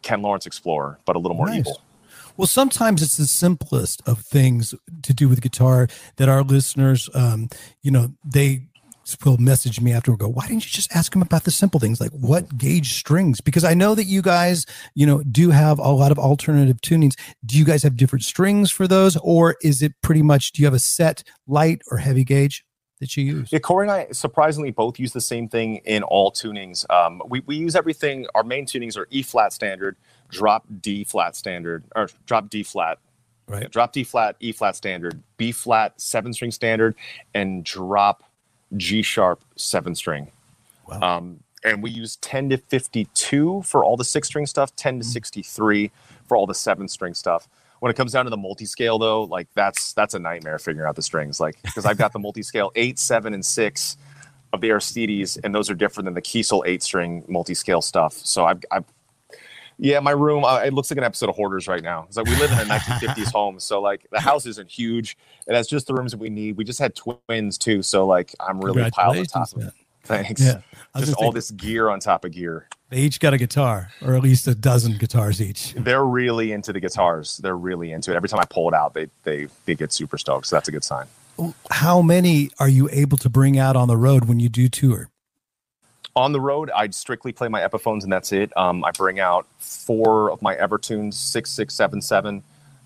Ken 0.02 0.22
Lawrence 0.22 0.46
Explorer, 0.46 0.98
but 1.04 1.16
a 1.16 1.18
little 1.18 1.37
more 1.37 1.46
Nice. 1.46 1.61
evil. 1.61 1.80
Well, 2.37 2.46
sometimes 2.46 3.02
it's 3.02 3.16
the 3.16 3.26
simplest 3.26 4.02
of 4.06 4.20
things 4.20 4.74
to 5.02 5.14
do 5.14 5.26
with 5.28 5.40
guitar 5.40 5.88
that 6.16 6.28
our 6.28 6.42
listeners, 6.42 7.09
um, 7.14 7.48
you 7.80 7.90
know, 7.90 8.12
they 8.22 8.66
will 9.25 9.38
message 9.38 9.81
me 9.81 9.92
after 9.92 10.16
go, 10.16 10.29
why 10.29 10.47
didn't 10.47 10.64
you 10.64 10.71
just 10.71 10.95
ask 10.95 11.12
them 11.12 11.23
about 11.23 11.45
the 11.45 11.51
simple 11.51 11.79
things 11.79 12.01
like 12.01 12.11
what 12.11 12.59
gauge 12.59 12.95
strings? 12.95 13.40
Because 13.40 13.64
I 13.64 13.75
know 13.75 13.95
that 13.95 14.05
you 14.05 14.23
guys, 14.23 14.66
you 14.95 15.07
know, 15.07 15.23
do 15.23 15.51
have 15.51 15.79
a 15.79 15.90
lot 15.90 16.11
of 16.11 16.19
alternative 16.19 16.81
tunings. 16.81 17.14
Do 17.45 17.57
you 17.57 17.64
guys 17.64 17.83
have 17.83 17.97
different 17.97 18.25
strings 18.25 18.71
for 18.71 18.88
those? 18.88 19.16
Or 19.19 19.57
is 19.62 19.83
it 19.83 19.92
pretty 20.03 20.23
much, 20.23 20.53
do 20.53 20.62
you 20.62 20.66
have 20.66 20.75
a 20.75 20.81
set 20.81 21.23
light 21.47 21.83
or 21.90 21.99
heavy 21.99 22.25
gauge 22.25 22.64
that 23.01 23.16
you 23.16 23.25
use? 23.25 23.53
Yeah, 23.53 23.61
Corey 23.61 23.85
and 23.85 23.92
I 23.92 24.09
surprisingly 24.12 24.71
both 24.71 24.99
use 24.99 25.12
the 25.12 25.21
same 25.21 25.49
thing 25.49 25.77
in 25.85 26.03
all 26.03 26.33
tunings. 26.33 26.88
Um, 26.90 27.23
we, 27.29 27.40
we 27.40 27.57
use 27.57 27.77
everything. 27.77 28.27
Our 28.35 28.42
main 28.42 28.66
tunings 28.66 28.97
are 28.97 29.07
E 29.11 29.23
flat 29.23 29.53
standard, 29.53 29.97
drop 30.31 30.64
D 30.81 31.05
flat 31.05 31.37
standard, 31.37 31.85
or 31.95 32.09
drop 32.27 32.51
D 32.51 32.62
flat, 32.62 32.99
Right. 33.49 33.71
drop 33.71 33.92
D 33.92 34.03
flat, 34.03 34.35
E 34.40 34.51
flat 34.51 34.75
standard, 34.75 35.23
B 35.37 35.53
flat 35.53 36.01
seven 36.01 36.33
string 36.33 36.51
standard, 36.51 36.97
and 37.33 37.62
drop 37.62 38.25
G 38.76 39.02
sharp 39.02 39.42
seven 39.57 39.94
string. 39.94 40.31
Wow. 40.88 41.18
Um, 41.18 41.40
and 41.64 41.83
we 41.83 41.90
use 41.90 42.16
10 42.16 42.50
to 42.50 42.59
52 42.59 43.62
for 43.62 43.85
all 43.85 43.96
the 43.96 44.05
six 44.05 44.29
string 44.29 44.46
stuff, 44.46 44.74
10 44.76 45.00
to 45.00 45.05
63 45.05 45.90
for 46.26 46.37
all 46.37 46.46
the 46.46 46.55
seven 46.55 46.88
string 46.88 47.12
stuff. 47.12 47.48
When 47.81 47.90
it 47.90 47.94
comes 47.96 48.12
down 48.12 48.24
to 48.24 48.31
the 48.31 48.37
multi-scale 48.37 48.98
though, 48.98 49.24
like 49.24 49.48
that's 49.55 49.92
that's 49.92 50.14
a 50.14 50.18
nightmare 50.18 50.59
figuring 50.59 50.88
out 50.88 50.96
the 50.96 51.02
strings. 51.02 51.40
Like 51.40 51.61
because 51.62 51.85
I've 51.85 51.98
got 51.98 52.12
the 52.12 52.18
multi-scale 52.20 52.72
eight, 52.74 52.98
seven, 52.98 53.35
and 53.35 53.44
six 53.44 53.96
of 54.52 54.61
the 54.61 54.70
Aristides, 54.70 55.37
and 55.38 55.55
those 55.55 55.68
are 55.68 55.74
different 55.74 56.07
than 56.07 56.14
the 56.14 56.22
Kiesel 56.22 56.62
eight 56.66 56.83
string 56.83 57.24
multi-scale 57.29 57.83
stuff. 57.83 58.14
So 58.14 58.46
I've, 58.46 58.61
I've 58.70 58.85
yeah, 59.79 60.01
my 60.01 60.12
room 60.12 60.45
uh, 60.45 60.59
it 60.59 60.73
looks 60.73 60.91
like 60.91 60.99
an 60.99 61.05
episode 61.05 61.29
of 61.29 61.37
Hoarders 61.37 61.69
right 61.69 61.83
now. 61.83 62.05
It's 62.09 62.17
like 62.17 62.27
we 62.27 62.37
live 62.37 62.51
in 62.53 62.59
a 62.59 62.62
1950s 62.65 63.33
home, 63.33 63.61
so 63.61 63.81
like 63.81 64.07
the 64.11 64.21
house 64.21 64.47
isn't 64.47 64.71
huge. 64.71 65.17
It 65.47 65.55
has 65.55 65.67
just 65.67 65.87
the 65.87 65.95
rooms 65.95 66.12
that 66.12 66.21
we 66.21 66.31
need. 66.31 66.57
We 66.57 66.65
just 66.65 66.79
had 66.79 66.95
twins 66.95 67.59
too, 67.59 67.83
so 67.83 68.07
like 68.07 68.35
I'm 68.41 68.61
really 68.61 68.91
piled 68.91 69.19
on 69.19 69.25
top 69.25 69.53
of 69.53 69.62
it. 69.62 69.73
Thanks. 70.07 70.41
Yeah. 70.41 70.61
Was 70.95 71.07
Just 71.07 71.19
all 71.19 71.33
this 71.33 71.51
gear 71.51 71.89
on 71.89 72.01
top 72.01 72.25
of 72.25 72.33
gear. 72.33 72.69
They 72.91 72.99
each 72.99 73.19
got 73.19 73.35
a 73.35 73.39
guitar, 73.39 73.91
or 74.01 74.15
at 74.15 74.23
least 74.23 74.47
a 74.47 74.55
dozen 74.55 74.97
guitars 74.97 75.43
each. 75.43 75.75
They're 75.75 76.05
really 76.05 76.53
into 76.53 76.73
the 76.73 76.79
guitars. 76.79 77.39
They're 77.39 77.57
really 77.57 77.91
into 77.91 78.12
it. 78.12 78.17
Every 78.17 78.29
time 78.29 78.39
I 78.39 78.45
pull 78.45 78.69
it 78.69 78.75
out, 78.75 78.95
they 78.95 79.09
they 79.25 79.49
they 79.65 79.75
get 79.75 79.93
super 79.93 80.17
stoked. 80.17 80.47
So 80.47 80.57
that's 80.57 80.69
a 80.69 80.73
good 80.73 80.85
sign. 80.85 81.07
How 81.71 82.01
many 82.01 82.51
are 82.59 82.69
you 82.69 82.89
able 82.93 83.19
to 83.19 83.29
bring 83.29 83.59
out 83.59 83.77
on 83.77 83.89
the 83.89 83.97
road 83.97 84.27
when 84.27 84.41
you 84.41 84.49
do 84.49 84.69
tour? 84.69 85.11
On 86.16 86.33
the 86.33 86.40
road, 86.40 86.70
I'd 86.74 86.94
strictly 86.94 87.31
play 87.33 87.48
my 87.48 87.61
Epiphones 87.61 88.02
and 88.02 88.11
that's 88.11 88.33
it. 88.33 88.50
Um, 88.57 88.83
I 88.85 88.90
bring 88.90 89.20
out 89.20 89.46
four 89.59 90.31
of 90.31 90.40
my 90.40 90.55
Evertunes, 90.57 91.12
six, 91.14 91.50
six, 91.50 91.74
seven, 91.74 92.00
seven, 92.00 92.42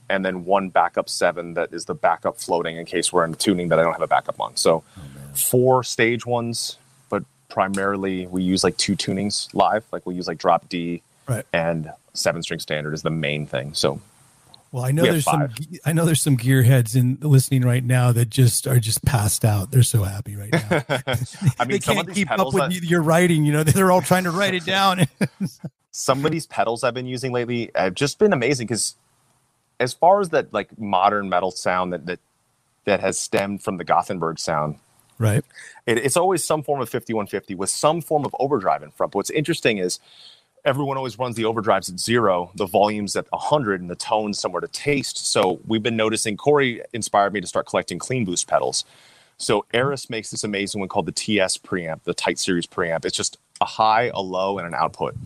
and 0.08 0.24
then 0.24 0.44
one 0.44 0.68
backup 0.68 1.08
seven 1.08 1.54
that 1.54 1.72
is 1.72 1.84
the 1.84 1.94
backup 1.94 2.38
floating 2.38 2.76
in 2.76 2.84
case 2.86 3.12
we're 3.12 3.24
in 3.24 3.34
tuning 3.34 3.68
that 3.68 3.78
I 3.78 3.82
don't 3.84 3.92
have 3.92 4.02
a 4.02 4.08
backup 4.08 4.40
on. 4.40 4.56
So 4.56 4.82
four 5.34 5.84
stage 5.84 6.26
ones, 6.26 6.76
but 7.08 7.22
primarily 7.48 8.26
we 8.26 8.42
use 8.42 8.64
like 8.64 8.76
two 8.76 8.96
tunings 8.96 9.48
live. 9.54 9.84
Like 9.92 10.04
we 10.06 10.14
use 10.16 10.26
like 10.26 10.38
drop 10.38 10.68
D 10.68 11.02
Right. 11.28 11.46
and 11.52 11.88
seven 12.14 12.42
string 12.42 12.58
standard 12.58 12.92
is 12.94 13.02
the 13.02 13.10
main 13.10 13.46
thing. 13.46 13.74
So 13.74 14.00
Well, 14.72 14.84
I 14.84 14.92
know 14.92 15.02
We 15.02 15.10
there's 15.10 15.24
some. 15.24 15.48
I 15.84 15.92
know 15.92 16.04
there's 16.04 16.22
some 16.22 16.36
gearheads 16.36 16.94
in 16.94 17.18
listening 17.22 17.62
right 17.62 17.82
now 17.82 18.12
that 18.12 18.30
just 18.30 18.68
are 18.68 18.78
just 18.78 19.04
passed 19.04 19.44
out. 19.44 19.72
They're 19.72 19.82
so 19.82 20.04
happy 20.04 20.36
right 20.36 20.52
now. 20.52 20.60
I 21.58 21.64
they 21.64 21.64
mean, 21.66 21.80
some 21.80 21.96
can't 21.96 22.14
keep 22.14 22.30
up 22.30 22.46
with 22.46 22.56
that- 22.56 22.72
you- 22.72 22.80
your 22.82 23.02
writing. 23.02 23.44
You 23.44 23.52
know, 23.52 23.62
they're 23.64 23.90
all 23.90 24.02
trying 24.02 24.24
to 24.24 24.30
write 24.30 24.54
it 24.54 24.64
down. 24.64 25.06
some 25.90 26.24
of 26.24 26.30
these 26.30 26.46
pedals 26.46 26.84
I've 26.84 26.94
been 26.94 27.06
using 27.06 27.32
lately 27.32 27.70
have 27.74 27.94
just 27.94 28.18
been 28.20 28.32
amazing 28.32 28.68
because 28.68 28.94
as 29.80 29.92
far 29.92 30.20
as 30.20 30.28
that 30.28 30.52
like 30.52 30.78
modern 30.78 31.28
metal 31.28 31.50
sound 31.50 31.92
that 31.92 32.06
that 32.06 32.20
that 32.84 33.00
has 33.00 33.18
stemmed 33.18 33.62
from 33.64 33.76
the 33.76 33.84
Gothenburg 33.84 34.38
sound, 34.38 34.76
right. 35.18 35.44
it, 35.86 35.98
it's 35.98 36.16
always 36.16 36.44
some 36.44 36.62
form 36.62 36.80
of 36.80 36.88
5150 36.88 37.56
with 37.56 37.70
some 37.70 38.00
form 38.00 38.24
of 38.24 38.34
overdrive 38.38 38.82
in 38.84 38.90
front. 38.92 39.12
But 39.12 39.18
what's 39.18 39.30
interesting 39.30 39.78
is 39.78 39.98
everyone 40.64 40.96
always 40.96 41.18
runs 41.18 41.36
the 41.36 41.44
overdrives 41.44 41.90
at 41.90 41.98
zero, 41.98 42.50
the 42.54 42.66
volumes 42.66 43.16
at 43.16 43.30
100, 43.30 43.80
and 43.80 43.90
the 43.90 43.96
tones 43.96 44.38
somewhere 44.38 44.60
to 44.60 44.68
taste. 44.68 45.32
So 45.32 45.60
we've 45.66 45.82
been 45.82 45.96
noticing, 45.96 46.36
Corey 46.36 46.82
inspired 46.92 47.32
me 47.32 47.40
to 47.40 47.46
start 47.46 47.66
collecting 47.66 47.98
clean 47.98 48.24
boost 48.24 48.46
pedals. 48.46 48.84
So 49.38 49.64
Eris 49.72 50.10
makes 50.10 50.30
this 50.30 50.44
amazing 50.44 50.80
one 50.80 50.88
called 50.88 51.06
the 51.06 51.12
TS 51.12 51.56
preamp, 51.58 52.02
the 52.04 52.14
Tight 52.14 52.38
Series 52.38 52.66
preamp. 52.66 53.04
It's 53.04 53.16
just 53.16 53.38
a 53.60 53.64
high, 53.64 54.10
a 54.12 54.20
low, 54.20 54.58
and 54.58 54.66
an 54.66 54.74
output. 54.74 55.16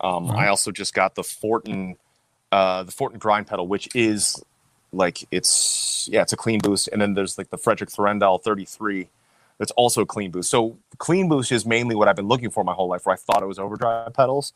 Um, 0.00 0.30
I 0.30 0.48
also 0.48 0.70
just 0.70 0.94
got 0.94 1.14
the 1.14 1.22
Fortin, 1.22 1.96
uh, 2.50 2.82
the 2.82 2.92
Fortin 2.92 3.18
grind 3.18 3.46
pedal, 3.46 3.66
which 3.66 3.88
is 3.94 4.42
like 4.92 5.26
it's 5.30 6.08
yeah, 6.12 6.22
it's 6.22 6.32
a 6.32 6.36
clean 6.36 6.60
boost, 6.60 6.88
and 6.88 7.00
then 7.00 7.14
there's 7.14 7.38
like 7.38 7.50
the 7.50 7.56
Fredrik 7.56 7.90
Thordendal 7.90 8.42
33 8.42 9.08
that's 9.58 9.70
also 9.72 10.02
a 10.02 10.06
clean 10.06 10.30
boost. 10.30 10.50
So 10.50 10.76
clean 10.98 11.28
boost 11.28 11.52
is 11.52 11.64
mainly 11.64 11.94
what 11.94 12.08
I've 12.08 12.16
been 12.16 12.28
looking 12.28 12.50
for 12.50 12.64
my 12.64 12.72
whole 12.72 12.88
life, 12.88 13.06
where 13.06 13.14
I 13.14 13.16
thought 13.16 13.42
it 13.42 13.46
was 13.46 13.58
overdrive 13.58 14.12
pedals. 14.12 14.52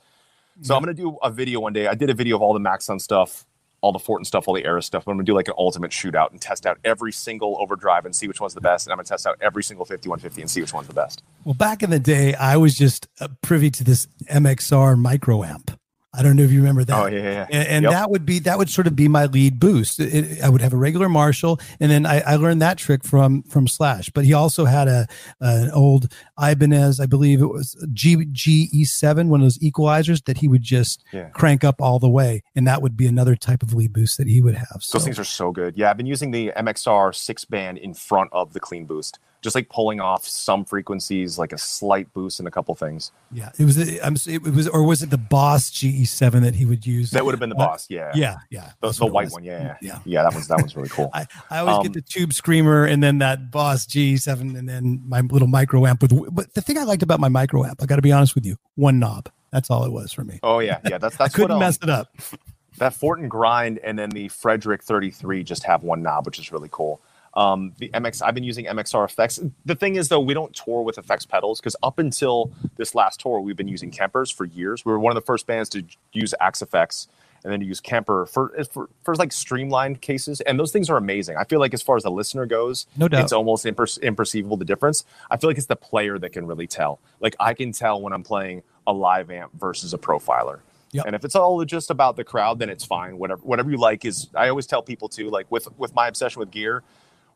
So 0.62 0.75
I'm 0.75 0.83
gonna 0.83 0.95
do 0.95 1.19
a 1.23 1.31
video 1.31 1.61
one 1.61 1.73
day. 1.73 1.87
I 1.87 1.95
did 1.95 2.11
a 2.11 2.14
video 2.14 2.37
of 2.37 2.42
all 2.42 2.55
the 2.55 2.61
Maxon 2.61 2.99
stuff, 2.99 3.47
all 3.83 3.92
the 3.92 3.99
Fortin 3.99 4.25
stuff, 4.25 4.49
all 4.49 4.55
the 4.55 4.64
Era 4.64 4.83
stuff. 4.83 5.05
But 5.05 5.12
I'm 5.12 5.19
gonna 5.19 5.25
do 5.25 5.35
like 5.35 5.49
an 5.49 5.55
ultimate 5.59 5.90
shootout 5.90 6.31
and 6.31 6.40
test 6.40 6.66
out 6.66 6.79
every 6.85 7.12
single 7.12 7.57
overdrive 7.61 8.05
and 8.07 8.14
see 8.14 8.27
which 8.27 8.40
one's 8.40 8.55
the 8.55 8.61
best. 8.61 8.87
And 8.87 8.92
I'm 8.92 8.97
gonna 8.97 9.05
test 9.05 9.27
out 9.27 9.37
every 9.40 9.62
single 9.62 9.85
5150 9.85 10.40
and 10.40 10.51
see 10.51 10.61
which 10.61 10.73
one's 10.73 10.88
the 10.88 10.95
best. 10.95 11.23
Well, 11.45 11.55
back 11.55 11.83
in 11.83 11.90
the 11.90 11.99
day, 11.99 12.35
I 12.35 12.57
was 12.57 12.75
just 12.75 13.09
uh, 13.21 13.29
privy 13.42 13.71
to 13.71 13.85
this 13.85 14.07
MXR 14.31 14.99
micro 14.99 15.45
amp. 15.45 15.79
I 16.19 16.23
don't 16.23 16.37
know 16.37 16.43
if 16.45 16.51
you 16.51 16.61
remember 16.61 16.85
that. 16.85 16.99
Oh 17.03 17.07
yeah, 17.07 17.19
yeah, 17.23 17.47
and, 17.51 17.69
and 17.69 17.83
Yep. 17.85 17.93
that 17.93 18.11
would 18.11 18.25
be 18.27 18.39
that 18.41 18.59
would 18.59 18.71
sort 18.71 18.87
of 18.87 18.97
be 18.97 19.09
my 19.09 19.27
lead 19.27 19.61
boost. 19.61 20.01
It- 20.01 20.41
I 20.43 20.49
would 20.49 20.61
have 20.61 20.73
a 20.73 20.77
regular 20.77 21.09
Marshall, 21.09 21.61
and 21.81 21.91
then 21.91 22.07
I, 22.07 22.21
I 22.21 22.37
learned 22.37 22.63
that 22.63 22.79
trick 22.79 23.05
from 23.05 23.43
from 23.45 23.67
Slash. 23.69 24.11
But 24.11 24.25
he 24.25 24.33
also 24.33 24.65
had 24.65 24.89
a 24.89 25.07
an 25.41 25.71
old 25.71 26.13
Ibanez, 26.41 27.01
I 27.01 27.07
believe 27.07 27.41
it 27.43 27.47
was 27.47 27.77
G 27.93 28.25
GE 28.33 28.87
seven, 28.87 29.29
one 29.29 29.41
of 29.41 29.45
those 29.45 29.59
equalizers 29.59 30.25
that 30.25 30.39
he 30.39 30.49
would 30.49 30.63
just 30.63 31.03
Yeah. 31.13 31.29
crank 31.31 31.65
up 31.65 31.81
all 31.83 31.99
the 31.99 32.09
way, 32.09 32.43
and 32.55 32.67
that 32.67 32.83
would 32.83 32.97
be 32.97 33.07
another 33.07 33.37
type 33.37 33.63
of 33.63 33.75
lead 33.75 33.93
boost 33.93 34.19
that 34.19 34.29
he 34.29 34.41
would 34.41 34.55
have. 34.55 34.79
So, 34.81 34.99
Those 34.99 35.05
things 35.05 35.19
are 35.19 35.25
so 35.25 35.51
good. 35.53 35.77
Yeah, 35.77 35.91
I've 35.91 35.97
been 35.97 36.07
using 36.07 36.31
the 36.31 36.53
MXR 36.57 37.13
six 37.15 37.45
band 37.45 37.79
in 37.79 37.95
front 37.95 38.31
of 38.33 38.53
the 38.53 38.61
clean 38.61 38.87
boost, 38.87 39.19
just 39.47 39.55
like 39.55 39.69
pulling 39.69 40.01
off 40.01 40.27
some 40.27 40.65
frequencies, 40.65 41.39
like 41.39 41.53
a 41.53 41.59
slight 41.59 42.13
boost 42.13 42.41
in 42.41 42.49
a 42.49 42.51
couple 42.51 42.75
things. 42.75 43.13
yeah, 43.31 43.51
it 43.61 43.65
was 43.65 43.79
I'm 44.01 44.17
it 44.27 44.43
was 44.43 44.67
or 44.67 44.83
was 44.85 45.05
it 45.05 45.11
the 45.11 45.17
Boss 45.19 45.71
GE 45.71 46.09
seven 46.09 46.43
that 46.43 46.57
he 46.57 46.65
would 46.65 46.85
use? 46.85 47.13
That 47.13 47.25
would 47.25 47.31
have 47.33 47.39
been 47.39 47.51
the 47.51 47.55
Uh, 47.55 47.67
boss. 47.69 47.87
Yeah, 47.89 48.11
Yeah, 48.13 48.39
yeah, 48.51 48.73
the, 48.81 48.91
the 48.91 49.07
white 49.07 49.31
one. 49.31 49.45
Yeah, 49.45 49.63
yeah, 49.63 49.77
yeah. 49.81 49.99
yeah. 50.05 50.23
That 50.25 50.35
was 50.35 50.49
that 50.49 50.61
was 50.61 50.75
really 50.75 50.89
cool. 50.89 51.11
I, 51.15 51.27
I 51.49 51.59
always 51.61 51.77
Um, 51.77 51.83
get 51.85 51.93
the 51.93 52.01
tube 52.03 52.33
screamer 52.33 52.85
and 52.85 53.01
then 53.01 53.19
that 53.19 53.53
Boss 53.53 53.87
G7 53.87 54.59
and 54.59 54.69
then 54.69 55.01
my 55.07 55.21
little 55.21 55.47
micro 55.49 55.87
amp 55.87 56.03
with 56.03 56.13
but 56.35 56.53
the 56.55 56.61
thing 56.61 56.77
I 56.77 56.83
liked 56.83 57.05
about 57.05 57.21
my 57.21 57.29
micro 57.29 57.65
amp, 57.65 57.81
I 57.81 57.87
got 57.87 57.97
to 57.97 58.03
be 58.03 58.11
honest 58.13 58.35
with 58.35 58.45
you, 58.45 58.57
one 58.75 58.99
knob. 58.99 59.29
That's 59.53 59.71
all 59.71 59.85
it 59.85 59.93
was 59.93 60.13
for 60.13 60.25
me. 60.25 60.41
oh 60.43 60.59
yeah, 60.59 60.81
yeah. 60.89 60.99
That's 60.99 61.15
I 61.21 61.25
that's 61.25 61.35
couldn't 61.37 61.51
what, 61.51 61.55
um, 61.55 61.61
mess 61.61 61.79
it 61.81 61.89
up. 61.89 62.09
that 62.79 62.93
Fortin 62.95 63.29
grind 63.29 63.79
and 63.79 63.97
then 63.99 64.11
the 64.11 64.29
Fredrik 64.29 64.83
33 64.83 65.45
just 65.45 65.63
have 65.63 65.83
one 65.85 66.03
knob, 66.03 66.27
which 66.27 66.39
is 66.41 66.51
really 66.51 66.69
cool. 66.73 67.01
Um, 67.37 67.75
the 67.79 67.90
MX, 67.90 68.22
I've 68.22 68.35
been 68.35 68.44
using 68.44 68.64
MXR 68.64 69.05
effects. 69.05 69.38
The 69.66 69.75
thing 69.75 69.96
is, 69.96 70.09
though, 70.09 70.20
we 70.20 70.33
don't 70.35 70.55
tour 70.55 70.83
with 70.83 70.96
effects 70.96 71.27
pedals 71.27 71.61
because 71.61 71.77
up 71.83 71.99
until 71.99 72.51
this 72.77 72.94
last 72.94 73.20
tour, 73.20 73.40
we've 73.40 73.57
been 73.57 73.68
using 73.68 73.90
Kempers 73.90 74.33
for 74.35 74.46
years. 74.46 74.85
We 74.85 74.92
were 74.92 74.99
one 74.99 75.11
of 75.14 75.22
the 75.22 75.27
first 75.27 75.46
bands 75.46 75.68
to 75.70 75.85
use 76.12 76.33
Axe-Fx 76.40 77.09
and 77.44 77.53
then 77.53 77.61
to 77.61 77.66
use 77.66 77.79
Kemper 77.81 78.25
for, 78.27 78.53
for 78.72 78.88
for 79.05 79.14
like 79.16 79.31
streamlined 79.33 80.01
cases, 80.01 80.40
and 80.40 80.59
those 80.59 80.72
things 80.72 80.88
are 80.88 80.96
amazing. 80.96 81.37
I 81.37 81.44
feel 81.44 81.61
like 81.61 81.75
as 81.75 81.83
far 81.83 81.96
as 81.96 82.03
the 82.05 82.11
listener 82.11 82.46
goes, 82.46 82.87
No 82.96 83.07
doubt. 83.07 83.22
it's 83.22 83.33
almost 83.33 83.66
imper- 83.66 84.01
imperceivable 84.01 84.59
the 84.59 84.64
difference. 84.64 85.05
I 85.31 85.37
feel 85.37 85.51
like 85.51 85.59
it's 85.59 85.66
the 85.66 85.77
player 85.77 86.18
that 86.18 86.31
can 86.33 86.46
really 86.46 86.66
tell. 86.66 86.99
Like 87.20 87.37
I 87.38 87.53
can 87.55 87.70
tell 87.70 88.01
when 88.01 88.12
I'm 88.14 88.25
playing 88.25 88.62
a 88.87 88.92
live 88.92 89.31
amp 89.31 89.53
versus 89.55 89.92
a 89.94 89.99
profiler. 89.99 90.61
Yep. 90.92 91.05
And 91.07 91.14
if 91.14 91.25
it's 91.25 91.37
all 91.37 91.62
just 91.64 91.90
about 91.90 92.16
the 92.16 92.25
crowd, 92.25 92.59
then 92.59 92.70
it's 92.70 92.85
fine. 92.85 93.18
Whatever 93.18 93.42
whatever 93.42 93.70
you 93.70 93.77
like 93.77 94.05
is. 94.07 94.29
I 94.35 94.49
always 94.49 94.66
tell 94.66 94.83
people 94.83 95.09
too, 95.09 95.29
like 95.29 95.46
with 95.51 95.68
with 95.79 95.94
my 95.94 96.09
obsession 96.09 96.40
with 96.40 96.51
gear, 96.51 96.83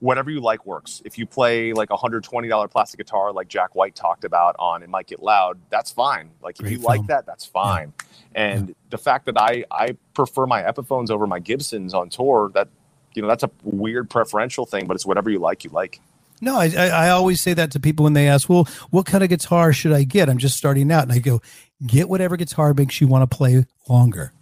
whatever 0.00 0.30
you 0.30 0.40
like 0.40 0.66
works. 0.66 1.00
If 1.04 1.18
you 1.18 1.26
play 1.26 1.72
like 1.72 1.90
a 1.90 1.96
hundred 1.96 2.24
twenty 2.24 2.48
dollar 2.48 2.68
plastic 2.68 2.98
guitar, 2.98 3.32
like 3.32 3.48
Jack 3.48 3.74
White 3.74 3.94
talked 3.94 4.24
about 4.24 4.56
on 4.58 4.82
"It 4.82 4.88
Might 4.88 5.06
Get 5.06 5.22
Loud," 5.22 5.58
that's 5.70 5.90
fine. 5.92 6.30
Like 6.42 6.56
if 6.56 6.62
Great 6.62 6.72
you 6.72 6.78
film. 6.78 6.88
like 6.88 7.06
that, 7.06 7.26
that's 7.26 7.44
fine. 7.44 7.92
And 8.34 8.74
the 8.90 8.98
fact 8.98 9.26
that 9.26 9.38
I 9.38 9.64
I 9.70 9.96
prefer 10.14 10.46
my 10.46 10.62
Epiphones 10.62 11.10
over 11.10 11.26
my 11.26 11.38
Gibsons 11.38 11.94
on 11.94 12.08
tour, 12.08 12.50
that 12.54 12.68
you 13.14 13.22
know 13.22 13.28
that's 13.28 13.44
a 13.44 13.50
weird 13.62 14.10
preferential 14.10 14.66
thing, 14.66 14.86
but 14.86 14.94
it's 14.94 15.06
whatever 15.06 15.30
you 15.30 15.38
like, 15.38 15.64
you 15.64 15.70
like. 15.70 16.00
No, 16.40 16.58
I, 16.58 16.72
I 16.76 16.86
I 16.86 17.10
always 17.10 17.40
say 17.40 17.52
that 17.54 17.70
to 17.72 17.80
people 17.80 18.04
when 18.04 18.14
they 18.14 18.28
ask, 18.28 18.48
"Well, 18.48 18.66
what 18.90 19.06
kind 19.06 19.22
of 19.22 19.28
guitar 19.28 19.72
should 19.72 19.92
I 19.92 20.04
get?" 20.04 20.28
I'm 20.28 20.38
just 20.38 20.56
starting 20.56 20.90
out, 20.90 21.02
and 21.02 21.12
I 21.12 21.18
go, 21.18 21.42
"Get 21.86 22.08
whatever 22.08 22.36
guitar 22.36 22.72
makes 22.72 23.00
you 23.00 23.08
want 23.08 23.30
to 23.30 23.36
play 23.36 23.66
longer." 23.88 24.32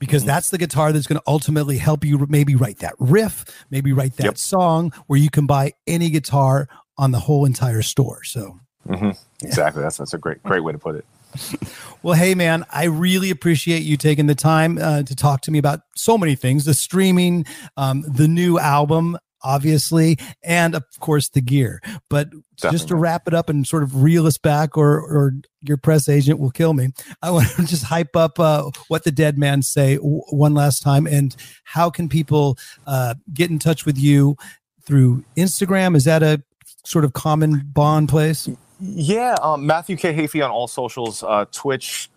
Because 0.00 0.24
Mhm. 0.24 0.26
that's 0.26 0.50
the 0.50 0.58
guitar 0.58 0.90
that's 0.92 1.06
going 1.06 1.18
to 1.20 1.24
ultimately 1.28 1.78
help 1.78 2.04
you 2.04 2.26
maybe 2.28 2.56
write 2.56 2.78
that 2.80 2.94
riff, 2.98 3.44
maybe 3.70 3.92
write 3.92 4.16
that 4.16 4.24
Yep. 4.24 4.38
song 4.38 4.92
where 5.06 5.20
you 5.20 5.30
can 5.30 5.46
buy 5.46 5.74
any 5.86 6.10
guitar 6.10 6.68
on 6.98 7.12
the 7.12 7.20
whole 7.20 7.44
entire 7.44 7.82
store. 7.82 8.24
So, 8.24 8.58
Mhm. 8.88 9.16
Exactly. 9.42 9.82
That's 9.82 9.98
that's 9.98 10.14
a 10.14 10.18
great 10.18 10.42
great 10.42 10.64
way 10.64 10.72
to 10.72 10.78
put 10.78 10.96
it. 10.96 11.04
well, 12.02 12.14
hey, 12.14 12.34
man, 12.34 12.64
I 12.72 12.84
really 12.84 13.30
appreciate 13.30 13.82
you 13.84 13.96
taking 13.96 14.26
the 14.26 14.34
time 14.34 14.78
uh, 14.78 15.02
to 15.04 15.14
talk 15.14 15.42
to 15.42 15.50
me 15.52 15.58
about 15.58 15.82
so 15.94 16.18
many 16.18 16.34
things 16.34 16.64
the 16.64 16.74
streaming, 16.74 17.46
um, 17.76 18.02
the 18.08 18.26
new 18.26 18.58
album, 18.58 19.16
obviously, 19.42 20.18
and 20.42 20.74
of 20.74 20.84
course, 21.00 21.28
the 21.28 21.40
gear. 21.40 21.80
But 22.08 22.30
just 22.56 22.88
to 22.88 22.96
wrap 22.96 23.26
it 23.26 23.34
up 23.34 23.48
and 23.48 23.66
sort 23.66 23.82
of 23.82 24.02
reel 24.02 24.26
us 24.26 24.38
back, 24.38 24.76
or, 24.76 25.00
or 25.00 25.34
your 25.62 25.76
press 25.76 26.08
agent 26.08 26.38
will 26.38 26.50
kill 26.50 26.74
me, 26.74 26.88
I 27.22 27.30
want 27.30 27.48
to 27.48 27.64
just 27.66 27.84
hype 27.84 28.16
up 28.16 28.38
uh, 28.38 28.70
What 28.88 29.04
the 29.04 29.12
Dead 29.12 29.38
Men 29.38 29.62
Say 29.62 29.96
w- 29.96 30.22
one 30.30 30.54
last 30.54 30.82
time. 30.82 31.06
And 31.06 31.34
how 31.64 31.90
can 31.90 32.08
people 32.08 32.58
uh, 32.86 33.14
get 33.32 33.50
in 33.50 33.58
touch 33.58 33.86
with 33.86 33.98
you 33.98 34.36
through 34.82 35.24
Instagram? 35.36 35.96
Is 35.96 36.04
that 36.04 36.22
a 36.22 36.42
sort 36.84 37.04
of 37.04 37.12
common 37.12 37.62
bond 37.72 38.08
place? 38.08 38.48
Yeah, 38.80 39.36
um, 39.42 39.66
Matthew 39.66 39.96
K. 39.96 40.14
Heafy 40.14 40.42
on 40.44 40.50
all 40.50 40.66
socials, 40.66 41.22
uh, 41.22 41.44
Twitch, 41.52 42.08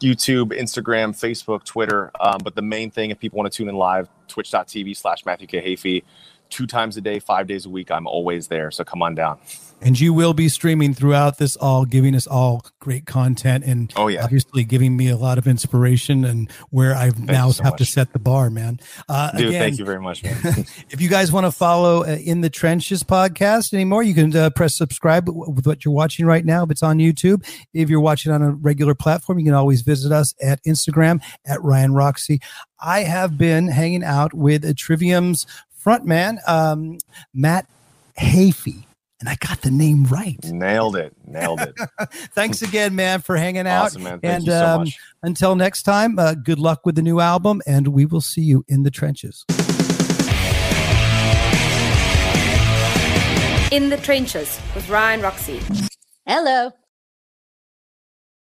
YouTube, 0.00 0.56
Instagram, 0.58 1.10
Facebook, 1.10 1.64
Twitter. 1.64 2.10
Um, 2.20 2.38
but 2.44 2.54
the 2.54 2.62
main 2.62 2.90
thing, 2.90 3.10
if 3.10 3.18
people 3.18 3.38
want 3.38 3.52
to 3.52 3.56
tune 3.56 3.68
in 3.68 3.74
live, 3.74 4.08
twitch.tv 4.28 4.96
slash 4.96 5.24
Matthew 5.24 5.46
K. 5.46 5.60
Heafy. 5.60 6.02
Two 6.52 6.66
times 6.66 6.98
a 6.98 7.00
day, 7.00 7.18
five 7.18 7.46
days 7.46 7.64
a 7.64 7.70
week. 7.70 7.90
I'm 7.90 8.06
always 8.06 8.48
there. 8.48 8.70
So 8.70 8.84
come 8.84 9.00
on 9.02 9.14
down. 9.14 9.38
And 9.84 9.98
you 9.98 10.12
will 10.12 10.32
be 10.32 10.48
streaming 10.48 10.94
throughout 10.94 11.38
this 11.38 11.56
all, 11.56 11.84
giving 11.84 12.14
us 12.14 12.28
all 12.28 12.64
great 12.78 13.04
content 13.04 13.64
and 13.64 13.92
Oh, 13.96 14.06
yeah. 14.06 14.22
obviously 14.22 14.62
giving 14.62 14.96
me 14.96 15.08
a 15.08 15.16
lot 15.16 15.38
of 15.38 15.48
inspiration 15.48 16.24
and 16.24 16.48
where 16.70 16.94
I 16.94 17.10
now 17.18 17.50
so 17.50 17.64
have 17.64 17.74
to 17.76 17.84
set 17.84 18.12
the 18.12 18.20
bar, 18.20 18.48
man. 18.48 18.78
Uh, 19.08 19.32
Dude, 19.32 19.48
again, 19.48 19.60
thank 19.60 19.78
you 19.78 19.84
very 19.84 19.98
much, 20.00 20.22
man. 20.22 20.36
if 20.90 21.00
you 21.00 21.08
guys 21.08 21.32
want 21.32 21.46
to 21.46 21.50
follow 21.50 22.02
uh, 22.04 22.16
In 22.22 22.42
the 22.42 22.50
Trenches 22.50 23.02
podcast 23.02 23.72
anymore, 23.74 24.04
you 24.04 24.14
can 24.14 24.36
uh, 24.36 24.50
press 24.50 24.76
subscribe 24.76 25.28
with 25.28 25.66
what 25.66 25.84
you're 25.84 25.94
watching 25.94 26.26
right 26.26 26.44
now. 26.44 26.62
If 26.62 26.70
it's 26.70 26.82
on 26.84 26.98
YouTube, 26.98 27.44
if 27.74 27.90
you're 27.90 27.98
watching 27.98 28.30
on 28.30 28.40
a 28.42 28.52
regular 28.52 28.94
platform, 28.94 29.40
you 29.40 29.46
can 29.46 29.54
always 29.54 29.80
visit 29.82 30.12
us 30.12 30.32
at 30.40 30.62
Instagram 30.64 31.20
at 31.44 31.60
Ryan 31.60 31.92
Roxie. 31.92 32.40
I 32.84 33.00
have 33.00 33.36
been 33.38 33.66
hanging 33.68 34.04
out 34.04 34.32
with 34.34 34.64
a 34.64 34.74
Trivium's 35.82 36.04
frontman, 36.04 36.48
um, 36.48 36.98
Matt 37.34 37.66
Heafy. 38.18 38.84
And 39.20 39.28
I 39.28 39.36
got 39.36 39.62
the 39.62 39.70
name 39.70 40.04
right. 40.04 40.42
Nailed 40.44 40.96
it. 40.96 41.14
Nailed 41.24 41.60
it. 41.60 41.76
Thanks 42.34 42.60
again, 42.60 42.96
man, 42.96 43.20
for 43.20 43.36
hanging 43.36 43.68
out. 43.68 43.86
Awesome, 43.86 44.02
man. 44.02 44.18
Thank 44.18 44.34
and 44.34 44.44
you 44.46 44.50
so 44.50 44.66
um, 44.66 44.80
much. 44.80 44.98
until 45.22 45.54
next 45.54 45.84
time, 45.84 46.18
uh, 46.18 46.34
good 46.34 46.58
luck 46.58 46.84
with 46.84 46.96
the 46.96 47.02
new 47.02 47.20
album, 47.20 47.62
and 47.64 47.88
we 47.88 48.04
will 48.04 48.20
see 48.20 48.42
you 48.42 48.64
in 48.66 48.82
the 48.82 48.90
trenches. 48.90 49.44
In 53.70 53.88
the 53.88 53.96
Trenches 54.02 54.60
with 54.74 54.88
Ryan 54.90 55.20
Roxie. 55.22 55.60
Hello. 56.26 56.72